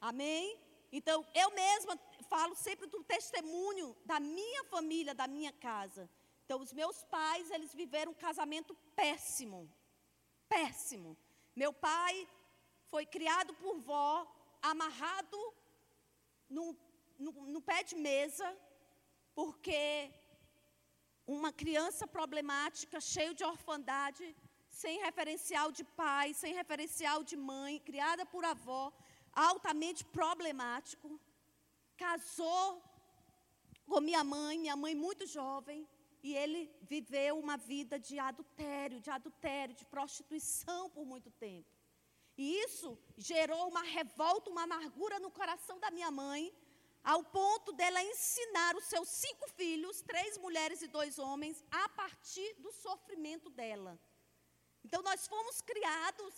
Amém? 0.00 0.44
Então, 0.98 1.18
eu 1.42 1.48
mesma 1.62 1.94
falo 2.32 2.54
sempre 2.56 2.86
do 2.94 3.00
testemunho 3.04 3.88
da 4.04 4.18
minha 4.18 4.62
família, 4.64 5.14
da 5.14 5.28
minha 5.28 5.52
casa. 5.52 6.10
Então, 6.44 6.58
os 6.60 6.72
meus 6.80 6.98
pais, 7.04 7.52
eles 7.52 7.72
viveram 7.82 8.10
um 8.10 8.22
casamento 8.28 8.74
péssimo. 9.00 9.60
Péssimo. 10.48 11.16
Meu 11.54 11.72
pai 11.72 12.14
foi 12.92 13.04
criado 13.06 13.54
por 13.54 13.78
vó, 13.78 14.10
amarrado 14.60 15.38
no, 16.48 16.76
no, 17.16 17.30
no 17.54 17.62
pé 17.62 17.84
de 17.84 17.94
mesa, 17.94 18.48
porque 19.36 20.12
uma 21.26 21.52
criança 21.52 22.08
problemática, 22.08 23.00
cheio 23.00 23.32
de 23.34 23.44
orfandade, 23.44 24.24
sem 24.80 24.96
referencial 25.08 25.68
de 25.78 25.84
pai, 26.00 26.26
sem 26.34 26.52
referencial 26.60 27.18
de 27.30 27.36
mãe, 27.50 27.74
criada 27.88 28.24
por 28.34 28.44
avó. 28.54 28.84
altamente 29.48 30.02
problemático, 30.18 31.08
casou 32.02 32.82
com 33.88 34.00
minha 34.00 34.22
mãe, 34.24 34.54
minha 34.58 34.76
mãe 34.82 34.94
muito 34.94 35.24
jovem, 35.26 35.80
e 36.26 36.28
ele 36.42 36.60
viveu 36.92 37.32
uma 37.44 37.56
vida 37.72 37.98
de 38.06 38.18
adultério, 38.18 38.98
de 39.06 39.10
adultério, 39.18 39.74
de 39.80 39.84
prostituição 39.94 40.82
por 40.94 41.04
muito 41.12 41.30
tempo. 41.46 41.70
E 42.42 42.46
isso 42.64 42.90
gerou 43.16 43.62
uma 43.72 43.84
revolta, 43.98 44.50
uma 44.54 44.64
amargura 44.68 45.18
no 45.24 45.30
coração 45.30 45.78
da 45.84 45.90
minha 45.90 46.10
mãe, 46.10 46.42
ao 47.12 47.22
ponto 47.38 47.72
dela 47.80 48.02
ensinar 48.12 48.72
os 48.80 48.86
seus 48.92 49.08
cinco 49.08 49.46
filhos, 49.60 50.02
três 50.02 50.38
mulheres 50.46 50.80
e 50.82 50.88
dois 50.98 51.18
homens, 51.18 51.64
a 51.70 51.88
partir 51.90 52.50
do 52.64 52.72
sofrimento 52.72 53.50
dela. 53.60 53.92
Então 54.86 55.02
nós 55.02 55.26
fomos 55.26 55.60
criados 55.60 56.34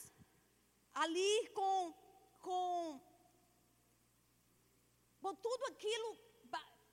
ali 0.94 1.48
com, 1.48 1.94
com, 2.40 2.98
com 5.20 5.34
tudo 5.34 5.64
aquilo 5.66 6.16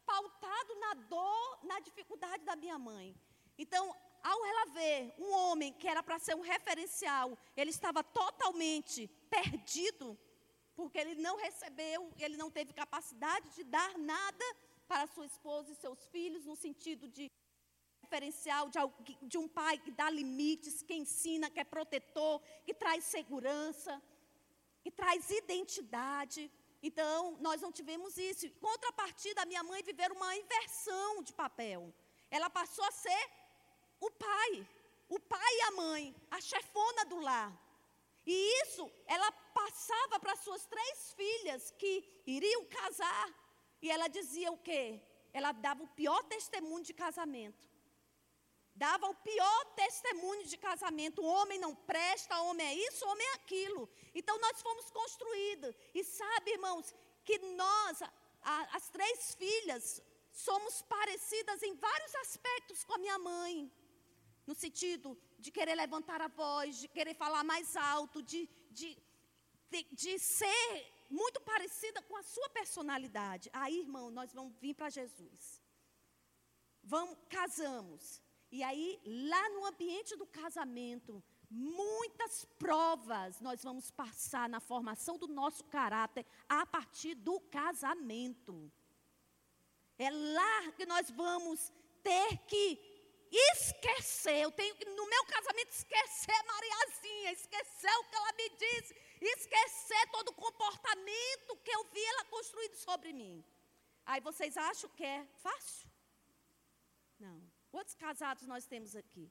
pautado 0.06 0.76
na 0.76 0.94
dor, 0.96 1.60
na 1.64 1.80
dificuldade 1.80 2.44
da 2.44 2.58
minha 2.58 2.78
mãe. 2.78 3.16
Então, 3.58 3.96
ao 4.22 4.46
ela 4.46 4.66
ver 4.66 5.16
um 5.18 5.32
homem 5.32 5.72
que 5.72 5.88
era 5.88 6.04
para 6.04 6.20
ser 6.20 6.36
um 6.36 6.42
referencial, 6.42 7.38
ele 7.56 7.70
estava 7.70 8.04
totalmente 8.04 9.08
perdido 9.30 10.20
porque 10.76 10.98
ele 10.98 11.16
não 11.16 11.38
recebeu, 11.38 12.12
ele 12.20 12.36
não 12.36 12.52
teve 12.52 12.74
capacidade 12.74 13.50
de 13.56 13.64
dar 13.64 13.98
nada 13.98 14.46
para 14.90 15.08
sua 15.08 15.26
esposa 15.26 15.72
e 15.72 15.76
seus 15.76 16.06
filhos, 16.08 16.46
no 16.46 16.58
sentido 16.58 17.08
de 17.08 17.32
referencial 18.06 18.64
de, 18.74 18.80
de 19.32 19.38
um 19.44 19.48
pai 19.60 19.76
que 19.86 19.92
dá 20.00 20.08
limites, 20.10 20.82
que 20.88 20.96
ensina, 21.04 21.50
que 21.54 21.60
é 21.60 21.74
protetor, 21.76 22.36
que 22.66 22.74
traz 22.74 23.04
segurança, 23.16 23.94
que 24.84 24.92
traz 24.92 25.30
identidade. 25.44 26.42
Então, 26.88 27.38
nós 27.48 27.60
não 27.66 27.72
tivemos 27.80 28.18
isso. 28.30 28.46
Em 28.46 28.56
contrapartida, 28.68 29.42
a 29.42 29.50
minha 29.52 29.64
mãe 29.64 29.82
viveu 29.84 30.12
uma 30.14 30.36
inversão 30.44 31.24
de 31.28 31.34
papel. 31.44 31.82
Ela 32.30 32.50
passou 32.50 32.86
a 32.86 32.92
ser 32.92 33.24
o 34.00 34.10
pai, 34.12 34.52
o 35.10 35.20
pai 35.20 35.54
e 35.60 35.62
a 35.70 35.72
mãe, 35.84 36.16
a 36.30 36.40
chefona 36.50 37.06
do 37.06 37.20
lar. 37.28 37.52
E 38.34 38.36
isso 38.64 38.84
ela 39.16 39.32
passava 39.62 40.20
para 40.20 40.36
suas 40.36 40.66
três 40.74 41.14
filhas 41.14 41.72
que 41.80 41.92
iriam 42.26 42.66
casar. 42.66 43.28
E 43.82 43.90
ela 43.96 44.08
dizia 44.08 44.52
o 44.52 44.58
quê? 44.58 44.84
Ela 45.34 45.52
dava 45.52 45.84
o 45.84 45.94
pior 46.00 46.24
testemunho 46.24 46.84
de 46.84 46.94
casamento. 46.94 47.75
Dava 48.76 49.08
o 49.08 49.16
pior 49.16 49.66
testemunho 49.74 50.46
de 50.46 50.58
casamento. 50.58 51.22
O 51.22 51.32
homem 51.38 51.58
não 51.58 51.74
presta, 51.74 52.42
o 52.42 52.48
homem 52.48 52.68
é 52.68 52.74
isso, 52.88 53.06
o 53.06 53.10
homem 53.10 53.26
é 53.28 53.34
aquilo. 53.36 53.90
Então 54.14 54.38
nós 54.40 54.62
fomos 54.62 54.92
construídos. 54.92 55.74
E 55.94 56.04
sabe, 56.04 56.52
irmãos, 56.52 56.94
que 57.24 57.38
nós, 57.40 58.02
a, 58.02 58.76
as 58.76 58.90
três 58.90 59.34
filhas, 59.36 60.02
somos 60.32 60.82
parecidas 60.82 61.64
em 61.64 61.74
vários 61.76 62.16
aspectos 62.16 62.84
com 62.84 62.96
a 62.96 62.98
minha 62.98 63.18
mãe. 63.18 63.72
No 64.46 64.54
sentido 64.54 65.18
de 65.40 65.52
querer 65.52 65.76
levantar 65.76 66.22
a 66.22 66.28
voz, 66.28 66.78
de 66.78 66.90
querer 66.90 67.16
falar 67.16 67.44
mais 67.44 67.78
alto, 67.78 68.22
de, 68.22 68.48
de, 68.72 68.98
de, 69.70 69.84
de 69.94 70.20
ser 70.20 70.94
muito 71.10 71.40
parecida 71.40 72.02
com 72.02 72.18
a 72.18 72.24
sua 72.24 72.50
personalidade. 72.50 73.50
Aí, 73.54 73.80
irmão, 73.80 74.12
nós 74.12 74.34
vamos 74.34 74.54
vir 74.60 74.74
para 74.74 74.90
Jesus. 74.90 75.62
Vamos, 76.84 77.18
casamos. 77.30 78.22
E 78.58 78.64
aí, 78.64 79.02
lá 79.06 79.50
no 79.50 79.66
ambiente 79.66 80.16
do 80.16 80.26
casamento, 80.26 81.22
muitas 81.52 82.46
provas 82.58 83.42
nós 83.42 83.62
vamos 83.62 83.92
passar 83.92 84.48
na 84.48 84.62
formação 84.62 85.18
do 85.18 85.28
nosso 85.28 85.66
caráter 85.66 86.26
a 86.48 86.66
partir 86.66 87.16
do 87.16 87.38
casamento. 87.58 88.72
É 89.98 90.10
lá 90.10 90.72
que 90.72 90.86
nós 90.86 91.12
vamos 91.12 91.70
ter 92.02 92.38
que 92.48 92.80
esquecer, 93.30 94.38
eu 94.44 94.52
tenho 94.54 94.74
que, 94.78 94.86
no 94.86 95.06
meu 95.06 95.26
casamento, 95.26 95.72
esquecer 95.72 96.42
Mariazinha, 96.54 97.32
esquecer 97.34 97.94
o 97.98 98.06
que 98.06 98.16
ela 98.16 98.34
me 98.40 98.50
disse, 98.52 98.96
esquecer 99.20 100.12
todo 100.14 100.30
o 100.30 100.34
comportamento 100.46 101.58
que 101.62 101.72
eu 101.72 101.84
vi 101.92 102.06
ela 102.06 102.24
construído 102.36 102.76
sobre 102.78 103.12
mim. 103.12 103.44
Aí 104.06 104.22
vocês 104.22 104.56
acham 104.56 104.90
que 104.92 105.04
é 105.04 105.28
fácil? 105.44 105.95
Quantos 107.76 107.94
casados 107.94 108.46
nós 108.48 108.66
temos 108.66 108.96
aqui? 108.96 109.30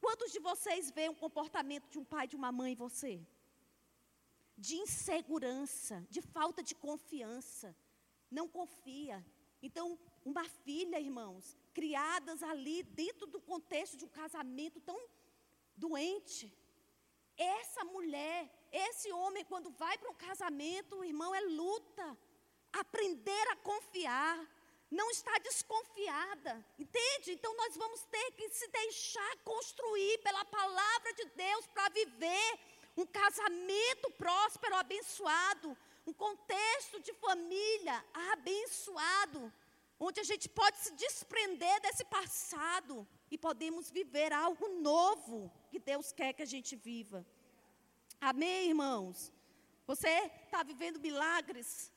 Quantos 0.00 0.30
de 0.30 0.38
vocês 0.38 0.92
veem 0.92 1.08
o 1.08 1.20
comportamento 1.22 1.88
de 1.88 1.98
um 1.98 2.04
pai 2.04 2.24
de 2.28 2.36
uma 2.36 2.52
mãe 2.52 2.70
em 2.72 2.76
você? 2.76 3.20
De 4.56 4.76
insegurança, 4.76 5.96
de 6.08 6.20
falta 6.22 6.62
de 6.62 6.72
confiança. 6.72 7.68
Não 8.30 8.46
confia. 8.46 9.16
Então, 9.60 9.98
uma 10.24 10.44
filha, 10.44 11.00
irmãos, 11.00 11.56
criadas 11.74 12.44
ali 12.44 12.84
dentro 12.84 13.26
do 13.26 13.40
contexto 13.40 13.96
de 13.96 14.04
um 14.04 14.14
casamento 14.22 14.78
tão 14.80 15.00
doente. 15.74 16.46
Essa 17.36 17.82
mulher, 17.84 18.48
esse 18.70 19.10
homem, 19.10 19.44
quando 19.44 19.68
vai 19.68 19.98
para 19.98 20.12
um 20.12 20.20
casamento, 20.28 21.02
irmão, 21.02 21.34
é 21.34 21.40
luta. 21.40 22.16
Aprender 22.72 23.48
a 23.48 23.56
confiar, 23.56 24.36
não 24.90 25.10
está 25.10 25.38
desconfiada, 25.38 26.64
entende? 26.78 27.32
Então 27.32 27.54
nós 27.56 27.76
vamos 27.76 28.02
ter 28.04 28.32
que 28.32 28.48
se 28.48 28.66
deixar 28.68 29.36
construir 29.44 30.18
pela 30.18 30.44
palavra 30.44 31.12
de 31.14 31.24
Deus 31.26 31.66
para 31.68 31.88
viver 31.90 32.58
um 32.96 33.06
casamento 33.06 34.10
próspero, 34.18 34.74
abençoado, 34.74 35.76
um 36.06 36.12
contexto 36.12 37.00
de 37.00 37.12
família 37.14 38.04
abençoado 38.32 39.52
onde 40.00 40.18
a 40.18 40.24
gente 40.24 40.48
pode 40.48 40.78
se 40.78 40.92
desprender 40.94 41.78
desse 41.82 42.04
passado 42.06 43.06
e 43.30 43.36
podemos 43.36 43.90
viver 43.90 44.32
algo 44.32 44.66
novo 44.80 45.52
que 45.70 45.78
Deus 45.78 46.10
quer 46.10 46.32
que 46.32 46.42
a 46.42 46.46
gente 46.46 46.74
viva. 46.74 47.24
Amém, 48.18 48.68
irmãos? 48.68 49.30
Você 49.86 50.08
está 50.44 50.62
vivendo 50.62 50.98
milagres 50.98 51.92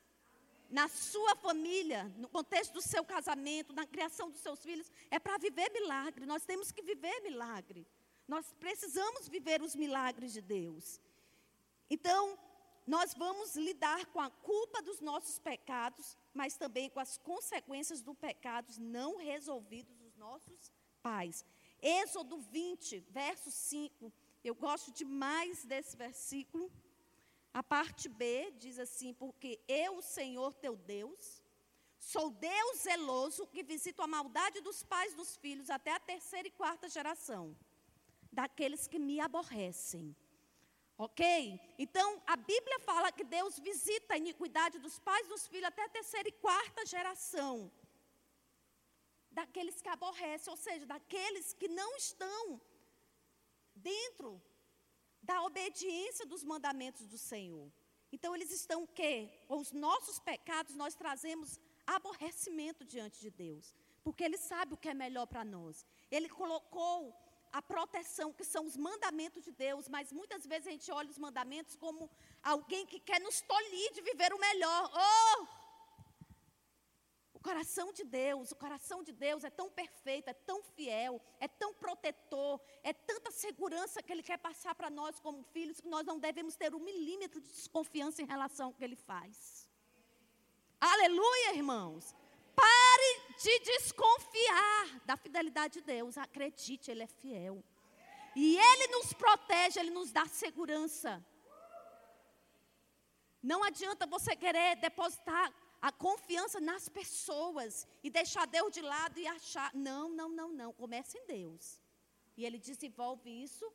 na 0.74 0.88
sua 0.88 1.36
família, 1.36 2.12
no 2.18 2.28
contexto 2.28 2.74
do 2.74 2.82
seu 2.82 3.06
casamento, 3.06 3.72
na 3.74 3.86
criação 3.86 4.32
dos 4.32 4.42
seus 4.42 4.60
filhos, 4.60 4.92
é 5.12 5.20
para 5.20 5.38
viver 5.38 5.70
milagre. 5.72 6.26
Nós 6.26 6.46
temos 6.46 6.72
que 6.72 6.82
viver 6.82 7.22
milagre. 7.22 7.86
Nós 8.28 8.52
precisamos 8.60 9.28
viver 9.28 9.62
os 9.62 9.76
milagres 9.76 10.34
de 10.34 10.42
Deus. 10.42 11.00
Então, 11.92 12.40
nós 12.88 13.14
vamos 13.14 13.56
lidar 13.56 14.08
com 14.08 14.20
a 14.20 14.32
culpa 14.32 14.82
dos 14.82 15.00
nossos 15.00 15.38
pecados, 15.38 16.18
mas 16.34 16.58
também 16.58 16.90
com 16.90 17.00
as 17.00 17.20
consequências 17.20 18.02
do 18.02 18.16
pecados 18.16 18.80
não 18.80 19.18
resolvidos 19.18 19.96
dos 19.98 20.16
nossos 20.16 20.72
pais. 21.04 21.46
Êxodo 21.84 22.38
20, 22.38 23.00
verso 23.12 23.52
5. 23.52 24.12
Eu 24.44 24.56
gosto 24.56 24.92
demais 24.92 25.64
desse 25.66 25.96
versículo. 25.96 26.72
A 27.54 27.62
parte 27.62 28.10
B 28.10 28.52
diz 28.58 28.80
assim: 28.80 29.13
Porque 29.13 29.62
eu, 29.68 30.02
Senhor 30.02 30.54
teu 30.56 30.76
Deus, 30.76 31.42
sou 32.00 32.32
Deus 32.32 32.80
zeloso 32.80 33.48
que 33.48 33.63
visito 33.63 34.02
a 34.02 34.08
maldade 34.08 34.62
dos 34.62 34.84
pais 34.84 35.13
dos 35.13 35.38
filhos 35.38 35.70
até 35.70 35.92
a 35.94 36.00
terceira 36.00 36.48
e 36.48 36.52
quarta 36.52 36.89
geração, 36.89 37.56
daqueles 38.32 38.88
que 38.88 39.00
me 39.00 39.20
aborrecem 39.20 40.16
Ok? 40.98 41.60
Então, 41.78 42.22
a 42.26 42.36
Bíblia 42.36 42.80
fala 42.80 43.12
que 43.12 43.24
Deus 43.24 43.58
visita 43.60 44.13
a 44.13 44.18
iniquidade 44.18 44.78
dos 44.80 45.00
pais 45.00 45.28
dos 45.28 45.48
filhos 45.48 45.68
até 45.68 45.84
a 45.84 45.89
terceira 45.89 46.30
e 46.30 46.32
quarta 46.32 46.86
geração. 46.86 47.72
Daqueles 49.32 49.82
que 49.82 49.89
aborrecem, 49.89 50.52
ou 50.52 50.58
seja, 50.58 50.86
daqueles 50.86 51.54
que 51.54 51.68
não 51.68 51.96
estão 51.96 52.62
dentro 53.76 54.42
da 55.24 55.42
obediência 55.44 56.26
dos 56.26 56.44
mandamentos 56.44 57.08
do 57.08 57.18
Senhor. 57.18 57.72
Então, 58.12 58.36
eles 58.36 58.52
estão 58.52 58.84
o 58.84 58.88
quê? 58.88 59.30
Com 59.48 59.58
os 59.58 59.72
nossos 59.72 60.20
pecados, 60.20 60.76
nós 60.76 60.94
trazemos 60.94 61.60
aborrecimento 61.88 62.86
diante 62.86 63.20
de 63.20 63.32
Deus. 63.32 63.74
Porque 64.04 64.24
Ele 64.24 64.38
sabe 64.38 64.74
o 64.74 64.78
que 64.78 64.90
é 64.90 64.94
melhor 64.94 65.26
para 65.26 65.44
nós. 65.44 65.86
Ele 66.12 66.30
colocou 66.30 67.16
a 67.52 67.62
proteção, 67.62 68.34
que 68.34 68.44
são 68.44 68.66
os 68.66 68.76
mandamentos 68.76 69.44
de 69.44 69.52
Deus, 69.52 69.88
mas 69.88 70.12
muitas 70.12 70.46
vezes 70.46 70.68
a 70.68 70.72
gente 70.72 70.92
olha 70.92 71.10
os 71.10 71.20
mandamentos 71.20 71.76
como 71.76 72.10
alguém 72.42 72.86
que 72.86 73.00
quer 73.00 73.22
nos 73.22 73.42
tolir 73.42 73.94
de 73.94 74.02
viver 74.02 74.34
o 74.34 74.40
melhor. 74.40 74.92
Oh! 74.94 75.62
Coração 77.54 77.94
de 77.94 78.04
Deus, 78.04 78.52
o 78.52 78.56
coração 78.56 79.04
de 79.04 79.12
Deus 79.12 79.44
é 79.44 79.50
tão 79.52 79.70
perfeito, 79.70 80.28
é 80.28 80.34
tão 80.34 80.63
fiel, 80.76 81.22
é 81.39 81.48
tão 81.48 81.72
protetor, 81.72 82.60
é 82.84 82.92
tanta 82.92 83.30
segurança 83.30 84.02
que 84.02 84.12
Ele 84.12 84.24
quer 84.24 84.39
passar 84.39 84.74
para 84.74 84.89
nós 84.89 85.20
como 85.20 85.44
filhos, 85.44 85.80
que 85.80 85.88
nós 85.88 86.04
não 86.04 86.18
devemos 86.18 86.56
ter 86.56 86.74
um 86.74 86.80
milímetro 86.80 87.39
de 87.39 87.48
desconfiança 87.48 88.24
em 88.24 88.26
relação 88.26 88.66
ao 88.70 88.74
que 88.74 88.84
Ele 88.84 88.96
faz. 88.96 89.70
Aleluia, 90.82 91.54
irmãos. 91.54 92.16
Pare 92.56 93.12
de 93.44 93.60
desconfiar 93.60 95.02
da 95.06 95.16
fidelidade 95.16 95.76
de 95.76 95.82
Deus. 95.82 96.18
Acredite, 96.18 96.89
Ele 96.89 97.04
é 97.04 97.08
fiel. 97.08 97.63
E 98.36 98.58
Ele 98.58 98.88
nos 98.88 99.13
protege, 99.13 99.80
Ele 99.80 99.92
nos 99.92 100.12
dá 100.12 100.26
segurança. 100.26 101.24
Não 103.44 103.63
adianta 103.63 104.08
você 104.08 104.36
querer 104.36 104.78
depositar 104.78 105.54
a 105.84 105.91
confiança 105.91 106.62
nas 106.62 106.88
pessoas 106.88 107.86
e 108.02 108.10
deixar 108.10 108.48
Deus 108.48 108.72
de 108.72 108.82
lado 108.82 109.19
e 109.19 109.28
achar. 109.28 109.69
Não, 109.74 110.08
não, 110.08 110.30
não, 110.30 110.50
não. 110.54 110.72
Comece 110.72 111.17
em 111.17 111.26
Deus. 111.28 111.78
E 112.38 112.46
Ele 112.46 112.58
desenvolve 112.58 113.30
isso 113.30 113.69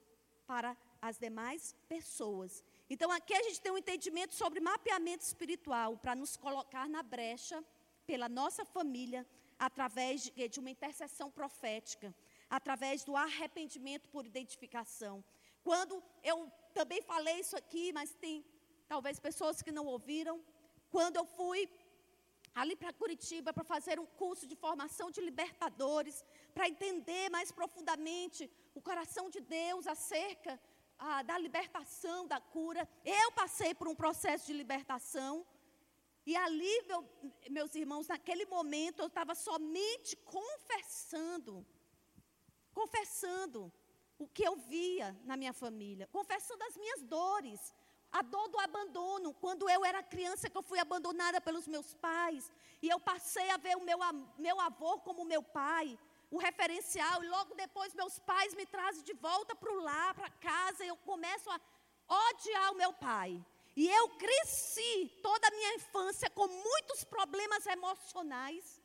para 0.47 0.75
as 1.03 1.19
demais 1.19 1.77
pessoas. 1.87 2.65
Então 2.89 3.11
aqui 3.11 3.35
a 3.35 3.43
gente 3.43 3.61
tem 3.61 3.71
um 3.71 3.77
entendimento 3.77 4.35
sobre 4.35 4.59
mapeamento 4.59 5.23
espiritual 5.23 5.99
para 5.99 6.15
nos 6.17 6.35
colocar 6.35 6.89
na 6.89 7.03
brecha 7.03 7.63
pela 8.07 8.27
nossa 8.27 8.65
família 8.65 9.27
através 9.59 10.23
de, 10.23 10.49
de 10.49 10.61
uma 10.61 10.71
intercessão 10.71 11.31
profética, 11.31 12.15
através 12.49 13.05
do 13.05 13.15
arrependimento 13.17 14.09
por 14.09 14.25
identificação. 14.25 15.23
Quando 15.63 16.03
eu 16.25 16.51
também 16.73 17.03
falei 17.03 17.41
isso 17.41 17.55
aqui, 17.55 17.93
mas 17.93 18.15
tem 18.15 18.43
talvez 18.89 19.21
pessoas 19.21 19.61
que 19.61 19.71
não 19.71 19.85
ouviram, 19.85 20.43
quando 20.91 21.17
eu 21.17 21.27
fui 21.27 21.69
ali 22.61 22.75
para 22.75 22.93
Curitiba 22.93 23.53
para 23.53 23.71
fazer 23.75 23.97
um 24.01 24.07
curso 24.23 24.45
de 24.51 24.57
formação 24.65 25.09
de 25.11 25.21
libertadores, 25.21 26.25
para 26.55 26.69
entender 26.69 27.31
mais 27.31 27.51
profundamente 27.53 28.51
o 28.75 28.81
coração 28.89 29.31
de 29.35 29.41
Deus 29.41 29.87
acerca 29.87 30.61
ah, 30.99 31.23
da 31.23 31.39
libertação, 31.39 32.27
da 32.27 32.41
cura. 32.41 32.83
Eu 33.05 33.31
passei 33.33 33.73
por 33.75 33.87
um 33.87 33.95
processo 33.95 34.47
de 34.49 34.53
libertação. 34.53 35.47
E 36.27 36.35
ali, 36.37 36.75
meu, 36.89 37.03
meus 37.49 37.75
irmãos, 37.75 38.09
naquele 38.09 38.45
momento 38.47 39.01
eu 39.01 39.07
estava 39.07 39.35
somente 39.35 40.17
confessando, 40.17 41.65
confessando 42.75 43.73
o 44.19 44.27
que 44.27 44.43
eu 44.43 44.57
via 44.57 45.17
na 45.25 45.37
minha 45.37 45.53
família, 45.53 46.09
confessando 46.09 46.63
as 46.65 46.77
minhas 46.77 47.03
dores, 47.05 47.73
a 48.13 48.23
dor 48.23 48.49
do 48.49 48.59
abandono, 48.59 49.35
quando 49.35 49.69
eu 49.69 49.85
era 49.85 50.03
criança, 50.03 50.49
que 50.49 50.57
eu 50.57 50.63
fui 50.63 50.79
abandonada 50.79 51.41
pelos 51.41 51.67
meus 51.69 51.95
pais, 51.95 52.51
e 52.81 52.89
eu 52.89 52.99
passei 52.99 53.51
a 53.51 53.57
ver 53.57 53.77
o 53.77 53.85
meu, 53.85 53.99
meu 54.39 54.61
avô 54.61 54.99
como 55.01 55.25
meu 55.25 55.43
pai, 55.43 55.99
o 56.31 56.39
referencial, 56.39 57.23
e 57.23 57.29
logo 57.29 57.55
depois 57.55 57.95
meus 57.95 58.19
pais 58.19 58.55
me 58.55 58.67
trazem 58.67 59.03
de 59.03 59.13
volta 59.15 59.55
para 59.55 59.73
o 59.73 59.81
lar, 59.81 60.15
para 60.15 60.31
casa, 60.31 60.85
e 60.85 60.89
eu 60.89 60.97
começo 60.97 61.51
a 61.51 61.61
odiar 62.31 62.73
o 62.73 62.77
meu 62.77 62.93
pai. 62.93 63.45
E 63.77 63.89
eu 63.89 64.09
cresci 64.11 65.21
toda 65.23 65.47
a 65.47 65.51
minha 65.51 65.75
infância 65.75 66.29
com 66.31 66.49
muitos 66.49 67.05
problemas 67.05 67.65
emocionais, 67.67 68.83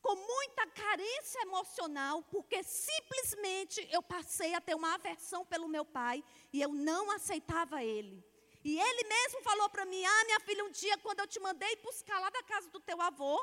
com 0.00 0.14
muita 0.14 0.66
carência 0.68 1.42
emocional, 1.42 2.22
porque 2.30 2.62
simplesmente 2.62 3.86
eu 3.90 4.00
passei 4.00 4.54
a 4.54 4.60
ter 4.60 4.74
uma 4.74 4.94
aversão 4.94 5.44
pelo 5.44 5.68
meu 5.68 5.84
pai 5.84 6.24
e 6.52 6.62
eu 6.62 6.72
não 6.72 7.10
aceitava 7.10 7.82
ele. 7.82 8.24
E 8.68 8.80
ele 8.80 9.04
mesmo 9.08 9.40
falou 9.42 9.68
para 9.70 9.84
mim: 9.86 10.04
Ah, 10.04 10.24
minha 10.24 10.40
filha, 10.40 10.64
um 10.64 10.72
dia 10.72 10.98
quando 10.98 11.20
eu 11.20 11.28
te 11.28 11.38
mandei 11.38 11.76
buscar 11.76 12.18
lá 12.18 12.28
da 12.30 12.42
casa 12.42 12.68
do 12.68 12.80
teu 12.80 13.00
avô, 13.00 13.34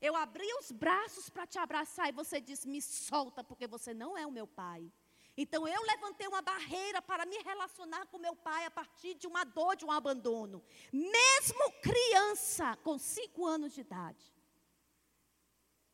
eu 0.00 0.16
abri 0.16 0.48
os 0.54 0.72
braços 0.72 1.30
para 1.30 1.46
te 1.46 1.58
abraçar 1.60 2.08
e 2.08 2.18
você 2.20 2.40
disse: 2.40 2.66
Me 2.66 2.82
solta, 2.82 3.44
porque 3.44 3.68
você 3.68 3.94
não 3.94 4.18
é 4.18 4.26
o 4.26 4.32
meu 4.32 4.48
pai. 4.48 4.92
Então 5.36 5.68
eu 5.68 5.80
levantei 5.82 6.26
uma 6.26 6.42
barreira 6.42 7.00
para 7.00 7.24
me 7.24 7.38
relacionar 7.50 8.06
com 8.06 8.18
meu 8.18 8.34
pai 8.34 8.64
a 8.64 8.70
partir 8.72 9.14
de 9.14 9.28
uma 9.28 9.44
dor, 9.44 9.76
de 9.76 9.84
um 9.84 9.92
abandono. 9.92 10.60
Mesmo 10.92 11.72
criança, 11.80 12.74
com 12.82 12.98
cinco 12.98 13.46
anos 13.46 13.72
de 13.72 13.82
idade. 13.82 14.34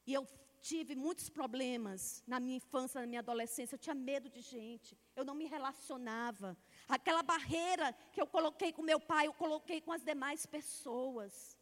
E 0.06 0.14
eu 0.14 0.26
tive 0.68 0.94
muitos 0.94 1.28
problemas 1.28 2.00
na 2.26 2.38
minha 2.40 2.56
infância, 2.56 3.00
na 3.02 3.06
minha 3.06 3.20
adolescência. 3.20 3.74
Eu 3.74 3.84
tinha 3.86 3.94
medo 3.94 4.28
de 4.30 4.40
gente. 4.40 4.96
Eu 5.14 5.24
não 5.28 5.34
me 5.40 5.46
relacionava. 5.56 6.56
Aquela 6.88 7.22
barreira 7.22 7.92
que 8.12 8.20
eu 8.22 8.26
coloquei 8.26 8.72
com 8.72 8.82
meu 8.82 8.98
pai, 8.98 9.26
eu 9.26 9.34
coloquei 9.34 9.78
com 9.82 9.92
as 9.92 10.02
demais 10.02 10.46
pessoas. 10.46 11.58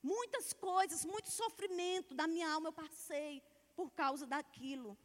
Muitas 0.00 0.52
coisas, 0.52 1.04
muito 1.04 1.28
sofrimento 1.30 2.14
da 2.14 2.28
minha 2.28 2.48
alma 2.54 2.68
eu 2.68 2.72
passei 2.84 3.42
por 3.74 3.90
causa 3.90 4.24
daquilo. 4.24 4.96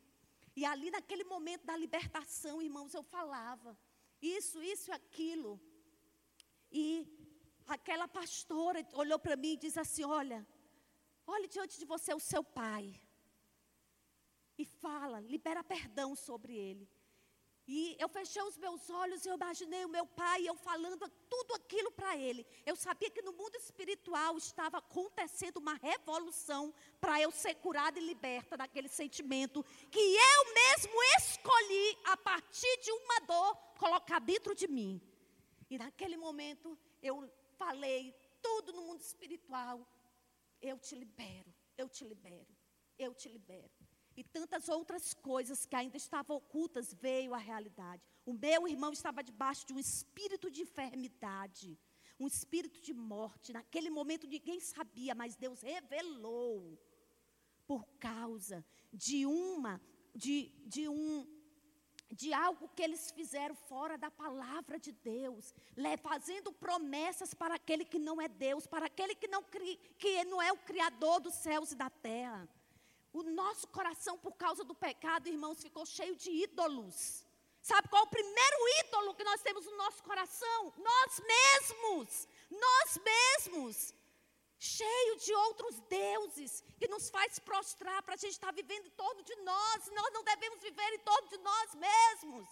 E 0.55 0.63
ali 0.63 0.91
naquele 0.91 1.23
momento 1.23 1.65
da 1.65 1.75
libertação, 1.75 2.61
irmãos, 2.61 2.93
eu 2.93 3.01
falava 3.01 3.75
isso, 4.21 4.61
isso 4.61 4.91
e 4.91 4.93
aquilo. 4.93 5.59
E 6.71 6.85
aquela 7.67 8.07
pastora 8.07 8.85
olhou 8.93 9.17
para 9.17 9.35
mim 9.35 9.53
e 9.53 9.57
disse 9.57 9.79
assim: 9.79 10.03
Olha, 10.03 10.45
olhe 11.25 11.47
diante 11.47 11.79
de 11.79 11.85
você 11.85 12.13
o 12.13 12.19
seu 12.19 12.43
pai. 12.43 12.99
E 14.57 14.65
fala, 14.65 15.19
libera 15.19 15.63
perdão 15.63 16.15
sobre 16.15 16.55
ele. 16.55 16.89
E 17.67 17.95
eu 17.99 18.09
fechei 18.09 18.41
os 18.41 18.57
meus 18.57 18.89
olhos 18.89 19.23
e 19.23 19.29
eu 19.29 19.35
imaginei 19.35 19.85
o 19.85 19.89
meu 19.89 20.05
pai, 20.05 20.47
eu 20.47 20.55
falando 20.55 21.07
tudo 21.29 21.53
aquilo 21.53 21.91
para 21.91 22.17
ele. 22.17 22.45
Eu 22.65 22.75
sabia 22.75 23.09
que 23.09 23.21
no 23.21 23.31
mundo 23.31 23.55
espiritual 23.55 24.37
estava 24.37 24.79
acontecendo 24.79 25.57
uma 25.57 25.75
revolução 25.75 26.73
para 26.99 27.21
eu 27.21 27.31
ser 27.31 27.55
curada 27.55 27.99
e 27.99 28.05
liberta 28.05 28.57
daquele 28.57 28.89
sentimento 28.89 29.63
que 29.89 29.99
eu 29.99 30.53
mesmo 30.53 31.03
escolhi 31.17 31.97
a 32.05 32.17
partir 32.17 32.77
de 32.81 32.91
uma 32.91 33.19
dor 33.21 33.55
colocar 33.77 34.19
dentro 34.19 34.53
de 34.55 34.67
mim. 34.67 35.01
E 35.69 35.77
naquele 35.77 36.17
momento 36.17 36.77
eu 37.01 37.31
falei 37.57 38.13
tudo 38.41 38.73
no 38.73 38.81
mundo 38.81 39.01
espiritual. 39.01 39.87
Eu 40.61 40.77
te 40.77 40.95
libero, 40.95 41.53
eu 41.77 41.89
te 41.89 42.03
libero, 42.05 42.55
eu 42.97 43.13
te 43.13 43.27
libero 43.29 43.71
e 44.15 44.23
tantas 44.23 44.67
outras 44.69 45.13
coisas 45.13 45.65
que 45.65 45.75
ainda 45.75 45.97
estavam 45.97 46.37
ocultas 46.37 46.93
veio 46.93 47.33
à 47.33 47.37
realidade. 47.37 48.03
O 48.25 48.33
meu 48.33 48.67
irmão 48.67 48.91
estava 48.91 49.23
debaixo 49.23 49.65
de 49.65 49.73
um 49.73 49.79
espírito 49.79 50.51
de 50.51 50.61
enfermidade, 50.61 51.79
um 52.19 52.27
espírito 52.27 52.81
de 52.81 52.93
morte. 52.93 53.53
Naquele 53.53 53.89
momento 53.89 54.27
ninguém 54.27 54.59
sabia, 54.59 55.15
mas 55.15 55.35
Deus 55.35 55.61
revelou 55.61 56.77
por 57.65 57.87
causa 57.99 58.65
de 58.91 59.25
uma 59.25 59.81
de, 60.13 60.51
de 60.65 60.89
um 60.89 61.25
de 62.11 62.33
algo 62.33 62.69
que 62.75 62.83
eles 62.83 63.11
fizeram 63.11 63.55
fora 63.55 63.97
da 63.97 64.11
palavra 64.11 64.77
de 64.77 64.91
Deus, 64.91 65.53
fazendo 66.01 66.51
promessas 66.51 67.33
para 67.33 67.55
aquele 67.55 67.85
que 67.85 67.97
não 67.97 68.21
é 68.21 68.27
Deus, 68.27 68.67
para 68.67 68.85
aquele 68.85 69.15
que 69.15 69.27
não, 69.27 69.43
que 69.97 70.23
não 70.25 70.41
é 70.41 70.51
o 70.51 70.57
Criador 70.57 71.19
dos 71.21 71.35
céus 71.35 71.71
e 71.71 71.75
da 71.75 71.89
terra. 71.89 72.47
O 73.13 73.23
nosso 73.23 73.67
coração, 73.67 74.17
por 74.17 74.33
causa 74.35 74.63
do 74.63 74.75
pecado, 74.75 75.27
irmãos, 75.27 75.61
ficou 75.61 75.85
cheio 75.85 76.15
de 76.15 76.29
ídolos. 76.29 77.25
Sabe 77.61 77.87
qual 77.89 78.03
é 78.03 78.05
o 78.05 78.09
primeiro 78.09 78.57
ídolo 78.79 79.13
que 79.13 79.23
nós 79.23 79.41
temos 79.41 79.65
no 79.65 79.77
nosso 79.77 80.01
coração? 80.03 80.73
Nós 80.77 81.19
mesmos. 81.19 82.27
Nós 82.49 82.99
mesmos. 83.03 83.93
Cheio 84.63 85.17
de 85.17 85.33
outros 85.33 85.79
deuses 85.89 86.63
que 86.77 86.87
nos 86.87 87.09
faz 87.09 87.39
prostrar 87.39 88.03
para 88.03 88.13
a 88.13 88.17
gente 88.17 88.33
estar 88.33 88.53
vivendo 88.53 88.85
em 88.85 88.91
torno 88.91 89.23
de 89.23 89.35
nós. 89.37 89.89
Nós 89.91 90.13
não 90.13 90.23
devemos 90.23 90.61
viver 90.61 90.93
em 90.93 90.99
torno 90.99 91.27
de 91.29 91.37
nós 91.39 91.73
mesmos. 91.73 92.47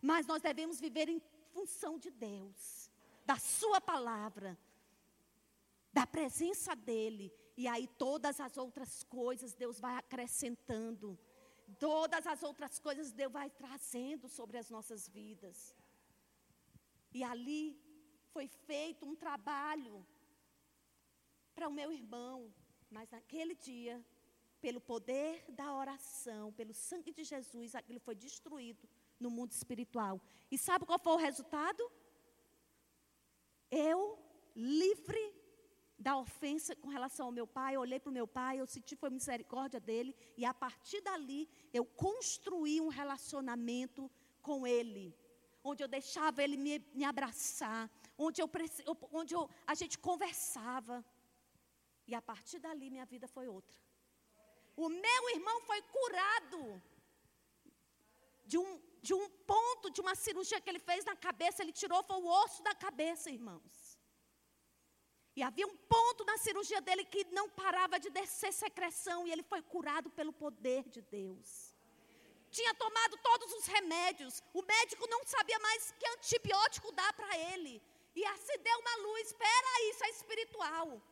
Mas 0.00 0.26
nós 0.26 0.40
devemos 0.40 0.80
viver 0.80 1.10
em 1.10 1.20
função 1.52 1.98
de 1.98 2.10
Deus, 2.10 2.90
da 3.26 3.36
Sua 3.36 3.82
palavra, 3.82 4.58
da 5.92 6.06
presença 6.06 6.74
dEle 6.74 7.30
e 7.54 7.68
aí 7.68 7.86
todas 7.86 8.40
as 8.40 8.56
outras 8.56 9.04
coisas 9.04 9.52
Deus 9.52 9.78
vai 9.78 9.96
acrescentando. 9.96 11.18
Todas 11.78 12.26
as 12.26 12.42
outras 12.42 12.78
coisas 12.78 13.12
Deus 13.12 13.30
vai 13.30 13.50
trazendo 13.50 14.26
sobre 14.26 14.56
as 14.56 14.70
nossas 14.70 15.06
vidas. 15.06 15.76
E 17.12 17.22
ali 17.22 17.78
foi 18.32 18.48
feito 18.48 19.04
um 19.04 19.14
trabalho 19.14 20.06
para 21.54 21.68
o 21.68 21.72
meu 21.72 21.92
irmão, 21.92 22.52
mas 22.90 23.10
naquele 23.10 23.54
dia, 23.54 24.04
pelo 24.60 24.80
poder 24.80 25.44
da 25.50 25.74
oração, 25.74 26.52
pelo 26.52 26.72
sangue 26.72 27.12
de 27.12 27.24
Jesus, 27.24 27.74
aquilo 27.74 28.00
foi 28.00 28.14
destruído 28.14 28.88
no 29.18 29.30
mundo 29.30 29.52
espiritual. 29.52 30.20
E 30.50 30.58
sabe 30.58 30.86
qual 30.86 30.98
foi 30.98 31.12
o 31.14 31.24
resultado? 31.28 31.82
Eu, 33.70 34.18
livre 34.54 35.24
da 35.98 36.16
ofensa 36.16 36.74
com 36.74 36.88
relação 36.88 37.26
ao 37.26 37.32
meu 37.32 37.46
pai, 37.46 37.76
olhei 37.76 38.00
para 38.00 38.10
o 38.10 38.12
meu 38.12 38.26
pai, 38.26 38.60
eu 38.60 38.66
senti 38.66 38.96
foi 38.96 39.08
misericórdia 39.08 39.80
dele, 39.80 40.14
e 40.36 40.44
a 40.44 40.52
partir 40.52 41.00
dali 41.00 41.48
eu 41.72 41.84
construí 41.84 42.80
um 42.80 42.88
relacionamento 42.88 44.10
com 44.40 44.66
ele, 44.66 45.14
onde 45.62 45.82
eu 45.82 45.88
deixava 45.88 46.42
ele 46.42 46.56
me, 46.56 46.84
me 46.92 47.04
abraçar, 47.04 47.88
onde, 48.18 48.42
eu, 48.42 48.50
onde 49.12 49.34
eu, 49.34 49.48
a 49.66 49.74
gente 49.74 49.96
conversava. 49.98 51.04
E 52.06 52.14
a 52.14 52.22
partir 52.22 52.58
dali 52.58 52.90
minha 52.90 53.06
vida 53.06 53.26
foi 53.28 53.46
outra. 53.48 53.78
O 54.76 54.88
meu 54.88 55.30
irmão 55.30 55.60
foi 55.62 55.80
curado 55.82 56.82
de 58.44 58.58
um, 58.58 58.82
de 59.00 59.14
um 59.14 59.28
ponto, 59.52 59.90
de 59.90 60.00
uma 60.00 60.14
cirurgia 60.14 60.60
que 60.60 60.70
ele 60.70 60.78
fez 60.78 61.04
na 61.04 61.16
cabeça, 61.16 61.62
ele 61.62 61.72
tirou, 61.72 62.02
foi 62.02 62.16
o 62.16 62.28
osso 62.42 62.62
da 62.62 62.74
cabeça, 62.74 63.30
irmãos. 63.30 63.98
E 65.34 65.42
havia 65.42 65.66
um 65.66 65.76
ponto 65.76 66.24
na 66.24 66.36
cirurgia 66.36 66.80
dele 66.80 67.04
que 67.04 67.24
não 67.38 67.48
parava 67.48 67.98
de 67.98 68.10
descer 68.10 68.52
secreção 68.52 69.26
e 69.26 69.32
ele 69.32 69.42
foi 69.42 69.62
curado 69.62 70.10
pelo 70.10 70.32
poder 70.32 70.88
de 70.88 71.00
Deus. 71.00 71.74
Tinha 72.50 72.74
tomado 72.74 73.16
todos 73.18 73.50
os 73.54 73.64
remédios, 73.66 74.42
o 74.52 74.62
médico 74.62 75.06
não 75.08 75.24
sabia 75.24 75.58
mais 75.58 75.90
que 75.92 76.06
antibiótico 76.06 76.92
dar 76.92 77.12
para 77.14 77.36
ele. 77.52 77.82
e 78.14 78.22
acendeu 78.26 78.78
uma 78.78 78.96
luz. 78.96 79.28
Espera 79.28 79.88
isso 79.90 80.04
é 80.04 80.10
espiritual. 80.10 81.02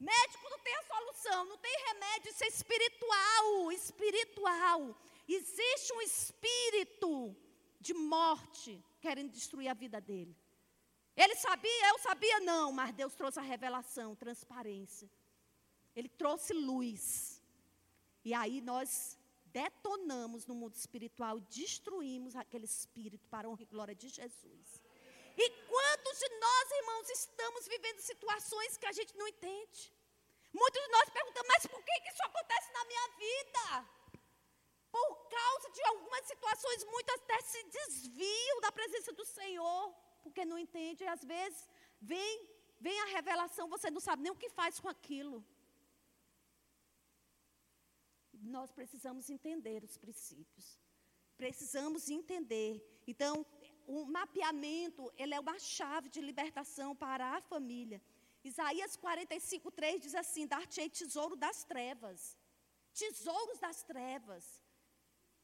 Médico 0.00 0.48
não 0.48 0.58
tem 0.60 0.74
a 0.76 0.82
solução, 0.82 1.44
não 1.44 1.58
tem 1.58 1.84
remédio, 1.88 2.30
isso 2.30 2.42
é 2.42 2.48
espiritual, 2.48 3.70
espiritual. 3.70 4.96
Existe 5.28 5.92
um 5.92 6.00
espírito 6.00 7.36
de 7.78 7.92
morte 7.92 8.82
querendo 8.98 9.30
destruir 9.30 9.68
a 9.68 9.74
vida 9.74 10.00
dele. 10.00 10.34
Ele 11.14 11.36
sabia, 11.36 11.88
eu 11.90 11.98
sabia 11.98 12.40
não, 12.40 12.72
mas 12.72 12.94
Deus 12.94 13.14
trouxe 13.14 13.38
a 13.38 13.42
revelação, 13.42 14.16
transparência. 14.16 15.10
Ele 15.94 16.08
trouxe 16.08 16.54
luz. 16.54 17.42
E 18.24 18.32
aí 18.32 18.62
nós 18.62 19.18
detonamos 19.46 20.46
no 20.46 20.54
mundo 20.54 20.76
espiritual 20.76 21.36
e 21.36 21.42
destruímos 21.42 22.34
aquele 22.36 22.64
espírito 22.64 23.28
para 23.28 23.46
a 23.46 23.50
honra 23.50 23.62
e 23.62 23.66
glória 23.66 23.94
de 23.94 24.08
Jesus. 24.08 24.80
E 25.44 25.46
quantos 25.72 26.18
de 26.22 26.28
nós, 26.44 26.64
irmãos, 26.80 27.08
estamos 27.18 27.66
vivendo 27.74 28.00
situações 28.00 28.76
que 28.80 28.88
a 28.90 28.92
gente 28.98 29.16
não 29.20 29.26
entende? 29.32 29.82
Muitos 30.52 30.82
de 30.84 30.90
nós 30.96 31.08
perguntam, 31.16 31.44
mas 31.52 31.66
por 31.72 31.82
que, 31.86 31.94
isso 32.10 32.24
acontece 32.24 32.68
na 32.78 32.84
minha 32.90 33.06
vida? 33.24 33.64
Por 34.96 35.10
causa 35.36 35.70
de 35.76 35.82
algumas 35.90 36.24
situações, 36.32 36.84
muitas 36.94 37.20
até 37.22 37.40
se 37.52 37.62
desviam 37.78 38.60
da 38.60 38.72
presença 38.72 39.12
do 39.12 39.24
Senhor, 39.24 39.94
porque 40.22 40.44
não 40.44 40.58
entende, 40.58 41.04
e 41.04 41.06
às 41.06 41.24
vezes 41.24 41.60
vem, 42.12 42.32
vem 42.78 43.00
a 43.00 43.12
revelação, 43.16 43.68
você 43.76 43.90
não 43.90 44.02
sabe 44.08 44.22
nem 44.24 44.32
o 44.32 44.40
que 44.42 44.50
faz 44.50 44.78
com 44.78 44.88
aquilo. 44.88 45.44
Nós 48.56 48.70
precisamos 48.72 49.30
entender 49.30 49.84
os 49.84 49.96
princípios. 49.96 50.66
Precisamos 51.36 52.10
entender. 52.10 52.72
Então, 53.06 53.46
o 53.92 54.06
mapeamento, 54.06 55.12
ele 55.16 55.34
é 55.34 55.40
uma 55.40 55.58
chave 55.58 56.08
de 56.08 56.20
libertação 56.20 56.94
para 56.94 57.24
a 57.36 57.40
família. 57.40 58.00
Isaías 58.44 58.94
45, 58.96 59.70
3 59.72 60.00
diz 60.00 60.14
assim: 60.14 60.46
Dar-te-ei 60.46 60.88
tesouro 60.88 61.34
das 61.34 61.64
trevas, 61.64 62.36
tesouros 62.94 63.58
das 63.58 63.82
trevas, 63.82 64.62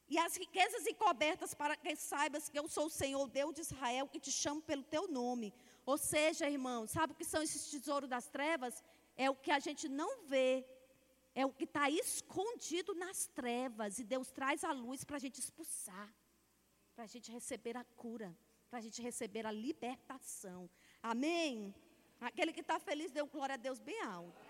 e 0.09 0.16
as 0.16 0.36
riquezas 0.36 0.86
encobertas 0.86 1.55
para 1.55 1.74
que 1.76 1.97
saibas 1.97 2.49
que 2.49 2.59
eu 2.59 2.68
sou 2.68 2.86
o 2.86 2.97
Senhor, 3.01 3.28
Deus 3.28 3.53
de 3.53 3.62
Israel, 3.62 4.07
que 4.07 4.20
te 4.20 4.30
chamo 4.30 4.62
pelo 4.62 4.84
teu 4.84 5.09
nome. 5.09 5.53
Ou 5.84 5.99
seja, 5.99 6.49
irmão, 6.49 6.86
sabe 6.86 7.12
o 7.12 7.16
que 7.16 7.24
são 7.24 7.42
esses 7.42 7.68
tesouros 7.68 8.09
das 8.09 8.28
trevas? 8.28 8.84
É 9.16 9.28
o 9.28 9.34
que 9.34 9.51
a 9.51 9.59
gente 9.59 9.88
não 9.88 10.22
vê, 10.22 10.64
é 11.34 11.44
o 11.44 11.53
que 11.53 11.64
está 11.64 11.90
escondido 11.90 12.94
nas 12.94 13.26
trevas, 13.26 13.99
e 13.99 14.05
Deus 14.05 14.30
traz 14.30 14.62
a 14.62 14.70
luz 14.70 15.03
para 15.03 15.16
a 15.16 15.24
gente 15.24 15.40
expulsar, 15.40 16.14
para 16.97 17.05
a 17.05 17.12
gente 17.14 17.30
receber 17.30 17.76
a 17.76 17.84
cura, 18.03 18.34
para 18.70 18.78
a 18.78 18.82
gente 18.82 19.03
receber 19.03 19.44
a 19.44 19.53
libertação. 19.53 20.62
Amém? 21.03 21.74
Aquele 22.18 22.55
que 22.55 22.62
está 22.62 22.78
feliz, 22.80 23.11
deu 23.12 23.26
glória 23.26 23.53
a 23.53 23.59
Deus 23.59 23.78
bem 23.78 24.01
alto. 24.01 24.40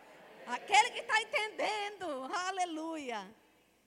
Aquele 0.46 0.92
que 0.92 1.00
está 1.00 1.20
entendendo, 1.20 2.06
aleluia. 2.48 3.20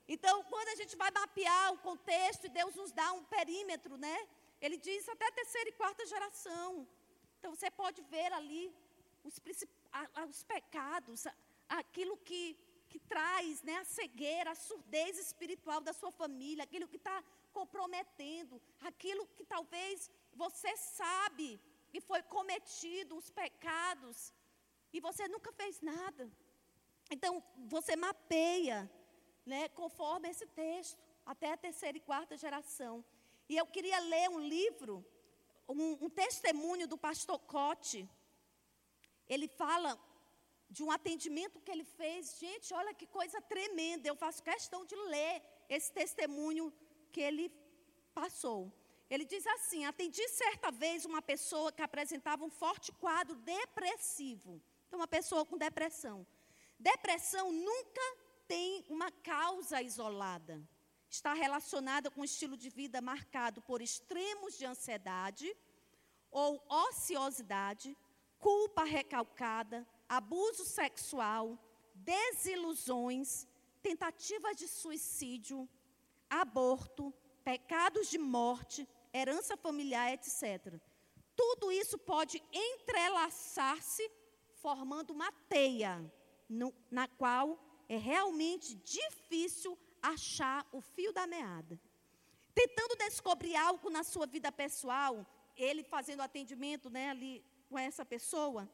Então, 0.06 0.44
quando 0.44 0.68
a 0.68 0.74
gente 0.74 0.94
vai 0.94 1.10
mapear 1.10 1.72
o 1.72 1.78
contexto 1.78 2.44
e 2.44 2.50
Deus 2.50 2.74
nos 2.74 2.92
dá 2.92 3.10
um 3.14 3.24
perímetro, 3.24 3.96
né? 3.96 4.28
Ele 4.60 4.76
diz 4.76 5.08
até 5.08 5.26
a 5.28 5.32
terceira 5.32 5.70
e 5.70 5.72
quarta 5.72 6.04
geração. 6.04 6.86
Então, 7.38 7.54
você 7.54 7.70
pode 7.70 8.02
ver 8.02 8.30
ali 8.34 8.70
os, 9.24 9.40
os 10.28 10.42
pecados, 10.42 11.26
aquilo 11.66 12.14
que, 12.18 12.58
que 12.90 12.98
traz 12.98 13.62
né, 13.62 13.76
a 13.78 13.84
cegueira, 13.84 14.50
a 14.50 14.54
surdez 14.54 15.18
espiritual 15.18 15.80
da 15.80 15.94
sua 15.94 16.10
família, 16.10 16.64
aquilo 16.64 16.86
que 16.86 16.96
está 16.96 17.24
comprometendo, 17.58 18.60
aquilo 18.80 19.26
que 19.36 19.44
talvez 19.44 20.10
você 20.32 20.76
sabe 20.76 21.60
e 21.92 22.00
foi 22.00 22.22
cometido 22.22 23.16
os 23.16 23.30
pecados 23.30 24.32
e 24.92 25.00
você 25.00 25.28
nunca 25.28 25.52
fez 25.52 25.80
nada. 25.80 26.30
Então, 27.10 27.42
você 27.74 27.96
mapeia, 27.96 28.90
né, 29.44 29.68
conforme 29.68 30.28
esse 30.28 30.46
texto, 30.46 30.98
até 31.24 31.52
a 31.52 31.56
terceira 31.56 31.96
e 31.98 32.00
quarta 32.00 32.36
geração. 32.36 33.04
E 33.48 33.56
eu 33.56 33.66
queria 33.66 33.98
ler 33.98 34.28
um 34.30 34.40
livro, 34.40 35.04
um, 35.68 36.04
um 36.04 36.10
testemunho 36.10 36.86
do 36.86 36.96
pastor 36.96 37.38
Cote. 37.40 38.08
Ele 39.28 39.48
fala 39.48 39.98
de 40.68 40.82
um 40.84 40.90
atendimento 40.90 41.60
que 41.60 41.70
ele 41.70 41.84
fez. 41.84 42.38
Gente, 42.38 42.72
olha 42.72 42.94
que 42.94 43.06
coisa 43.06 43.40
tremenda. 43.40 44.06
Eu 44.06 44.14
faço 44.14 44.42
questão 44.42 44.84
de 44.84 44.94
ler 45.14 45.42
esse 45.68 45.92
testemunho 45.92 46.72
que 47.10 47.20
ele 47.20 47.52
passou. 48.14 48.72
Ele 49.08 49.24
diz 49.24 49.46
assim: 49.46 49.84
atendi 49.84 50.26
certa 50.28 50.70
vez 50.70 51.04
uma 51.04 51.20
pessoa 51.20 51.72
que 51.72 51.82
apresentava 51.82 52.44
um 52.44 52.50
forte 52.50 52.92
quadro 52.92 53.36
depressivo. 53.36 54.62
Então, 54.86 55.00
uma 55.00 55.08
pessoa 55.08 55.44
com 55.44 55.56
depressão. 55.58 56.26
Depressão 56.78 57.52
nunca 57.52 58.06
tem 58.48 58.84
uma 58.88 59.10
causa 59.10 59.82
isolada. 59.82 60.60
Está 61.08 61.34
relacionada 61.34 62.10
com 62.10 62.20
um 62.20 62.24
estilo 62.32 62.56
de 62.56 62.70
vida 62.70 63.00
marcado 63.00 63.60
por 63.62 63.82
extremos 63.82 64.56
de 64.56 64.64
ansiedade 64.64 65.54
ou 66.30 66.64
ociosidade, 66.68 67.96
culpa 68.38 68.84
recalcada, 68.84 69.86
abuso 70.08 70.64
sexual, 70.64 71.58
desilusões, 71.94 73.46
tentativas 73.82 74.56
de 74.56 74.68
suicídio, 74.68 75.68
aborto, 76.30 77.12
pecados 77.44 78.08
de 78.08 78.18
morte, 78.18 78.88
herança 79.12 79.56
familiar, 79.56 80.12
etc. 80.12 80.80
Tudo 81.36 81.72
isso 81.72 81.98
pode 81.98 82.42
entrelaçar-se 82.52 84.08
formando 84.62 85.10
uma 85.10 85.32
teia, 85.48 86.00
no, 86.48 86.74
na 86.90 87.08
qual 87.08 87.58
é 87.88 87.96
realmente 87.96 88.74
difícil 88.76 89.78
achar 90.02 90.66
o 90.72 90.80
fio 90.80 91.12
da 91.12 91.26
meada. 91.26 91.80
Tentando 92.54 92.96
descobrir 92.96 93.56
algo 93.56 93.88
na 93.90 94.04
sua 94.04 94.26
vida 94.26 94.52
pessoal, 94.52 95.26
ele 95.56 95.82
fazendo 95.82 96.20
atendimento 96.20 96.90
né, 96.90 97.10
ali 97.10 97.44
com 97.68 97.78
essa 97.78 98.04
pessoa, 98.04 98.68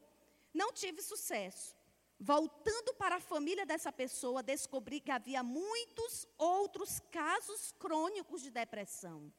não 0.53 0.73
tive 0.73 1.01
sucesso. 1.01 1.76
Voltando 2.19 2.93
para 2.95 3.17
a 3.17 3.19
família 3.19 3.65
dessa 3.65 3.91
pessoa, 3.91 4.41
descobri 4.41 4.99
que 4.99 5.11
havia 5.11 5.43
muitos 5.43 6.27
outros 6.37 6.99
casos 7.11 7.71
crônicos 7.79 8.41
de 8.41 8.49
depressão 8.49 9.31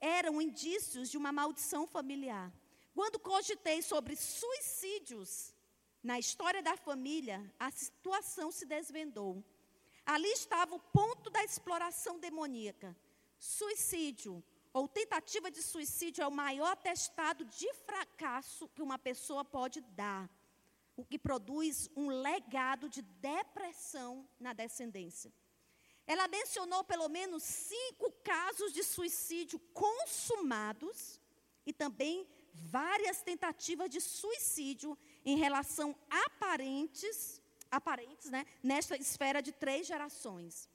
eram 0.00 0.40
indícios 0.40 1.10
de 1.10 1.18
uma 1.18 1.30
maldição 1.30 1.86
familiar. 1.86 2.52
Quando 2.94 3.18
cogitei 3.18 3.82
sobre 3.82 4.16
suicídios 4.16 5.54
na 6.02 6.18
história 6.18 6.62
da 6.62 6.76
família, 6.76 7.52
a 7.58 7.70
situação 7.70 8.50
se 8.50 8.64
desvendou. 8.64 9.44
Ali 10.04 10.28
estava 10.28 10.74
o 10.74 10.80
ponto 10.80 11.28
da 11.28 11.44
exploração 11.44 12.18
demoníaca. 12.18 12.96
Suicídio 13.38 14.42
ou 14.72 14.88
tentativa 14.88 15.50
de 15.50 15.62
suicídio 15.62 16.22
é 16.22 16.26
o 16.26 16.32
maior 16.32 16.72
atestado 16.72 17.44
de 17.44 17.72
fracasso 17.74 18.68
que 18.68 18.82
uma 18.82 18.98
pessoa 18.98 19.44
pode 19.44 19.80
dar, 19.80 20.28
o 21.00 21.04
que 21.04 21.18
produz 21.18 21.88
um 21.96 22.08
legado 22.08 22.88
de 22.88 23.02
depressão 23.02 24.28
na 24.38 24.52
descendência. 24.52 25.32
Ela 26.06 26.28
mencionou 26.28 26.82
pelo 26.84 27.08
menos 27.08 27.42
cinco 27.42 28.12
casos 28.22 28.72
de 28.72 28.82
suicídio 28.82 29.58
consumados 29.72 31.20
e 31.64 31.72
também 31.72 32.26
várias 32.52 33.22
tentativas 33.22 33.88
de 33.88 34.00
suicídio 34.00 34.98
em 35.24 35.36
relação 35.36 35.96
aparentes, 36.10 37.40
aparentes, 37.70 38.28
né, 38.30 38.44
nesta 38.62 38.96
esfera 38.96 39.40
de 39.40 39.52
três 39.52 39.86
gerações. 39.86 40.68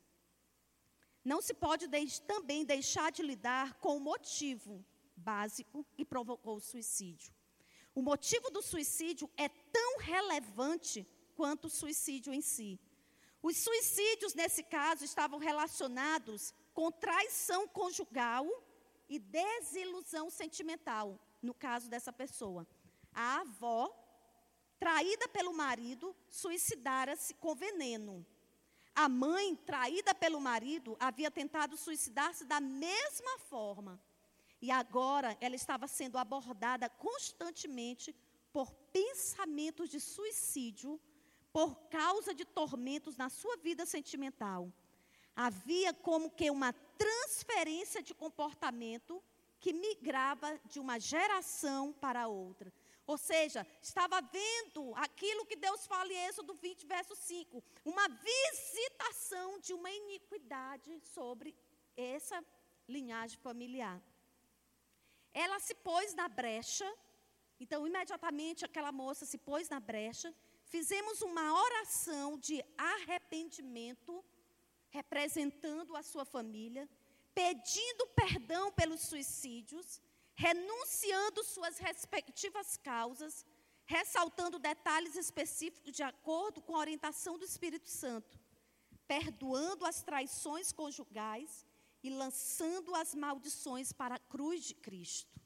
Não 1.23 1.41
se 1.41 1.53
pode 1.53 1.87
de 1.87 2.21
também 2.21 2.63
deixar 2.63 3.11
de 3.11 3.21
lidar 3.21 3.75
com 3.75 3.97
o 3.97 3.99
motivo 3.99 4.83
básico 5.15 5.85
que 5.95 6.05
provocou 6.05 6.55
o 6.55 6.61
suicídio. 6.61 7.33
O 7.95 8.01
motivo 8.01 8.49
do 8.49 8.61
suicídio 8.61 9.29
é 9.37 9.47
tão 9.75 9.97
relevante 9.99 11.05
quanto 11.35 11.65
o 11.65 11.69
suicídio 11.69 12.33
em 12.33 12.41
si. 12.41 12.79
Os 13.43 13.57
suicídios, 13.57 14.33
nesse 14.33 14.63
caso, 14.63 15.03
estavam 15.03 15.37
relacionados 15.37 16.53
com 16.73 16.89
traição 16.89 17.67
conjugal 17.67 18.45
e 19.09 19.19
desilusão 19.19 20.29
sentimental, 20.29 21.19
no 21.41 21.53
caso 21.53 21.89
dessa 21.89 22.13
pessoa. 22.13 22.65
A 23.13 23.41
avó, 23.41 23.81
traída 24.79 25.27
pelo 25.27 25.53
marido, 25.53 26.15
suicidara-se 26.29 27.33
com 27.33 27.53
veneno. 27.53 28.25
A 28.95 29.09
mãe, 29.09 29.57
traída 29.57 30.15
pelo 30.15 30.39
marido, 30.39 30.95
havia 31.01 31.29
tentado 31.29 31.75
suicidar-se 31.75 32.45
da 32.45 32.61
mesma 32.61 33.37
forma. 33.39 34.01
E 34.61 34.71
agora 34.71 35.37
ela 35.41 35.55
estava 35.55 35.85
sendo 35.85 36.17
abordada 36.17 36.87
constantemente 36.89 38.15
por 38.55 38.71
pensamentos 38.93 39.89
de 39.89 39.99
suicídio 39.99 40.97
por 41.51 41.75
causa 41.89 42.33
de 42.33 42.45
tormentos 42.45 43.17
na 43.17 43.27
sua 43.29 43.57
vida 43.57 43.85
sentimental. 43.85 44.71
Havia 45.35 45.93
como 45.93 46.31
que 46.31 46.49
uma 46.49 46.71
transferência 46.97 48.01
de 48.01 48.13
comportamento 48.13 49.21
que 49.59 49.73
migrava 49.73 50.57
de 50.71 50.79
uma 50.79 50.97
geração 50.97 51.91
para 51.91 52.29
outra. 52.29 52.71
Ou 53.05 53.17
seja, 53.17 53.67
estava 53.81 54.21
vendo 54.21 54.95
aquilo 54.95 55.45
que 55.45 55.57
Deus 55.57 55.85
fala 55.85 56.13
em 56.13 56.25
Êxodo 56.27 56.53
20, 56.53 56.85
verso 56.85 57.13
5, 57.13 57.61
uma 57.83 58.07
visitação 58.07 59.59
de 59.59 59.73
uma 59.73 59.91
iniquidade 59.91 60.97
sobre 61.13 61.53
essa 61.97 62.41
linhagem 62.87 63.37
familiar. 63.39 64.01
Ela 65.33 65.59
se 65.59 65.75
pôs 65.75 66.13
na 66.13 66.29
brecha, 66.29 66.89
então 67.59 67.87
imediatamente 67.87 68.65
aquela 68.65 68.91
moça 68.91 69.25
se 69.25 69.37
pôs 69.37 69.69
na 69.69 69.79
brecha, 69.79 70.33
fizemos 70.65 71.21
uma 71.21 71.53
oração 71.61 72.37
de 72.37 72.63
arrependimento, 72.77 74.23
representando 74.89 75.95
a 75.95 76.03
sua 76.03 76.25
família, 76.25 76.89
pedindo 77.33 78.07
perdão 78.07 78.71
pelos 78.71 79.01
suicídios, 79.01 80.01
renunciando 80.35 81.43
suas 81.43 81.77
respectivas 81.77 82.77
causas, 82.77 83.45
ressaltando 83.85 84.59
detalhes 84.59 85.15
específicos 85.15 85.93
de 85.93 86.03
acordo 86.03 86.61
com 86.61 86.75
a 86.75 86.79
orientação 86.79 87.37
do 87.37 87.45
Espírito 87.45 87.89
Santo, 87.89 88.39
perdoando 89.07 89.85
as 89.85 90.01
traições 90.01 90.71
conjugais 90.71 91.65
e 92.03 92.09
lançando 92.09 92.95
as 92.95 93.13
maldições 93.15 93.93
para 93.93 94.15
a 94.15 94.19
cruz 94.19 94.63
de 94.63 94.73
Cristo. 94.73 95.44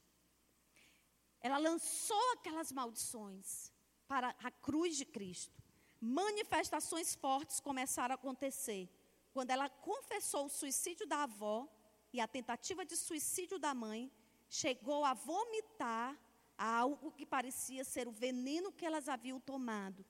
Ela 1.41 1.57
lançou 1.57 2.31
aquelas 2.33 2.71
maldições 2.71 3.71
para 4.07 4.35
a 4.43 4.51
cruz 4.51 4.97
de 4.97 5.05
Cristo. 5.05 5.61
Manifestações 6.01 7.15
fortes 7.15 7.59
começaram 7.59 8.13
a 8.13 8.15
acontecer 8.15 8.89
quando 9.33 9.51
ela 9.51 9.69
confessou 9.69 10.45
o 10.45 10.49
suicídio 10.49 11.05
da 11.05 11.23
avó 11.23 11.67
e 12.11 12.19
a 12.19 12.27
tentativa 12.27 12.83
de 12.83 12.95
suicídio 12.97 13.59
da 13.59 13.73
mãe, 13.73 14.11
chegou 14.49 15.05
a 15.05 15.13
vomitar 15.13 16.17
algo 16.57 17.11
que 17.11 17.25
parecia 17.25 17.83
ser 17.83 18.07
o 18.07 18.11
veneno 18.11 18.71
que 18.71 18.85
elas 18.85 19.07
haviam 19.07 19.39
tomado. 19.39 20.03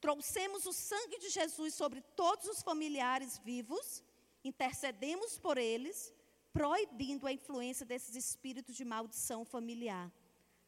Trouxemos 0.00 0.66
o 0.66 0.72
sangue 0.72 1.18
de 1.18 1.28
Jesus 1.28 1.74
sobre 1.74 2.00
todos 2.00 2.46
os 2.46 2.62
familiares 2.62 3.38
vivos 3.38 4.02
intercedemos 4.44 5.38
por 5.38 5.58
eles, 5.58 6.12
proibindo 6.52 7.26
a 7.26 7.32
influência 7.32 7.84
desses 7.84 8.14
espíritos 8.14 8.74
de 8.74 8.84
maldição 8.84 9.44
familiar. 9.44 10.10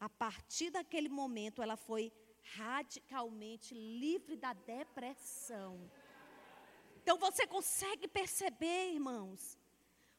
A 0.07 0.09
partir 0.09 0.71
daquele 0.71 1.07
momento, 1.07 1.61
ela 1.61 1.77
foi 1.77 2.11
radicalmente 2.55 3.75
livre 3.75 4.35
da 4.35 4.51
depressão. 4.51 5.73
Então 7.01 7.19
você 7.19 7.45
consegue 7.45 8.07
perceber, 8.07 8.93
irmãos, 8.93 9.59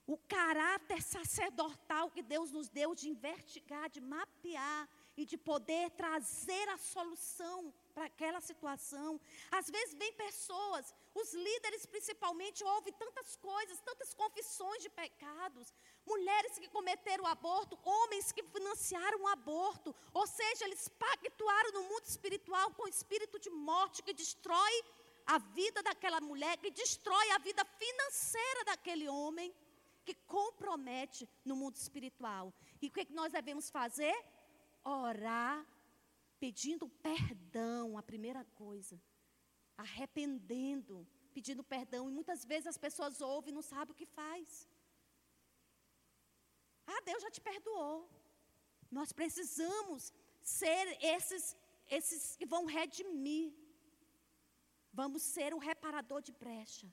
o 0.07 0.17
caráter 0.37 1.01
sacerdotal 1.03 2.13
que 2.15 2.23
Deus 2.23 2.53
nos 2.53 2.69
deu 2.69 2.95
de 2.95 3.09
investigar, 3.09 3.91
de 3.91 4.01
mapear 4.01 4.89
e 5.17 5.25
de 5.25 5.37
poder 5.37 5.91
trazer 6.03 6.69
a 6.69 6.79
solução 6.79 7.75
para 7.95 8.07
aquela 8.07 8.41
situação. 8.41 9.21
Às 9.51 9.69
vezes 9.69 9.95
vem 9.95 10.13
pessoas, 10.13 10.95
os 11.15 11.35
líderes 11.35 11.87
principalmente 11.87 12.65
ouvem 12.65 12.93
tantas 12.95 13.37
coisas, 13.37 13.81
tantas 13.81 14.15
confissões 14.15 14.83
de 14.83 14.91
pecados, 14.91 15.75
mulheres 16.07 16.59
que 16.59 16.69
cometeram 16.69 17.27
aborto, 17.27 17.79
homens 17.85 18.33
que 18.33 18.43
financiaram 18.43 19.23
o 19.23 19.29
aborto, 19.29 19.95
ou 20.13 20.27
seja, 20.27 20.65
eles 20.65 20.89
pactuaram 20.89 21.73
no 21.73 21.85
mundo 21.85 22.05
espiritual 22.05 22.71
com 22.73 22.85
o 22.85 22.89
espírito 22.89 23.39
de 23.39 23.51
morte 23.51 24.03
que 24.03 24.13
destrói 24.13 24.85
a 25.27 25.39
vida 25.39 25.83
daquela 25.83 26.21
mulher, 26.21 26.57
que 26.59 26.71
destrói 26.71 27.31
a 27.31 27.39
vida 27.39 27.65
financeira 27.65 28.65
daquele 28.65 29.09
homem, 29.09 29.55
que 30.05 30.15
compromete 30.27 31.29
no 31.45 31.55
mundo 31.55 31.77
espiritual. 31.77 32.53
E 32.81 32.89
o 32.89 32.91
que, 32.91 33.01
é 33.01 33.05
que 33.05 33.13
nós 33.13 33.33
devemos 33.33 33.71
fazer? 33.71 34.15
Orar 34.85 35.65
pedindo 36.41 36.89
perdão, 36.89 37.97
a 37.97 38.03
primeira 38.03 38.45
coisa. 38.57 39.01
Arrependendo, 39.77 41.07
pedindo 41.33 41.63
perdão. 41.63 42.11
E 42.11 42.13
muitas 42.13 42.45
vezes 42.45 42.67
as 42.67 42.77
pessoas 42.77 43.21
ouvem 43.21 43.53
e 43.53 43.55
não 43.55 43.63
sabem 43.63 43.93
o 43.93 43.97
que 43.97 44.07
faz. 44.07 44.67
Ah, 46.93 47.03
Deus 47.11 47.23
já 47.23 47.31
te 47.37 47.41
perdoou. 47.41 47.99
Nós 48.99 49.11
precisamos 49.21 50.13
ser 50.43 50.85
esses, 51.15 51.57
esses 51.99 52.37
que 52.37 52.47
vão 52.55 52.65
redimir. 52.79 53.53
Vamos 54.93 55.23
ser 55.35 55.51
o 55.55 55.63
reparador 55.71 56.21
de 56.29 56.33
brecha. 56.33 56.89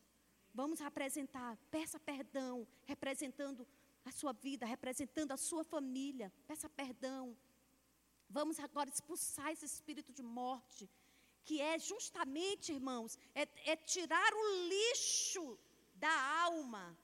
Vamos 0.54 0.80
apresentar, 0.82 1.58
peça 1.70 2.00
perdão, 2.00 2.68
representando 2.86 3.68
a 4.06 4.12
sua 4.12 4.34
vida, 4.34 4.66
representando 4.66 5.32
a 5.32 5.38
sua 5.38 5.64
família. 5.64 6.32
Peça 6.48 6.70
perdão. 6.70 7.38
Vamos 8.30 8.60
agora 8.60 8.90
expulsar 8.90 9.52
esse 9.52 9.66
espírito 9.66 10.12
de 10.14 10.24
morte, 10.24 10.90
que 11.44 11.60
é 11.60 11.78
justamente, 11.80 12.72
irmãos, 12.72 13.18
é, 13.34 13.48
é 13.72 13.76
tirar 13.76 14.32
o 14.34 14.68
lixo 14.68 15.58
da 15.96 16.16
alma. 16.44 16.98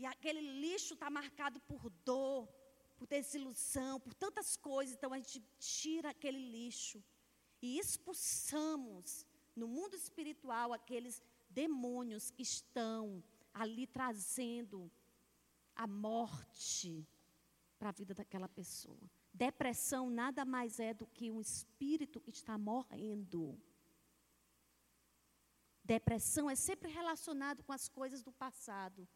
E 0.00 0.06
aquele 0.06 0.40
lixo 0.40 0.94
está 0.94 1.10
marcado 1.10 1.60
por 1.60 1.90
dor, 2.06 2.48
por 2.96 3.06
desilusão, 3.06 4.00
por 4.00 4.14
tantas 4.14 4.56
coisas. 4.56 4.94
Então 4.94 5.12
a 5.12 5.18
gente 5.18 5.44
tira 5.58 6.08
aquele 6.08 6.38
lixo 6.38 7.04
e 7.60 7.78
expulsamos 7.78 9.26
no 9.54 9.68
mundo 9.68 9.94
espiritual 9.94 10.72
aqueles 10.72 11.22
demônios 11.50 12.30
que 12.30 12.42
estão 12.42 13.22
ali 13.52 13.86
trazendo 13.86 14.90
a 15.76 15.86
morte 15.86 17.06
para 17.78 17.90
a 17.90 17.92
vida 17.92 18.14
daquela 18.14 18.48
pessoa. 18.48 19.10
Depressão 19.34 20.08
nada 20.08 20.46
mais 20.46 20.80
é 20.80 20.94
do 20.94 21.06
que 21.06 21.30
um 21.30 21.42
espírito 21.42 22.22
que 22.22 22.30
está 22.30 22.56
morrendo. 22.56 23.60
Depressão 25.84 26.48
é 26.48 26.54
sempre 26.54 26.90
relacionado 26.90 27.62
com 27.62 27.72
as 27.74 27.86
coisas 27.86 28.22
do 28.22 28.32
passado. 28.32 29.06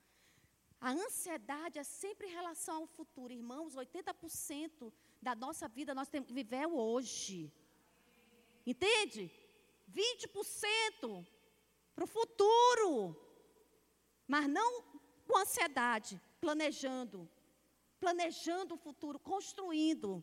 A 0.81 0.91
ansiedade 0.91 1.79
é 1.79 1.85
sempre 1.85 2.27
em 2.27 2.33
relação 2.33 2.77
ao 2.83 2.87
futuro. 2.87 3.33
Irmãos, 3.33 3.75
80% 3.75 4.93
da 5.21 5.35
nossa 5.35 5.67
vida 5.69 5.95
nós 5.95 6.09
temos 6.09 6.29
que 6.29 6.35
viver 6.35 6.67
hoje. 6.67 7.53
Entende? 8.67 9.31
20% 9.91 11.27
para 11.95 12.05
o 12.05 12.07
futuro. 12.07 13.17
Mas 14.27 14.47
não 14.49 14.83
com 15.27 15.39
ansiedade, 15.39 16.21
planejando 16.41 17.29
planejando 18.05 18.75
o 18.75 18.83
futuro, 18.87 19.19
construindo. 19.19 20.23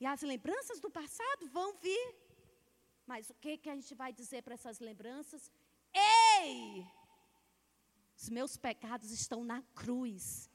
E 0.00 0.06
as 0.06 0.22
lembranças 0.32 0.78
do 0.84 0.90
passado 0.98 1.48
vão 1.56 1.68
vir. 1.86 2.06
Mas 3.10 3.28
o 3.30 3.34
que, 3.42 3.58
que 3.62 3.70
a 3.70 3.74
gente 3.74 3.94
vai 4.02 4.12
dizer 4.12 4.42
para 4.42 4.54
essas 4.54 4.78
lembranças? 4.78 5.50
Ei! 5.92 6.86
Os 8.20 8.28
meus 8.28 8.56
pecados 8.56 9.12
estão 9.12 9.44
na 9.44 9.62
cruz. 9.76 10.50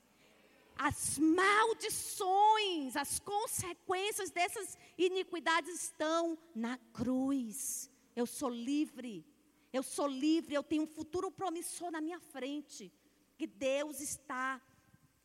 As 0.76 1.18
maldições, 1.18 2.98
as 2.98 3.20
consequências 3.20 4.32
dessas 4.32 4.78
iniquidades 4.98 5.84
estão 5.84 6.38
na 6.54 6.78
cruz. 6.92 7.90
Eu 8.14 8.26
sou 8.26 8.50
livre. 8.50 9.26
Eu 9.72 9.82
sou 9.82 10.08
livre, 10.08 10.54
eu 10.54 10.62
tenho 10.62 10.84
um 10.84 10.88
futuro 10.88 11.32
promissor 11.32 11.90
na 11.90 12.02
minha 12.02 12.20
frente. 12.20 12.92
Que 13.38 13.48
Deus 13.48 14.02
está 14.02 14.62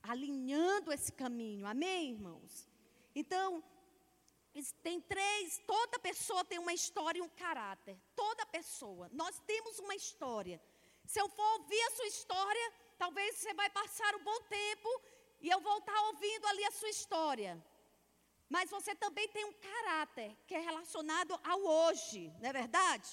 alinhando 0.00 0.92
esse 0.92 1.12
caminho. 1.12 1.66
Amém, 1.66 2.12
irmãos? 2.12 2.68
Então, 3.16 3.64
tem 4.82 5.00
três, 5.00 5.60
toda 5.66 5.98
pessoa 5.98 6.44
tem 6.44 6.60
uma 6.60 6.72
história 6.72 7.18
e 7.18 7.22
um 7.22 7.28
caráter. 7.28 7.98
Toda 8.14 8.46
pessoa. 8.46 9.10
Nós 9.12 9.40
temos 9.40 9.80
uma 9.80 9.94
história. 9.96 10.60
Se 11.12 11.18
eu 11.22 11.28
for 11.36 11.50
ouvir 11.58 11.82
a 11.84 11.90
sua 11.96 12.08
história, 12.14 12.66
talvez 13.02 13.36
você 13.36 13.52
vai 13.60 13.68
passar 13.70 14.14
um 14.16 14.24
bom 14.30 14.40
tempo 14.60 14.90
e 15.40 15.48
eu 15.54 15.60
vou 15.66 15.78
estar 15.78 16.00
ouvindo 16.08 16.46
ali 16.48 16.64
a 16.66 16.70
sua 16.78 16.90
história. 16.96 17.52
Mas 18.54 18.68
você 18.76 18.94
também 19.04 19.26
tem 19.36 19.44
um 19.50 19.54
caráter 19.68 20.36
que 20.46 20.54
é 20.54 20.60
relacionado 20.70 21.32
ao 21.52 21.60
hoje, 21.60 22.20
não 22.40 22.50
é 22.50 22.52
verdade? 22.52 23.08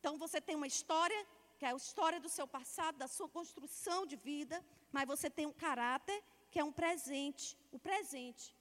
Então 0.00 0.18
você 0.24 0.40
tem 0.40 0.56
uma 0.56 0.66
história, 0.74 1.20
que 1.56 1.64
é 1.64 1.70
a 1.70 1.76
história 1.76 2.18
do 2.24 2.28
seu 2.36 2.48
passado, 2.48 2.98
da 3.04 3.06
sua 3.16 3.28
construção 3.28 4.00
de 4.04 4.16
vida, 4.16 4.58
mas 4.90 5.06
você 5.06 5.30
tem 5.30 5.46
um 5.46 5.58
caráter 5.66 6.18
que 6.50 6.58
é 6.58 6.64
um 6.64 6.72
presente, 6.72 7.56
o 7.70 7.78
presente. 7.78 8.56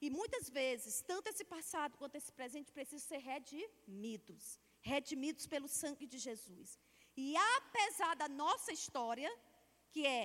E 0.00 0.08
muitas 0.10 0.48
vezes, 0.48 1.02
tanto 1.02 1.28
esse 1.28 1.44
passado 1.44 1.98
quanto 1.98 2.14
esse 2.14 2.32
presente 2.40 2.70
precisam 2.70 3.08
ser 3.10 3.18
redimidos 3.18 4.60
redimidos 4.80 5.46
pelo 5.46 5.68
sangue 5.68 6.06
de 6.06 6.18
Jesus. 6.18 6.78
E 7.20 7.36
apesar 7.56 8.14
da 8.14 8.28
nossa 8.28 8.70
história, 8.72 9.28
que 9.90 10.06
é 10.06 10.24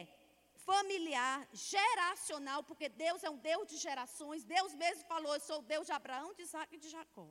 familiar, 0.69 1.47
geracional, 1.51 2.61
porque 2.63 2.87
Deus 2.87 3.23
é 3.23 3.29
um 3.31 3.37
Deus 3.37 3.67
de 3.67 3.77
gerações, 3.77 4.43
Deus 4.43 4.75
mesmo 4.75 5.03
falou: 5.05 5.33
Eu 5.33 5.39
sou 5.39 5.57
o 5.57 5.67
Deus 5.73 5.87
de 5.87 5.91
Abraão, 5.91 6.35
de 6.35 6.43
Isaac 6.43 6.75
e 6.75 6.77
de 6.77 6.89
Jacó. 6.89 7.27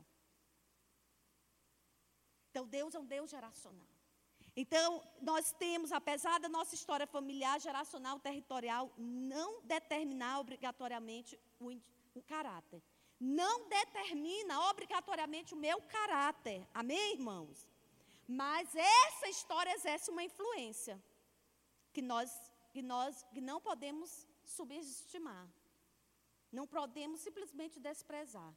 Então, 2.51 2.67
Deus 2.67 2.93
é 2.97 2.99
um 2.99 3.07
Deus 3.07 3.31
geracional. 3.31 3.87
Então, 4.57 5.01
nós 5.21 5.53
temos, 5.53 5.93
apesar 5.93 6.41
da 6.41 6.49
nossa 6.49 6.75
história 6.75 7.07
familiar, 7.07 7.61
geracional, 7.61 8.19
territorial, 8.19 8.93
não 8.99 9.63
determinar 9.63 10.41
obrigatoriamente 10.41 11.39
o, 11.61 11.71
o 12.17 12.23
caráter. 12.23 12.83
Não 13.21 13.69
determina 13.69 14.61
obrigatoriamente 14.71 15.55
o 15.55 15.57
meu 15.57 15.81
caráter. 15.83 16.67
Amém, 16.75 17.13
irmãos? 17.13 17.72
Mas 18.27 18.75
essa 18.75 19.29
história 19.29 19.73
exerce 19.73 20.11
uma 20.11 20.23
influência 20.23 21.03
que 21.93 22.01
nós, 22.01 22.31
que 22.73 22.83
nós 22.83 23.23
que 23.33 23.41
não 23.41 23.61
podemos 23.61 24.27
subestimar. 24.45 25.49
Não 26.51 26.67
podemos 26.67 27.21
simplesmente 27.21 27.81
desprezar. 27.81 28.55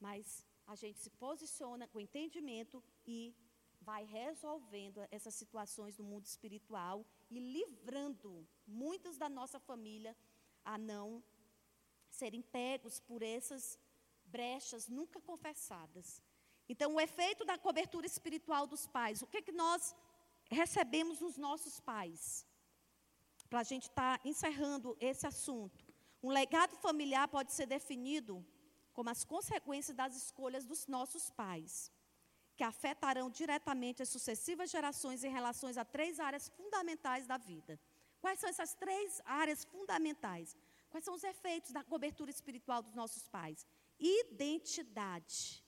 Mas 0.00 0.44
a 0.66 0.74
gente 0.74 0.98
se 0.98 1.10
posiciona 1.10 1.86
com 1.88 2.00
entendimento 2.00 2.82
e 3.06 3.34
vai 3.80 4.04
resolvendo 4.04 5.00
essas 5.10 5.34
situações 5.34 5.96
no 5.98 6.04
mundo 6.04 6.26
espiritual 6.26 7.04
e 7.30 7.38
livrando 7.38 8.46
muitos 8.66 9.16
da 9.16 9.28
nossa 9.28 9.58
família 9.58 10.16
a 10.64 10.76
não 10.76 11.22
serem 12.10 12.42
pegos 12.42 13.00
por 13.00 13.22
essas 13.22 13.78
brechas 14.26 14.88
nunca 14.88 15.20
confessadas. 15.20 16.22
Então, 16.72 16.88
o 16.94 17.00
efeito 17.00 17.44
da 17.50 17.56
cobertura 17.58 18.06
espiritual 18.06 18.64
dos 18.72 18.86
pais, 18.96 19.22
o 19.22 19.26
que, 19.30 19.38
é 19.38 19.46
que 19.46 19.60
nós 19.64 19.82
recebemos 20.48 21.18
nos 21.24 21.36
nossos 21.46 21.80
pais? 21.80 22.46
Para 23.48 23.60
a 23.64 23.68
gente 23.70 23.86
estar 23.88 24.18
tá 24.18 24.28
encerrando 24.30 24.96
esse 25.00 25.26
assunto. 25.26 25.84
Um 26.22 26.30
legado 26.40 26.76
familiar 26.76 27.26
pode 27.26 27.50
ser 27.52 27.66
definido 27.66 28.34
como 28.92 29.10
as 29.10 29.24
consequências 29.24 29.96
das 29.96 30.14
escolhas 30.14 30.64
dos 30.64 30.86
nossos 30.86 31.24
pais 31.42 31.90
que 32.56 32.62
afetarão 32.62 33.28
diretamente 33.30 34.02
as 34.02 34.10
sucessivas 34.10 34.70
gerações 34.70 35.24
em 35.24 35.32
relação 35.38 35.70
a 35.76 35.84
três 35.84 36.20
áreas 36.20 36.48
fundamentais 36.50 37.26
da 37.26 37.38
vida. 37.38 37.80
Quais 38.20 38.38
são 38.38 38.48
essas 38.48 38.74
três 38.74 39.20
áreas 39.24 39.64
fundamentais? 39.64 40.56
Quais 40.90 41.04
são 41.04 41.14
os 41.14 41.24
efeitos 41.24 41.72
da 41.72 41.82
cobertura 41.82 42.30
espiritual 42.30 42.80
dos 42.80 42.94
nossos 42.94 43.26
pais? 43.26 43.66
Identidade. 43.98 45.64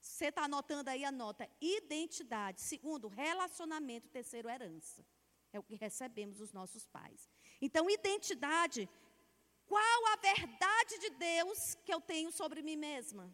Você 0.00 0.26
está 0.26 0.44
anotando 0.44 0.90
aí, 0.90 1.04
anota. 1.04 1.48
Identidade. 1.60 2.60
Segundo, 2.60 3.08
relacionamento. 3.08 4.08
Terceiro, 4.08 4.48
herança. 4.48 5.04
É 5.52 5.58
o 5.58 5.62
que 5.62 5.74
recebemos 5.74 6.38
dos 6.38 6.52
nossos 6.52 6.86
pais. 6.86 7.28
Então, 7.60 7.90
identidade. 7.90 8.88
Qual 9.66 10.06
a 10.06 10.16
verdade 10.16 10.98
de 10.98 11.10
Deus 11.10 11.74
que 11.84 11.92
eu 11.92 12.00
tenho 12.00 12.32
sobre 12.32 12.62
mim 12.62 12.76
mesma? 12.76 13.32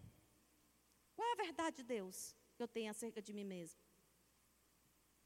Qual 1.15 1.33
a 1.33 1.37
verdade 1.37 1.77
de 1.79 1.83
Deus? 1.85 2.37
que 2.57 2.63
eu 2.63 2.69
tenho 2.69 2.91
acerca 2.91 3.21
de 3.21 3.33
mim 3.33 3.45
mesma. 3.45 3.79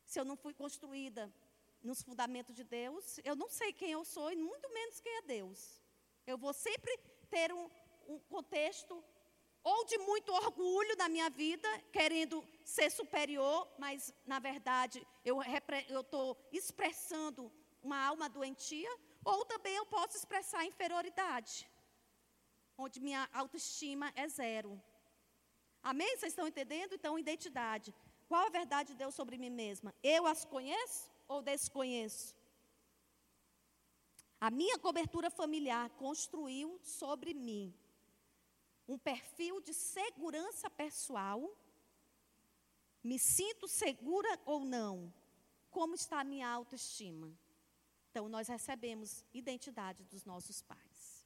Se 0.05 0.19
eu 0.19 0.25
não 0.25 0.37
fui 0.37 0.53
construída 0.53 1.33
nos 1.81 2.03
fundamentos 2.03 2.55
de 2.55 2.65
Deus, 2.65 3.21
eu 3.25 3.37
não 3.37 3.49
sei 3.49 3.73
quem 3.73 3.93
eu 3.93 4.05
sou 4.05 4.31
e 4.33 4.37
muito 4.37 4.69
menos 4.73 5.01
quem 5.01 5.17
é 5.19 5.23
Deus. 5.23 5.81
Eu 6.27 6.37
vou 6.37 6.53
sempre 6.53 6.93
ter 7.31 7.53
um, 7.53 7.71
um 8.09 8.19
contexto 8.19 9.03
ou 9.63 9.85
de 9.85 9.99
muito 9.99 10.33
orgulho 10.33 10.97
na 10.97 11.09
minha 11.09 11.29
vida, 11.29 11.69
querendo 11.93 12.43
ser 12.65 12.91
superior, 12.91 13.69
mas 13.79 14.15
na 14.27 14.39
verdade 14.39 15.07
eu 15.25 15.41
estou 16.01 16.37
expressando 16.53 17.53
uma 17.83 17.99
alma 18.05 18.29
doentia, 18.29 18.91
ou 19.25 19.45
também 19.45 19.75
eu 19.77 19.87
posso 19.87 20.17
expressar 20.17 20.65
inferioridade, 20.65 21.71
onde 22.77 23.01
minha 23.01 23.29
autoestima 23.33 24.13
é 24.15 24.27
zero. 24.29 24.81
Amém? 25.83 26.09
Vocês 26.17 26.33
estão 26.33 26.47
entendendo? 26.47 26.95
Então, 26.95 27.19
identidade. 27.19 27.95
Qual 28.29 28.47
a 28.47 28.51
verdade 28.51 28.91
de 28.91 28.99
Deus 28.99 29.15
sobre 29.15 29.39
mim 29.39 29.51
mesma? 29.51 29.95
Eu 30.03 30.27
as 30.27 30.45
conheço 30.45 31.11
ou 31.27 31.43
desconheço? 31.43 32.37
A 34.41 34.51
minha 34.51 34.79
cobertura 34.79 35.31
familiar 35.31 35.89
construiu 35.91 36.79
sobre 36.83 37.35
mim 37.35 37.75
um 38.91 38.99
perfil 38.99 39.61
de 39.61 39.73
segurança 39.73 40.69
pessoal. 40.69 41.57
Me 43.05 43.21
sinto 43.21 43.69
segura 43.69 44.29
ou 44.45 44.65
não? 44.65 45.15
Como 45.71 45.95
está 45.95 46.19
a 46.21 46.25
minha 46.25 46.49
autoestima? 46.49 47.33
Então, 48.11 48.29
nós 48.29 48.49
recebemos 48.49 49.25
identidade 49.33 50.03
dos 50.07 50.25
nossos 50.25 50.61
pais. 50.61 51.25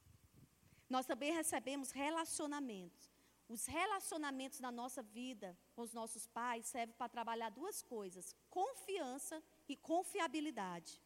Nós 0.87 1.07
também 1.07 1.33
recebemos 1.33 1.89
relacionamentos. 1.89 3.11
Os 3.49 3.65
relacionamentos 3.65 4.59
na 4.59 4.71
nossa 4.71 5.01
vida 5.01 5.57
com 5.73 5.81
os 5.81 5.91
nossos 5.91 6.27
pais 6.27 6.67
servem 6.67 6.95
para 6.95 7.09
trabalhar 7.09 7.49
duas 7.49 7.81
coisas: 7.81 8.35
confiança 8.47 9.43
e 9.67 9.75
confiabilidade. 9.75 11.01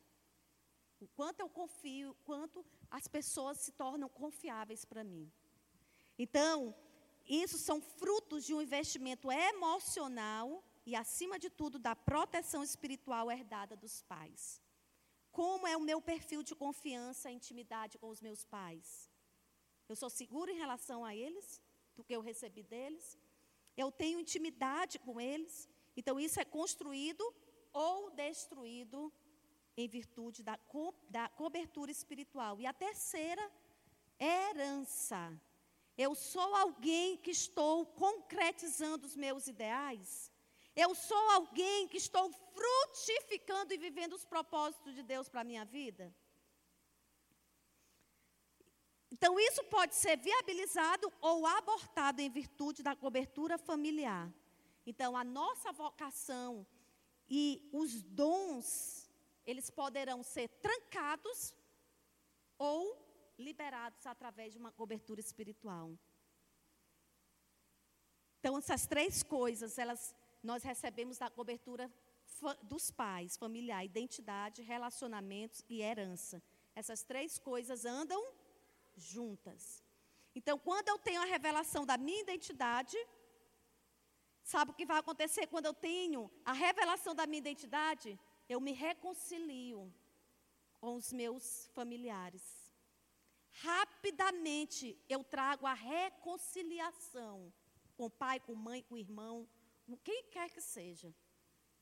O 1.00 1.08
quanto 1.08 1.40
eu 1.40 1.50
confio, 1.50 2.14
quanto 2.26 2.66
as 2.92 3.08
pessoas 3.08 3.60
se 3.60 3.72
tornam 3.72 4.10
confiáveis 4.10 4.84
para 4.84 5.06
mim. 5.06 5.32
Então, 6.20 6.76
isso 7.26 7.58
são 7.58 7.82
frutos 7.82 8.46
de 8.46 8.54
um 8.54 8.62
investimento 8.62 9.32
emocional 9.32 10.64
e, 10.86 10.96
acima 10.96 11.40
de 11.40 11.50
tudo, 11.50 11.80
da 11.80 11.96
proteção 11.96 12.62
espiritual 12.64 13.32
herdada 13.32 13.76
dos 13.76 14.04
pais. 14.04 14.62
Como 15.32 15.66
é 15.66 15.76
o 15.78 15.82
meu 15.90 16.00
perfil 16.02 16.44
de 16.44 16.54
confiança 16.54 17.32
e 17.32 17.36
intimidade 17.36 17.98
com 17.98 18.10
os 18.10 18.22
meus 18.22 18.44
pais? 18.44 19.10
Eu 19.88 19.96
sou 19.96 20.10
seguro 20.10 20.52
em 20.52 20.58
relação 20.58 21.06
a 21.06 21.16
eles? 21.16 21.62
do 22.00 22.04
que 22.06 22.16
eu 22.16 22.22
recebi 22.22 22.64
deles. 22.64 23.06
Eu 23.76 23.92
tenho 23.92 24.22
intimidade 24.22 24.98
com 25.00 25.20
eles. 25.20 25.68
Então, 25.98 26.18
isso 26.18 26.40
é 26.40 26.46
construído 26.46 27.24
ou 27.74 28.10
destruído 28.12 29.12
em 29.76 29.88
virtude 29.88 30.42
da, 30.42 30.58
co 30.58 30.94
da 31.10 31.28
cobertura 31.42 31.92
espiritual. 31.92 32.54
E 32.62 32.66
a 32.66 32.74
terceira, 32.74 33.46
herança. 34.18 35.22
Eu 36.06 36.16
sou 36.16 36.50
alguém 36.56 37.18
que 37.18 37.32
estou 37.32 37.86
concretizando 38.04 39.06
os 39.06 39.16
meus 39.24 39.48
ideais. 39.54 40.32
Eu 40.84 40.96
sou 40.96 41.24
alguém 41.32 41.90
que 41.90 41.98
estou 41.98 42.32
frutificando 42.58 43.74
e 43.74 43.78
vivendo 43.78 44.14
os 44.14 44.24
propósitos 44.24 44.96
de 44.96 45.04
Deus 45.04 45.28
para 45.28 45.42
a 45.42 45.50
minha 45.52 45.66
vida. 45.66 46.06
Então, 49.12 49.38
isso 49.48 49.62
pode 49.66 49.94
ser 49.94 50.16
viabilizado 50.18 51.12
ou 51.20 51.46
abortado 51.46 52.22
em 52.22 52.30
virtude 52.30 52.82
da 52.82 52.96
cobertura 52.96 53.58
familiar. 53.58 54.32
Então, 54.86 55.18
a 55.18 55.26
nossa 55.26 55.74
vocação 55.74 56.66
e 57.30 57.70
os 57.74 58.02
dons, 58.04 59.12
eles 59.46 59.70
poderão 59.70 60.24
ser 60.24 60.48
trancados 60.68 61.54
ou 62.58 63.09
liberados 63.40 64.06
através 64.06 64.54
de 64.54 64.60
uma 64.60 64.72
cobertura 64.72 65.20
espiritual. 65.20 65.98
Então, 68.40 68.58
essas 68.58 68.86
três 68.86 69.24
coisas, 69.24 69.78
elas 69.78 70.16
nós 70.42 70.64
recebemos 70.64 71.18
da 71.18 71.30
cobertura 71.30 71.92
dos 72.64 72.90
pais, 72.90 73.36
familiar, 73.36 73.84
identidade, 73.84 74.62
relacionamentos 74.62 75.64
e 75.68 75.82
herança. 75.82 76.42
Essas 76.76 77.04
três 77.04 77.38
coisas 77.38 77.84
andam 77.86 78.22
juntas. 78.96 79.84
Então, 80.34 80.58
quando 80.58 80.88
eu 80.88 80.98
tenho 80.98 81.22
a 81.22 81.26
revelação 81.26 81.86
da 81.86 81.98
minha 81.98 82.22
identidade, 82.22 82.98
sabe 84.44 84.72
o 84.72 84.74
que 84.74 84.86
vai 84.86 85.00
acontecer 85.00 85.48
quando 85.48 85.66
eu 85.66 85.74
tenho 85.74 86.32
a 86.46 86.54
revelação 86.54 87.14
da 87.14 87.28
minha 87.28 87.40
identidade? 87.40 88.18
Eu 88.48 88.62
me 88.62 88.72
reconcilio 88.72 89.94
com 90.80 90.96
os 90.96 91.12
meus 91.12 91.68
familiares. 91.74 92.59
Rapidamente 93.52 94.98
eu 95.08 95.24
trago 95.24 95.66
a 95.66 95.74
reconciliação 95.74 97.52
com 97.96 98.06
o 98.06 98.10
pai, 98.10 98.40
com 98.40 98.56
mãe, 98.56 98.82
com 98.84 98.98
irmão, 98.98 99.48
com 99.86 99.98
quem 99.98 100.24
quer 100.26 100.50
que 100.50 100.62
seja, 100.62 101.14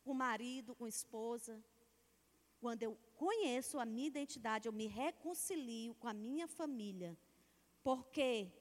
com 0.04 0.14
marido, 0.14 0.74
com 0.74 0.88
esposa. 0.88 1.64
Quando 2.60 2.82
eu 2.84 2.98
conheço 3.16 3.80
a 3.80 3.86
minha 3.86 4.08
identidade, 4.08 4.68
eu 4.68 4.74
me 4.74 4.88
reconcilio 4.88 5.94
com 5.96 6.08
a 6.08 6.14
minha 6.14 6.48
família, 6.48 7.16
porque 7.84 8.52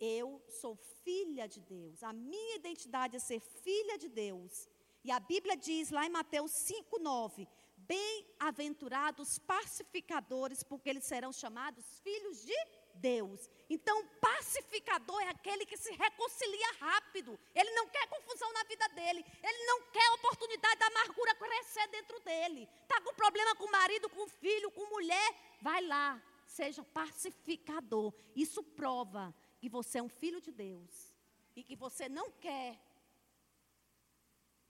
eu 0.00 0.42
sou 0.48 0.76
filha 0.76 1.46
de 1.46 1.60
Deus. 1.60 2.02
A 2.02 2.12
minha 2.12 2.56
identidade 2.56 3.16
é 3.16 3.18
ser 3.18 3.40
filha 3.40 3.98
de 3.98 4.08
Deus. 4.08 4.68
E 5.04 5.10
a 5.10 5.20
Bíblia 5.20 5.56
diz 5.56 5.90
lá 5.90 6.06
em 6.06 6.10
Mateus 6.10 6.52
5:9: 6.52 7.46
Bem-aventurados 7.88 9.38
pacificadores, 9.38 10.62
porque 10.62 10.90
eles 10.90 11.04
serão 11.04 11.32
chamados 11.32 11.84
filhos 12.00 12.44
de 12.44 12.54
Deus. 12.94 13.48
Então, 13.70 14.06
pacificador 14.20 15.20
é 15.22 15.30
aquele 15.30 15.64
que 15.64 15.76
se 15.76 15.90
reconcilia 15.92 16.72
rápido. 16.80 17.38
Ele 17.54 17.70
não 17.70 17.88
quer 17.88 18.06
confusão 18.08 18.52
na 18.52 18.62
vida 18.64 18.86
dele. 18.88 19.24
Ele 19.42 19.66
não 19.66 19.82
quer 19.90 20.10
oportunidade 20.10 20.78
da 20.78 20.86
amargura 20.86 21.34
crescer 21.34 21.88
dentro 21.88 22.20
dele. 22.20 22.68
Está 22.82 23.00
com 23.00 23.14
problema 23.14 23.54
com 23.54 23.64
o 23.64 23.72
marido, 23.72 24.10
com 24.10 24.24
o 24.24 24.28
filho, 24.28 24.70
com 24.70 24.84
mulher? 24.90 25.34
Vai 25.62 25.82
lá, 25.86 26.22
seja 26.46 26.84
pacificador. 26.84 28.12
Isso 28.36 28.62
prova 28.62 29.34
que 29.58 29.68
você 29.68 29.98
é 29.98 30.02
um 30.02 30.08
filho 30.08 30.40
de 30.40 30.52
Deus 30.52 31.14
e 31.56 31.62
que 31.62 31.74
você 31.74 32.08
não 32.08 32.30
quer 32.32 32.78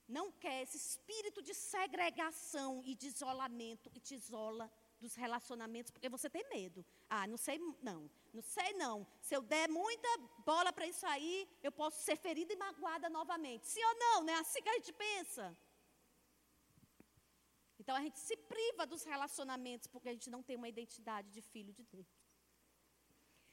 não 0.08 0.32
quer 0.32 0.62
esse 0.62 0.76
espírito 0.76 1.42
de 1.42 1.54
segregação 1.54 2.82
e 2.84 2.94
de 2.94 3.08
isolamento 3.08 3.90
que 3.90 4.00
te 4.00 4.14
isola 4.14 4.70
dos 4.98 5.14
relacionamentos, 5.14 5.90
porque 5.90 6.08
você 6.08 6.28
tem 6.28 6.48
medo. 6.48 6.84
Ah, 7.08 7.26
não 7.26 7.36
sei 7.36 7.58
não, 7.82 8.10
não 8.32 8.42
sei 8.42 8.72
não. 8.72 9.06
Se 9.20 9.34
eu 9.36 9.42
der 9.42 9.68
muita 9.68 10.08
bola 10.44 10.72
para 10.72 10.86
isso 10.86 11.06
aí, 11.06 11.48
eu 11.62 11.70
posso 11.70 12.02
ser 12.02 12.16
ferida 12.16 12.52
e 12.52 12.56
magoada 12.56 13.08
novamente. 13.08 13.68
Sim 13.68 13.84
ou 13.84 13.94
não? 13.94 14.24
Não 14.24 14.32
é 14.32 14.38
assim 14.38 14.62
que 14.62 14.68
a 14.68 14.74
gente 14.74 14.92
pensa. 14.92 15.56
Então 17.78 17.94
a 17.94 18.00
gente 18.00 18.18
se 18.18 18.36
priva 18.36 18.86
dos 18.86 19.04
relacionamentos 19.04 19.86
porque 19.86 20.08
a 20.08 20.12
gente 20.12 20.30
não 20.30 20.42
tem 20.42 20.56
uma 20.56 20.68
identidade 20.68 21.30
de 21.30 21.40
filho 21.40 21.72
de 21.72 21.84
Deus. 21.84 22.08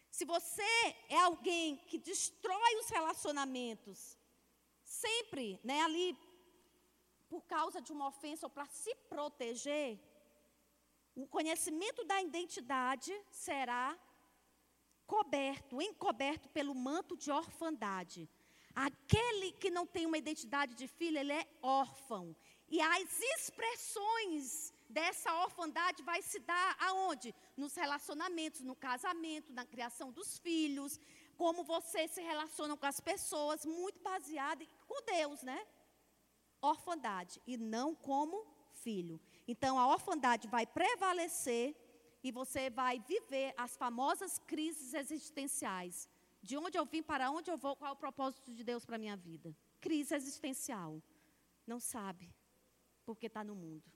Se 0.09 0.25
você 0.25 0.73
é 1.09 1.19
alguém 1.19 1.77
que 1.89 1.97
destrói 1.97 2.75
os 2.79 2.89
relacionamentos, 2.89 4.17
sempre, 4.83 5.59
né, 5.63 5.81
ali 5.81 6.17
por 7.35 7.43
causa 7.43 7.81
de 7.81 7.91
uma 7.91 8.07
ofensa 8.07 8.45
ou 8.45 8.49
para 8.49 8.65
se 8.65 8.95
proteger, 9.09 9.99
o 11.13 11.27
conhecimento 11.27 12.01
da 12.05 12.21
identidade 12.21 13.13
será 13.29 13.85
coberto, 15.05 15.81
encoberto 15.81 16.47
pelo 16.49 16.73
manto 16.73 17.17
de 17.17 17.29
orfandade. 17.29 18.29
Aquele 18.73 19.51
que 19.51 19.69
não 19.69 19.85
tem 19.85 20.05
uma 20.05 20.17
identidade 20.17 20.75
de 20.75 20.87
filho, 20.87 21.17
ele 21.17 21.33
é 21.33 21.45
órfão. 21.61 22.33
E 22.69 22.79
as 22.81 23.19
expressões 23.33 24.73
dessa 24.89 25.33
orfandade 25.45 26.01
vai 26.03 26.21
se 26.21 26.39
dar 26.39 26.77
aonde? 26.79 27.35
Nos 27.57 27.75
relacionamentos, 27.75 28.61
no 28.61 28.77
casamento, 28.77 29.51
na 29.51 29.65
criação 29.65 30.09
dos 30.09 30.37
filhos, 30.37 30.99
como 31.35 31.65
você 31.65 32.07
se 32.07 32.21
relaciona 32.21 32.77
com 32.77 32.85
as 32.85 33.01
pessoas, 33.01 33.65
muito 33.65 33.99
baseado 34.01 34.65
com 34.87 35.01
Deus, 35.03 35.41
né? 35.43 35.59
Orfandade 36.65 37.41
e 37.45 37.57
não 37.57 37.95
como 37.95 38.45
filho. 38.71 39.19
Então 39.47 39.79
a 39.79 39.87
orfandade 39.87 40.47
vai 40.47 40.65
prevalecer 40.65 41.75
e 42.23 42.31
você 42.31 42.69
vai 42.69 42.99
viver 42.99 43.53
as 43.57 43.77
famosas 43.77 44.39
crises 44.39 44.93
existenciais. 44.93 46.09
De 46.41 46.57
onde 46.57 46.77
eu 46.77 46.85
vim, 46.85 47.01
para 47.01 47.31
onde 47.31 47.49
eu 47.49 47.57
vou, 47.57 47.75
qual 47.75 47.89
é 47.89 47.93
o 47.93 47.95
propósito 47.95 48.53
de 48.53 48.63
Deus 48.63 48.85
para 48.85 48.95
a 48.95 48.99
minha 48.99 49.17
vida? 49.17 49.55
Crise 49.79 50.13
existencial. 50.15 51.01
Não 51.65 51.79
sabe, 51.79 52.31
porque 53.05 53.27
está 53.27 53.43
no 53.43 53.55
mundo. 53.55 53.91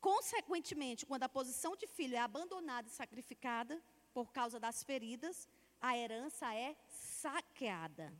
Consequentemente, 0.00 1.04
quando 1.04 1.24
a 1.24 1.28
posição 1.28 1.76
de 1.76 1.86
filho 1.86 2.14
é 2.14 2.20
abandonada 2.20 2.88
e 2.88 2.92
sacrificada 2.92 3.82
por 4.14 4.32
causa 4.32 4.60
das 4.60 4.82
feridas, 4.82 5.48
a 5.80 5.96
herança 5.96 6.54
é 6.54 6.76
saqueada. 6.88 8.12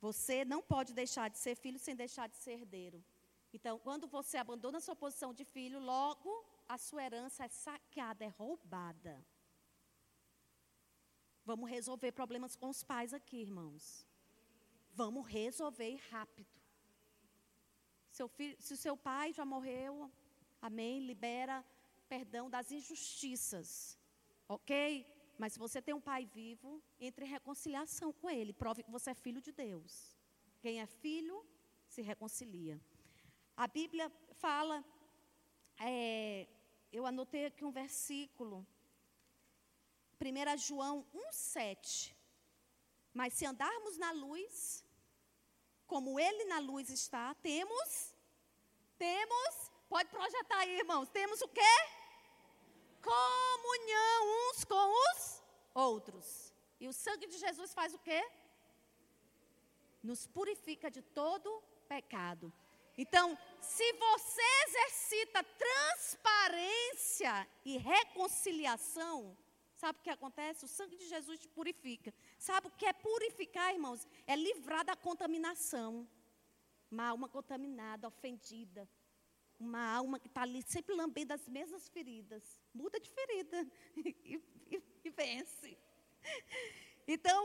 Você 0.00 0.44
não 0.44 0.62
pode 0.62 0.94
deixar 0.94 1.28
de 1.28 1.38
ser 1.38 1.54
filho 1.54 1.78
sem 1.78 1.94
deixar 1.94 2.26
de 2.28 2.36
ser 2.36 2.52
herdeiro. 2.52 3.04
Então, 3.52 3.78
quando 3.78 4.06
você 4.06 4.36
abandona 4.38 4.78
a 4.78 4.80
sua 4.80 4.96
posição 4.96 5.34
de 5.34 5.44
filho, 5.44 5.78
logo 5.78 6.44
a 6.68 6.78
sua 6.78 7.02
herança 7.04 7.44
é 7.44 7.48
saqueada, 7.48 8.24
é 8.24 8.28
roubada. 8.28 9.24
Vamos 11.44 11.68
resolver 11.68 12.12
problemas 12.12 12.54
com 12.54 12.68
os 12.68 12.82
pais 12.82 13.12
aqui, 13.12 13.38
irmãos. 13.38 14.06
Vamos 14.92 15.26
resolver 15.26 16.00
rápido. 16.10 16.60
Seu 18.10 18.28
filho, 18.28 18.56
se 18.60 18.74
o 18.74 18.76
seu 18.76 18.96
pai 18.96 19.32
já 19.32 19.44
morreu, 19.44 20.10
amém, 20.60 21.00
libera 21.00 21.64
perdão 22.08 22.48
das 22.48 22.70
injustiças. 22.70 23.98
Ok? 24.48 25.06
Mas 25.40 25.54
se 25.54 25.58
você 25.58 25.80
tem 25.80 25.94
um 25.94 26.06
pai 26.08 26.26
vivo, 26.26 26.82
entre 27.00 27.24
em 27.24 27.28
reconciliação 27.28 28.12
com 28.12 28.28
ele. 28.28 28.52
Prove 28.52 28.82
que 28.82 28.90
você 28.90 29.08
é 29.12 29.14
filho 29.14 29.40
de 29.40 29.52
Deus. 29.52 29.92
Quem 30.60 30.82
é 30.82 30.86
filho, 30.86 31.36
se 31.88 32.02
reconcilia. 32.02 32.78
A 33.56 33.66
Bíblia 33.66 34.12
fala, 34.34 34.84
é, 35.78 36.46
eu 36.92 37.06
anotei 37.06 37.46
aqui 37.46 37.64
um 37.64 37.70
versículo, 37.70 38.66
1 40.20 40.58
João 40.58 41.06
1,7. 41.14 42.14
Mas 43.14 43.32
se 43.32 43.46
andarmos 43.46 43.96
na 43.96 44.10
luz, 44.12 44.84
como 45.86 46.20
Ele 46.20 46.44
na 46.44 46.58
luz 46.58 46.90
está, 46.90 47.34
temos, 47.36 48.14
temos, 48.98 49.72
pode 49.88 50.10
projetar 50.10 50.58
aí, 50.58 50.80
irmãos, 50.80 51.08
temos 51.08 51.40
o 51.40 51.48
quê? 51.48 51.74
Comunhão 53.02 54.50
uns 54.50 54.64
com 54.64 55.10
os 55.10 55.42
outros. 55.74 56.54
E 56.78 56.88
o 56.88 56.92
sangue 56.92 57.26
de 57.26 57.38
Jesus 57.38 57.74
faz 57.74 57.94
o 57.94 57.98
quê? 57.98 58.22
Nos 60.02 60.26
purifica 60.26 60.90
de 60.90 61.02
todo 61.02 61.62
pecado. 61.88 62.52
Então, 62.96 63.36
se 63.60 63.92
você 63.94 64.42
exercita 64.66 65.42
transparência 65.42 67.48
e 67.64 67.78
reconciliação, 67.78 69.36
sabe 69.74 69.98
o 69.98 70.02
que 70.02 70.10
acontece? 70.10 70.64
O 70.64 70.68
sangue 70.68 70.96
de 70.96 71.08
Jesus 71.08 71.40
te 71.40 71.48
purifica. 71.48 72.14
Sabe 72.38 72.68
o 72.68 72.70
que 72.70 72.86
é 72.86 72.92
purificar, 72.92 73.72
irmãos? 73.72 74.06
É 74.26 74.36
livrar 74.36 74.84
da 74.84 74.96
contaminação. 74.96 76.08
Uma 76.90 77.08
alma 77.08 77.28
contaminada, 77.28 78.08
ofendida. 78.08 78.88
Uma 79.60 79.94
alma 79.94 80.18
que 80.18 80.26
está 80.26 80.42
ali 80.42 80.62
sempre 80.62 80.94
lambendo 80.94 81.34
as 81.34 81.46
mesmas 81.46 81.86
feridas 81.90 82.42
muda 82.72 82.98
de 82.98 83.10
ferida 83.10 83.58
e, 83.96 84.42
e, 84.70 84.82
e 85.04 85.10
vence. 85.10 85.76
Então, 87.06 87.40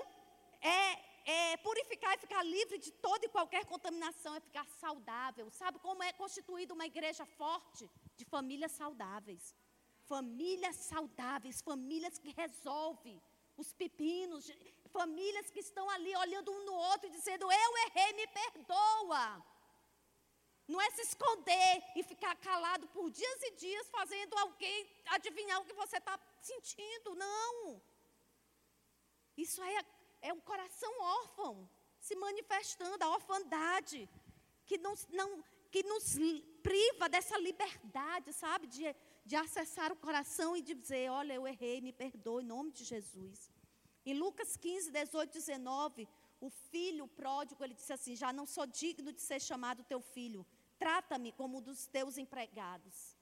é, 0.61 0.81
é, 1.25 1.57
purificar 1.57 2.15
e 2.15 2.19
ficar 2.19 2.41
livre 2.43 2.77
de 2.77 2.91
toda 2.91 3.25
e 3.25 3.29
qualquer 3.29 3.65
contaminação, 3.65 4.35
é 4.35 4.39
ficar 4.39 4.65
saudável. 4.67 5.49
Sabe 5.49 5.79
como 5.79 6.03
é 6.03 6.13
constituída 6.13 6.73
uma 6.73 6.85
igreja 6.85 7.25
forte? 7.25 7.89
De 8.15 8.23
famílias 8.25 8.71
saudáveis. 8.71 9.55
Famílias 10.05 10.75
saudáveis, 10.75 11.61
famílias 11.61 12.17
que 12.17 12.31
resolvem 12.31 13.21
os 13.57 13.73
pepinos, 13.73 14.51
famílias 14.91 15.49
que 15.49 15.59
estão 15.59 15.89
ali 15.89 16.15
olhando 16.15 16.51
um 16.51 16.65
no 16.65 16.73
outro 16.73 17.07
e 17.07 17.11
dizendo: 17.11 17.51
Eu 17.51 17.77
errei, 17.87 18.13
me 18.13 18.27
perdoa. 18.27 19.43
Não 20.67 20.81
é 20.81 20.89
se 20.91 21.01
esconder 21.01 21.83
e 21.95 22.03
ficar 22.03 22.35
calado 22.37 22.87
por 22.87 23.09
dias 23.11 23.41
e 23.43 23.51
dias 23.51 23.87
fazendo 23.89 24.35
alguém 24.37 24.89
adivinhar 25.07 25.61
o 25.61 25.65
que 25.65 25.73
você 25.73 25.97
está 25.97 26.19
sentindo. 26.41 27.15
Não. 27.15 27.81
Isso 29.37 29.61
aí 29.61 29.75
é, 29.75 29.85
é 30.29 30.33
um 30.33 30.39
coração 30.39 30.91
órfão 31.01 31.69
se 31.99 32.15
manifestando, 32.15 33.03
a 33.03 33.09
orfandade, 33.09 34.09
que, 34.65 34.77
não, 34.77 34.93
não, 35.11 35.43
que 35.71 35.83
nos 35.83 36.15
priva 36.63 37.07
dessa 37.09 37.37
liberdade, 37.37 38.31
sabe? 38.33 38.67
De, 38.67 38.95
de 39.25 39.35
acessar 39.35 39.91
o 39.91 39.95
coração 39.95 40.55
e 40.55 40.61
de 40.61 40.73
dizer: 40.73 41.09
Olha, 41.09 41.33
eu 41.33 41.47
errei, 41.47 41.81
me 41.81 41.93
perdoe, 41.93 42.43
em 42.43 42.47
nome 42.47 42.71
de 42.71 42.83
Jesus. 42.83 43.51
Em 44.05 44.13
Lucas 44.13 44.55
15, 44.55 44.91
18, 44.91 45.33
19, 45.33 46.07
o 46.39 46.49
filho 46.49 47.07
pródigo, 47.07 47.63
ele 47.63 47.73
disse 47.73 47.93
assim: 47.93 48.15
Já 48.15 48.31
não 48.31 48.45
sou 48.45 48.65
digno 48.65 49.11
de 49.11 49.21
ser 49.21 49.41
chamado 49.41 49.83
teu 49.83 49.99
filho, 49.99 50.45
trata-me 50.77 51.31
como 51.31 51.57
um 51.57 51.61
dos 51.61 51.87
teus 51.87 52.17
empregados. 52.17 53.15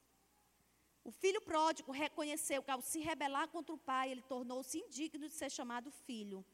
O 1.03 1.11
filho 1.11 1.41
pródigo 1.41 1.91
reconheceu 1.91 2.63
que 2.63 2.71
ao 2.71 2.81
se 2.81 2.99
rebelar 2.99 3.47
contra 3.49 3.75
o 3.75 3.77
pai, 3.77 4.11
ele 4.11 4.21
tornou-se 4.21 4.77
indigno 4.77 5.27
de 5.27 5.33
ser 5.33 5.49
chamado 5.49 5.91
filho. 5.91 6.45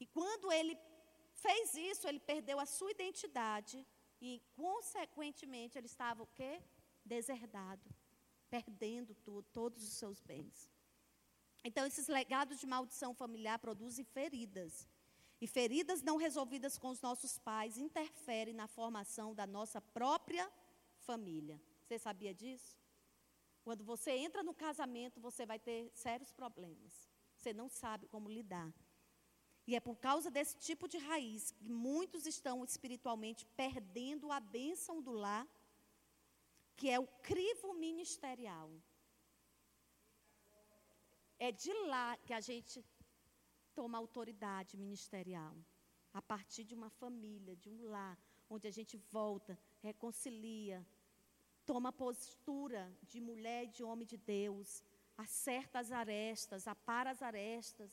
E 0.00 0.06
quando 0.06 0.50
ele 0.50 0.78
fez 1.34 1.74
isso, 1.74 2.08
ele 2.08 2.18
perdeu 2.18 2.58
a 2.58 2.66
sua 2.66 2.90
identidade 2.90 3.86
e, 4.20 4.42
consequentemente, 4.54 5.76
ele 5.76 5.86
estava 5.86 6.22
o 6.22 6.26
quê? 6.38 6.62
Deserdado, 7.04 7.88
perdendo 8.48 9.14
todos 9.52 9.82
os 9.82 9.94
seus 9.94 10.20
bens. 10.20 10.70
Então, 11.62 11.84
esses 11.84 12.08
legados 12.08 12.58
de 12.60 12.66
maldição 12.66 13.12
familiar 13.12 13.58
produzem 13.58 14.04
feridas. 14.04 14.88
E 15.40 15.46
feridas 15.46 16.02
não 16.02 16.16
resolvidas 16.16 16.78
com 16.78 16.88
os 16.88 17.00
nossos 17.00 17.38
pais 17.38 17.76
interferem 17.76 18.54
na 18.54 18.66
formação 18.66 19.34
da 19.34 19.46
nossa 19.46 19.80
própria 19.80 20.50
família. 21.00 21.60
Você 21.82 21.98
sabia 21.98 22.34
disso? 22.34 22.78
Quando 23.62 23.84
você 23.84 24.12
entra 24.12 24.42
no 24.42 24.54
casamento, 24.54 25.20
você 25.20 25.44
vai 25.44 25.58
ter 25.58 25.90
sérios 25.92 26.32
problemas. 26.32 27.08
Você 27.36 27.52
não 27.52 27.68
sabe 27.68 28.06
como 28.06 28.28
lidar. 28.28 28.72
E 29.66 29.74
é 29.74 29.80
por 29.80 29.96
causa 29.96 30.30
desse 30.30 30.56
tipo 30.56 30.88
de 30.88 30.96
raiz 30.96 31.50
que 31.50 31.68
muitos 31.68 32.24
estão 32.24 32.64
espiritualmente 32.64 33.44
perdendo 33.56 34.30
a 34.30 34.38
bênção 34.38 35.02
do 35.02 35.10
lar, 35.10 35.46
que 36.76 36.88
é 36.88 36.98
o 37.00 37.06
crivo 37.22 37.74
ministerial. 37.74 38.70
É 41.38 41.50
de 41.50 41.72
lá 41.88 42.16
que 42.18 42.32
a 42.32 42.40
gente 42.40 42.84
toma 43.78 43.98
autoridade 43.98 44.76
ministerial. 44.76 45.54
A 46.12 46.22
partir 46.32 46.64
de 46.64 46.74
uma 46.74 46.90
família, 46.90 47.54
de 47.54 47.68
um 47.68 47.80
lar, 47.94 48.18
onde 48.48 48.66
a 48.66 48.70
gente 48.70 48.96
volta, 48.96 49.58
reconcilia, 49.82 50.78
toma 51.70 51.92
postura 51.92 52.82
de 53.10 53.20
mulher 53.20 53.64
e 53.64 53.74
de 53.76 53.84
homem 53.84 54.06
de 54.06 54.16
Deus, 54.16 54.82
acerta 55.16 55.78
as 55.78 55.92
arestas, 55.92 56.66
apara 56.66 57.10
as 57.10 57.20
arestas, 57.20 57.92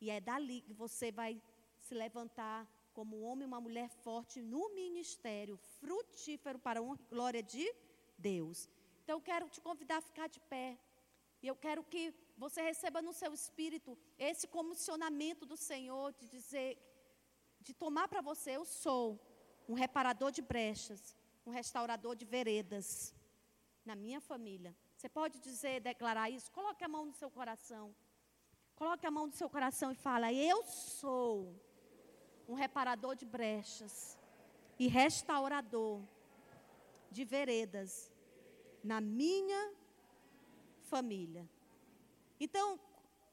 e 0.00 0.08
é 0.08 0.20
dali 0.20 0.60
que 0.60 0.72
você 0.72 1.10
vai 1.10 1.42
se 1.78 1.94
levantar 1.94 2.60
como 2.92 3.18
um 3.18 3.24
homem 3.24 3.44
e 3.44 3.52
uma 3.52 3.60
mulher 3.60 3.90
forte 4.06 4.40
no 4.40 4.74
ministério, 4.74 5.56
frutífero 5.80 6.58
para 6.58 6.80
a 6.80 6.96
glória 7.10 7.42
de 7.42 7.66
Deus. 8.16 8.68
Então 9.02 9.16
eu 9.16 9.20
quero 9.20 9.48
te 9.48 9.60
convidar 9.60 9.98
a 9.98 10.08
ficar 10.10 10.28
de 10.28 10.40
pé. 10.40 10.78
E 11.42 11.46
eu 11.46 11.56
quero 11.56 11.82
que 11.84 12.12
você 12.38 12.62
receba 12.62 13.02
no 13.02 13.12
seu 13.12 13.32
espírito 13.34 13.98
esse 14.16 14.46
comissionamento 14.46 15.44
do 15.44 15.56
Senhor 15.56 16.12
de 16.12 16.28
dizer, 16.28 16.78
de 17.60 17.74
tomar 17.74 18.06
para 18.08 18.20
você, 18.20 18.52
eu 18.52 18.64
sou 18.64 19.20
um 19.68 19.74
reparador 19.74 20.30
de 20.30 20.40
brechas, 20.40 21.16
um 21.44 21.50
restaurador 21.50 22.14
de 22.14 22.24
veredas 22.24 23.14
na 23.84 23.96
minha 23.96 24.20
família. 24.20 24.74
Você 24.96 25.08
pode 25.08 25.40
dizer, 25.40 25.80
declarar 25.80 26.30
isso? 26.30 26.50
Coloque 26.52 26.84
a 26.84 26.88
mão 26.88 27.04
no 27.06 27.12
seu 27.12 27.30
coração. 27.30 27.94
Coloque 28.76 29.06
a 29.06 29.10
mão 29.10 29.26
no 29.26 29.32
seu 29.32 29.50
coração 29.50 29.90
e 29.90 29.94
fala: 29.96 30.32
Eu 30.32 30.62
sou 30.64 31.54
um 32.48 32.54
reparador 32.54 33.16
de 33.16 33.26
brechas 33.26 34.16
e 34.78 34.86
restaurador 34.86 36.00
de 37.10 37.24
veredas 37.24 38.12
na 38.82 39.00
minha 39.00 39.72
família. 40.82 41.48
Então, 42.40 42.80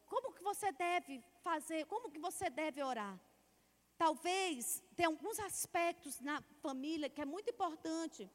como 0.06 0.34
que 0.34 0.44
você 0.44 0.72
deve 0.72 1.24
fazer? 1.44 1.86
Como 1.86 2.12
que 2.12 2.20
você 2.20 2.50
deve 2.50 2.82
orar? 2.84 3.20
Talvez 3.98 4.84
tem 4.96 5.06
alguns 5.06 5.40
aspectos 5.40 6.20
na 6.20 6.42
família 6.66 7.10
que 7.10 7.22
é 7.22 7.26
muito 7.26 7.50
importante 7.50 8.30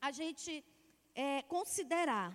a 0.00 0.10
gente 0.10 0.64
é, 1.14 1.42
considerar. 1.42 2.32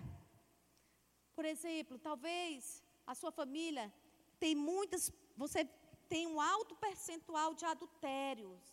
Por 1.34 1.44
exemplo, 1.44 1.98
talvez 1.98 2.82
a 3.06 3.14
sua 3.14 3.30
família 3.30 3.92
tem 4.40 4.54
muitas, 4.54 5.12
você 5.36 5.64
tem 6.08 6.26
um 6.26 6.40
alto 6.40 6.74
percentual 6.76 7.54
de 7.54 7.64
adultérios, 7.64 8.64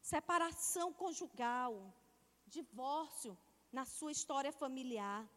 separação 0.00 0.92
conjugal, 0.92 1.72
divórcio 2.46 3.38
na 3.72 3.84
sua 3.84 4.12
história 4.12 4.52
familiar, 4.52 5.28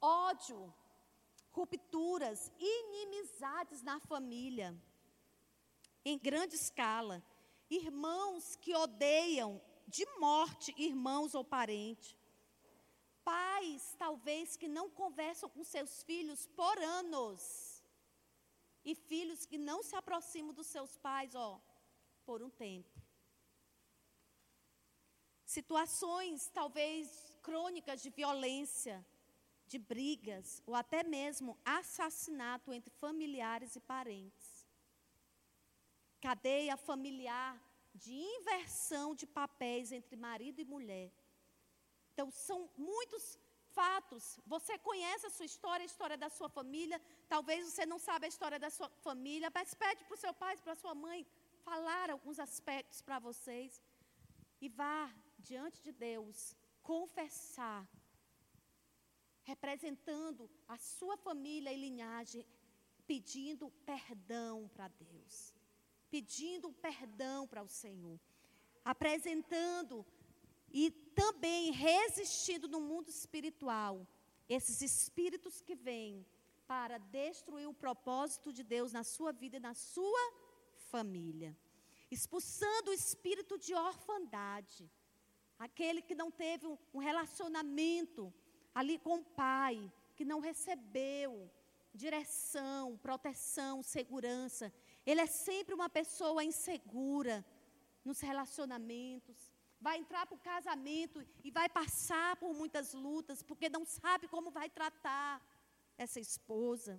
ódio, 0.00 0.72
rupturas, 1.52 2.50
inimizades 2.58 3.82
na 3.82 4.00
família, 4.00 4.76
em 6.04 6.18
grande 6.18 6.56
escala, 6.56 7.22
irmãos 7.70 8.56
que 8.56 8.74
odeiam 8.74 9.60
de 9.86 10.06
morte 10.18 10.74
irmãos 10.76 11.34
ou 11.34 11.44
parentes, 11.44 12.16
pais 13.22 13.94
talvez 13.98 14.56
que 14.56 14.66
não 14.66 14.90
conversam 14.90 15.48
com 15.48 15.62
seus 15.62 16.02
filhos 16.02 16.46
por 16.48 16.78
anos. 16.78 17.82
E 18.84 18.96
filhos 18.96 19.46
que 19.46 19.58
não 19.58 19.80
se 19.82 19.94
aproximam 19.94 20.52
dos 20.52 20.66
seus 20.66 20.96
pais, 20.96 21.36
ó, 21.36 21.60
por 22.24 22.42
um 22.42 22.50
tempo. 22.50 23.00
Situações 25.44 26.48
talvez 26.48 27.32
crônicas 27.42 28.02
de 28.02 28.10
violência, 28.10 29.06
de 29.72 29.78
brigas 29.92 30.48
ou 30.66 30.74
até 30.82 31.00
mesmo 31.16 31.50
assassinato 31.78 32.72
entre 32.76 32.92
familiares 33.04 33.74
e 33.76 33.80
parentes. 33.92 34.48
Cadeia 36.26 36.76
familiar 36.90 37.52
de 38.04 38.14
inversão 38.36 39.08
de 39.20 39.26
papéis 39.40 39.92
entre 39.98 40.16
marido 40.26 40.58
e 40.60 40.70
mulher. 40.74 41.10
Então, 42.12 42.30
são 42.30 42.58
muitos 42.90 43.24
fatos. 43.78 44.24
Você 44.54 44.74
conhece 44.88 45.26
a 45.26 45.34
sua 45.36 45.46
história, 45.52 45.84
a 45.84 45.92
história 45.92 46.18
da 46.24 46.30
sua 46.38 46.50
família. 46.58 47.00
Talvez 47.34 47.60
você 47.66 47.84
não 47.92 47.98
saiba 48.06 48.26
a 48.26 48.32
história 48.34 48.58
da 48.64 48.70
sua 48.70 48.90
família, 49.06 49.50
mas 49.54 49.74
pede 49.84 50.04
para 50.04 50.14
o 50.18 50.22
seu 50.24 50.34
pai, 50.42 50.54
para 50.58 50.74
a 50.74 50.82
sua 50.84 50.94
mãe 51.06 51.26
falar 51.68 52.10
alguns 52.10 52.38
aspectos 52.48 53.00
para 53.00 53.18
vocês. 53.28 53.82
E 54.60 54.68
vá 54.68 55.00
diante 55.38 55.78
de 55.86 55.92
Deus 55.92 56.54
confessar, 56.82 57.82
representando 59.42 60.48
a 60.68 60.76
sua 60.78 61.16
família 61.16 61.72
e 61.72 61.76
linhagem, 61.76 62.46
pedindo 63.06 63.70
perdão 63.84 64.68
para 64.74 64.88
Deus, 64.88 65.54
pedindo 66.10 66.72
perdão 66.72 67.46
para 67.46 67.62
o 67.62 67.68
Senhor, 67.68 68.20
apresentando 68.84 70.06
e 70.72 70.90
também 70.90 71.70
resistindo 71.70 72.68
no 72.68 72.80
mundo 72.80 73.08
espiritual, 73.08 74.06
esses 74.48 74.80
espíritos 74.80 75.60
que 75.60 75.74
vêm 75.74 76.26
para 76.66 76.98
destruir 76.98 77.68
o 77.68 77.74
propósito 77.74 78.52
de 78.52 78.62
Deus 78.62 78.92
na 78.92 79.04
sua 79.04 79.32
vida 79.32 79.56
e 79.56 79.60
na 79.60 79.74
sua 79.74 80.32
família. 80.90 81.56
Expulsando 82.10 82.90
o 82.90 82.94
espírito 82.94 83.58
de 83.58 83.74
orfandade, 83.74 84.90
aquele 85.58 86.00
que 86.02 86.14
não 86.14 86.30
teve 86.30 86.66
um 86.92 86.98
relacionamento 86.98 88.32
ali 88.74 88.98
com 88.98 89.16
o 89.18 89.24
pai, 89.24 89.92
que 90.16 90.24
não 90.24 90.40
recebeu 90.40 91.50
direção, 91.94 92.96
proteção, 92.98 93.82
segurança. 93.82 94.72
Ele 95.04 95.20
é 95.20 95.26
sempre 95.26 95.74
uma 95.74 95.90
pessoa 95.90 96.44
insegura 96.44 97.44
nos 98.04 98.20
relacionamentos 98.20 99.52
vai 99.82 99.98
entrar 99.98 100.24
para 100.26 100.36
o 100.36 100.44
casamento 100.52 101.18
e 101.42 101.50
vai 101.50 101.68
passar 101.68 102.36
por 102.36 102.54
muitas 102.54 102.94
lutas, 102.94 103.42
porque 103.42 103.68
não 103.68 103.84
sabe 103.84 104.28
como 104.28 104.48
vai 104.58 104.70
tratar 104.70 105.44
essa 105.98 106.20
esposa. 106.20 106.94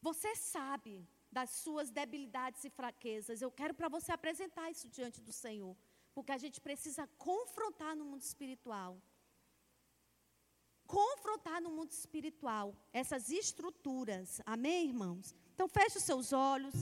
Você 0.00 0.36
sabe 0.36 1.04
das 1.32 1.50
suas 1.50 1.90
debilidades 1.90 2.64
e 2.64 2.70
fraquezas. 2.70 3.42
Eu 3.42 3.50
quero 3.50 3.74
para 3.74 3.88
você 3.88 4.12
apresentar 4.12 4.70
isso 4.70 4.88
diante 4.88 5.20
do 5.20 5.32
Senhor, 5.32 5.76
porque 6.14 6.32
a 6.32 6.38
gente 6.38 6.60
precisa 6.60 7.06
confrontar 7.18 7.94
no 7.96 8.04
mundo 8.04 8.22
espiritual. 8.22 9.00
Confrontar 10.86 11.60
no 11.62 11.70
mundo 11.70 11.92
espiritual 11.92 12.74
essas 12.92 13.30
estruturas. 13.30 14.40
Amém, 14.44 14.88
irmãos? 14.88 15.34
Então 15.54 15.68
feche 15.68 15.98
os 15.98 16.04
seus 16.04 16.32
olhos. 16.32 16.74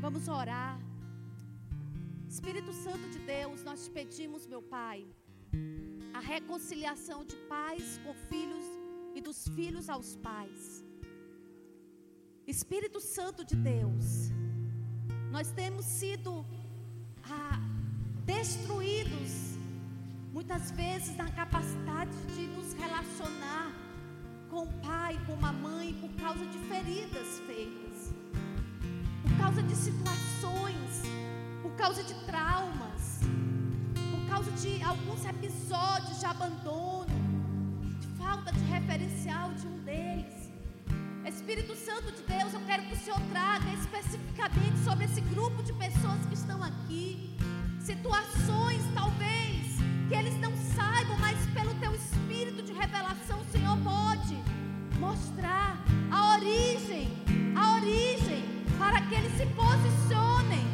Vamos 0.00 0.28
orar. 0.28 0.78
Espírito 2.28 2.72
Santo 2.72 3.08
de 3.08 3.18
Deus, 3.18 3.64
nós 3.64 3.84
te 3.84 3.90
pedimos, 3.90 4.46
meu 4.46 4.62
Pai, 4.62 5.04
a 6.14 6.20
reconciliação 6.20 7.24
de 7.24 7.34
pais 7.54 7.98
com 8.04 8.14
filhos 8.14 8.64
e 9.16 9.20
dos 9.20 9.48
filhos 9.48 9.88
aos 9.88 10.14
pais. 10.16 10.84
Espírito 12.46 13.00
Santo 13.00 13.44
de 13.44 13.56
Deus, 13.56 14.30
nós 15.30 15.50
temos 15.52 15.84
sido 15.84 16.46
ah, 17.24 17.69
destruídos 18.24 19.56
muitas 20.32 20.70
vezes 20.70 21.16
na 21.16 21.28
capacidade 21.30 22.16
de 22.34 22.46
nos 22.48 22.72
relacionar 22.74 23.72
com 24.48 24.62
o 24.62 24.72
pai, 24.80 25.18
com 25.26 25.44
a 25.44 25.52
mãe, 25.52 25.94
por 26.00 26.10
causa 26.20 26.44
de 26.46 26.58
feridas 26.70 27.40
feitas, 27.46 28.12
por 29.22 29.36
causa 29.38 29.62
de 29.62 29.74
situações 29.74 30.30
por 31.62 31.72
causa 31.76 32.02
de 32.02 32.14
traumas, 32.26 33.20
por 34.10 34.28
causa 34.28 34.50
de 34.52 34.82
alguns 34.82 35.24
episódios 35.24 36.18
de 36.18 36.26
abandono, 36.26 37.06
de 38.00 38.06
falta 38.18 38.52
de 38.52 38.60
referencial 38.64 39.52
de 39.54 39.66
um 39.66 39.78
deles. 39.84 40.50
Espírito 41.26 41.74
Santo 41.76 42.12
de 42.12 42.22
Deus, 42.22 42.52
eu 42.52 42.60
quero 42.66 42.82
que 42.84 42.94
o 42.94 42.96
Senhor 42.96 43.20
traga 43.32 43.72
especificamente 43.72 44.78
sobre 44.84 45.04
esse 45.04 45.20
grupo 45.20 45.62
de 45.62 45.72
pessoas 45.72 46.24
que 46.26 46.34
estão 46.34 46.62
aqui, 46.62 47.36
situações 47.80 48.82
talvez 48.94 49.78
que 50.08 50.14
eles 50.14 50.38
não 50.38 50.52
saibam, 50.74 51.16
mas 51.18 51.38
pelo 51.54 51.74
teu 51.74 51.94
espírito 51.94 52.62
de 52.62 52.72
revelação, 52.72 53.40
o 53.40 53.52
Senhor 53.52 53.76
pode 53.78 54.36
mostrar 54.98 55.82
a 56.10 56.34
origem, 56.34 57.08
a 57.56 57.76
origem, 57.76 58.44
para 58.78 59.00
que 59.02 59.14
eles 59.14 59.32
se 59.32 59.46
posicionem 59.46 60.64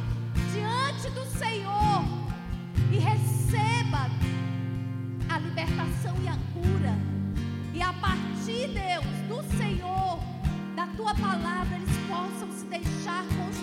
diante 0.53 1.11
do 1.11 1.25
Senhor 1.39 2.05
e 2.91 2.99
receba 2.99 4.11
a 5.29 5.39
libertação 5.39 6.17
e 6.23 6.29
a 6.29 6.37
cura. 6.53 6.95
E 7.73 7.83
a 7.83 7.93
partir, 7.93 8.69
Deus, 8.69 9.05
do 9.29 9.57
Senhor, 9.57 10.19
da 10.75 10.87
tua 10.97 11.15
palavra, 11.15 11.77
eles 11.77 11.97
possam 12.09 12.51
se 12.53 12.65
deixar 12.67 13.25
construir 13.25 13.56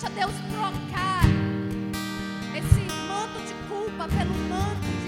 Deixa 0.00 0.14
Deus 0.14 0.32
trocar 0.50 1.24
esse 2.56 2.80
manto 3.06 3.38
de 3.46 3.52
culpa 3.68 4.08
pelo 4.08 4.34
manto 4.48 4.99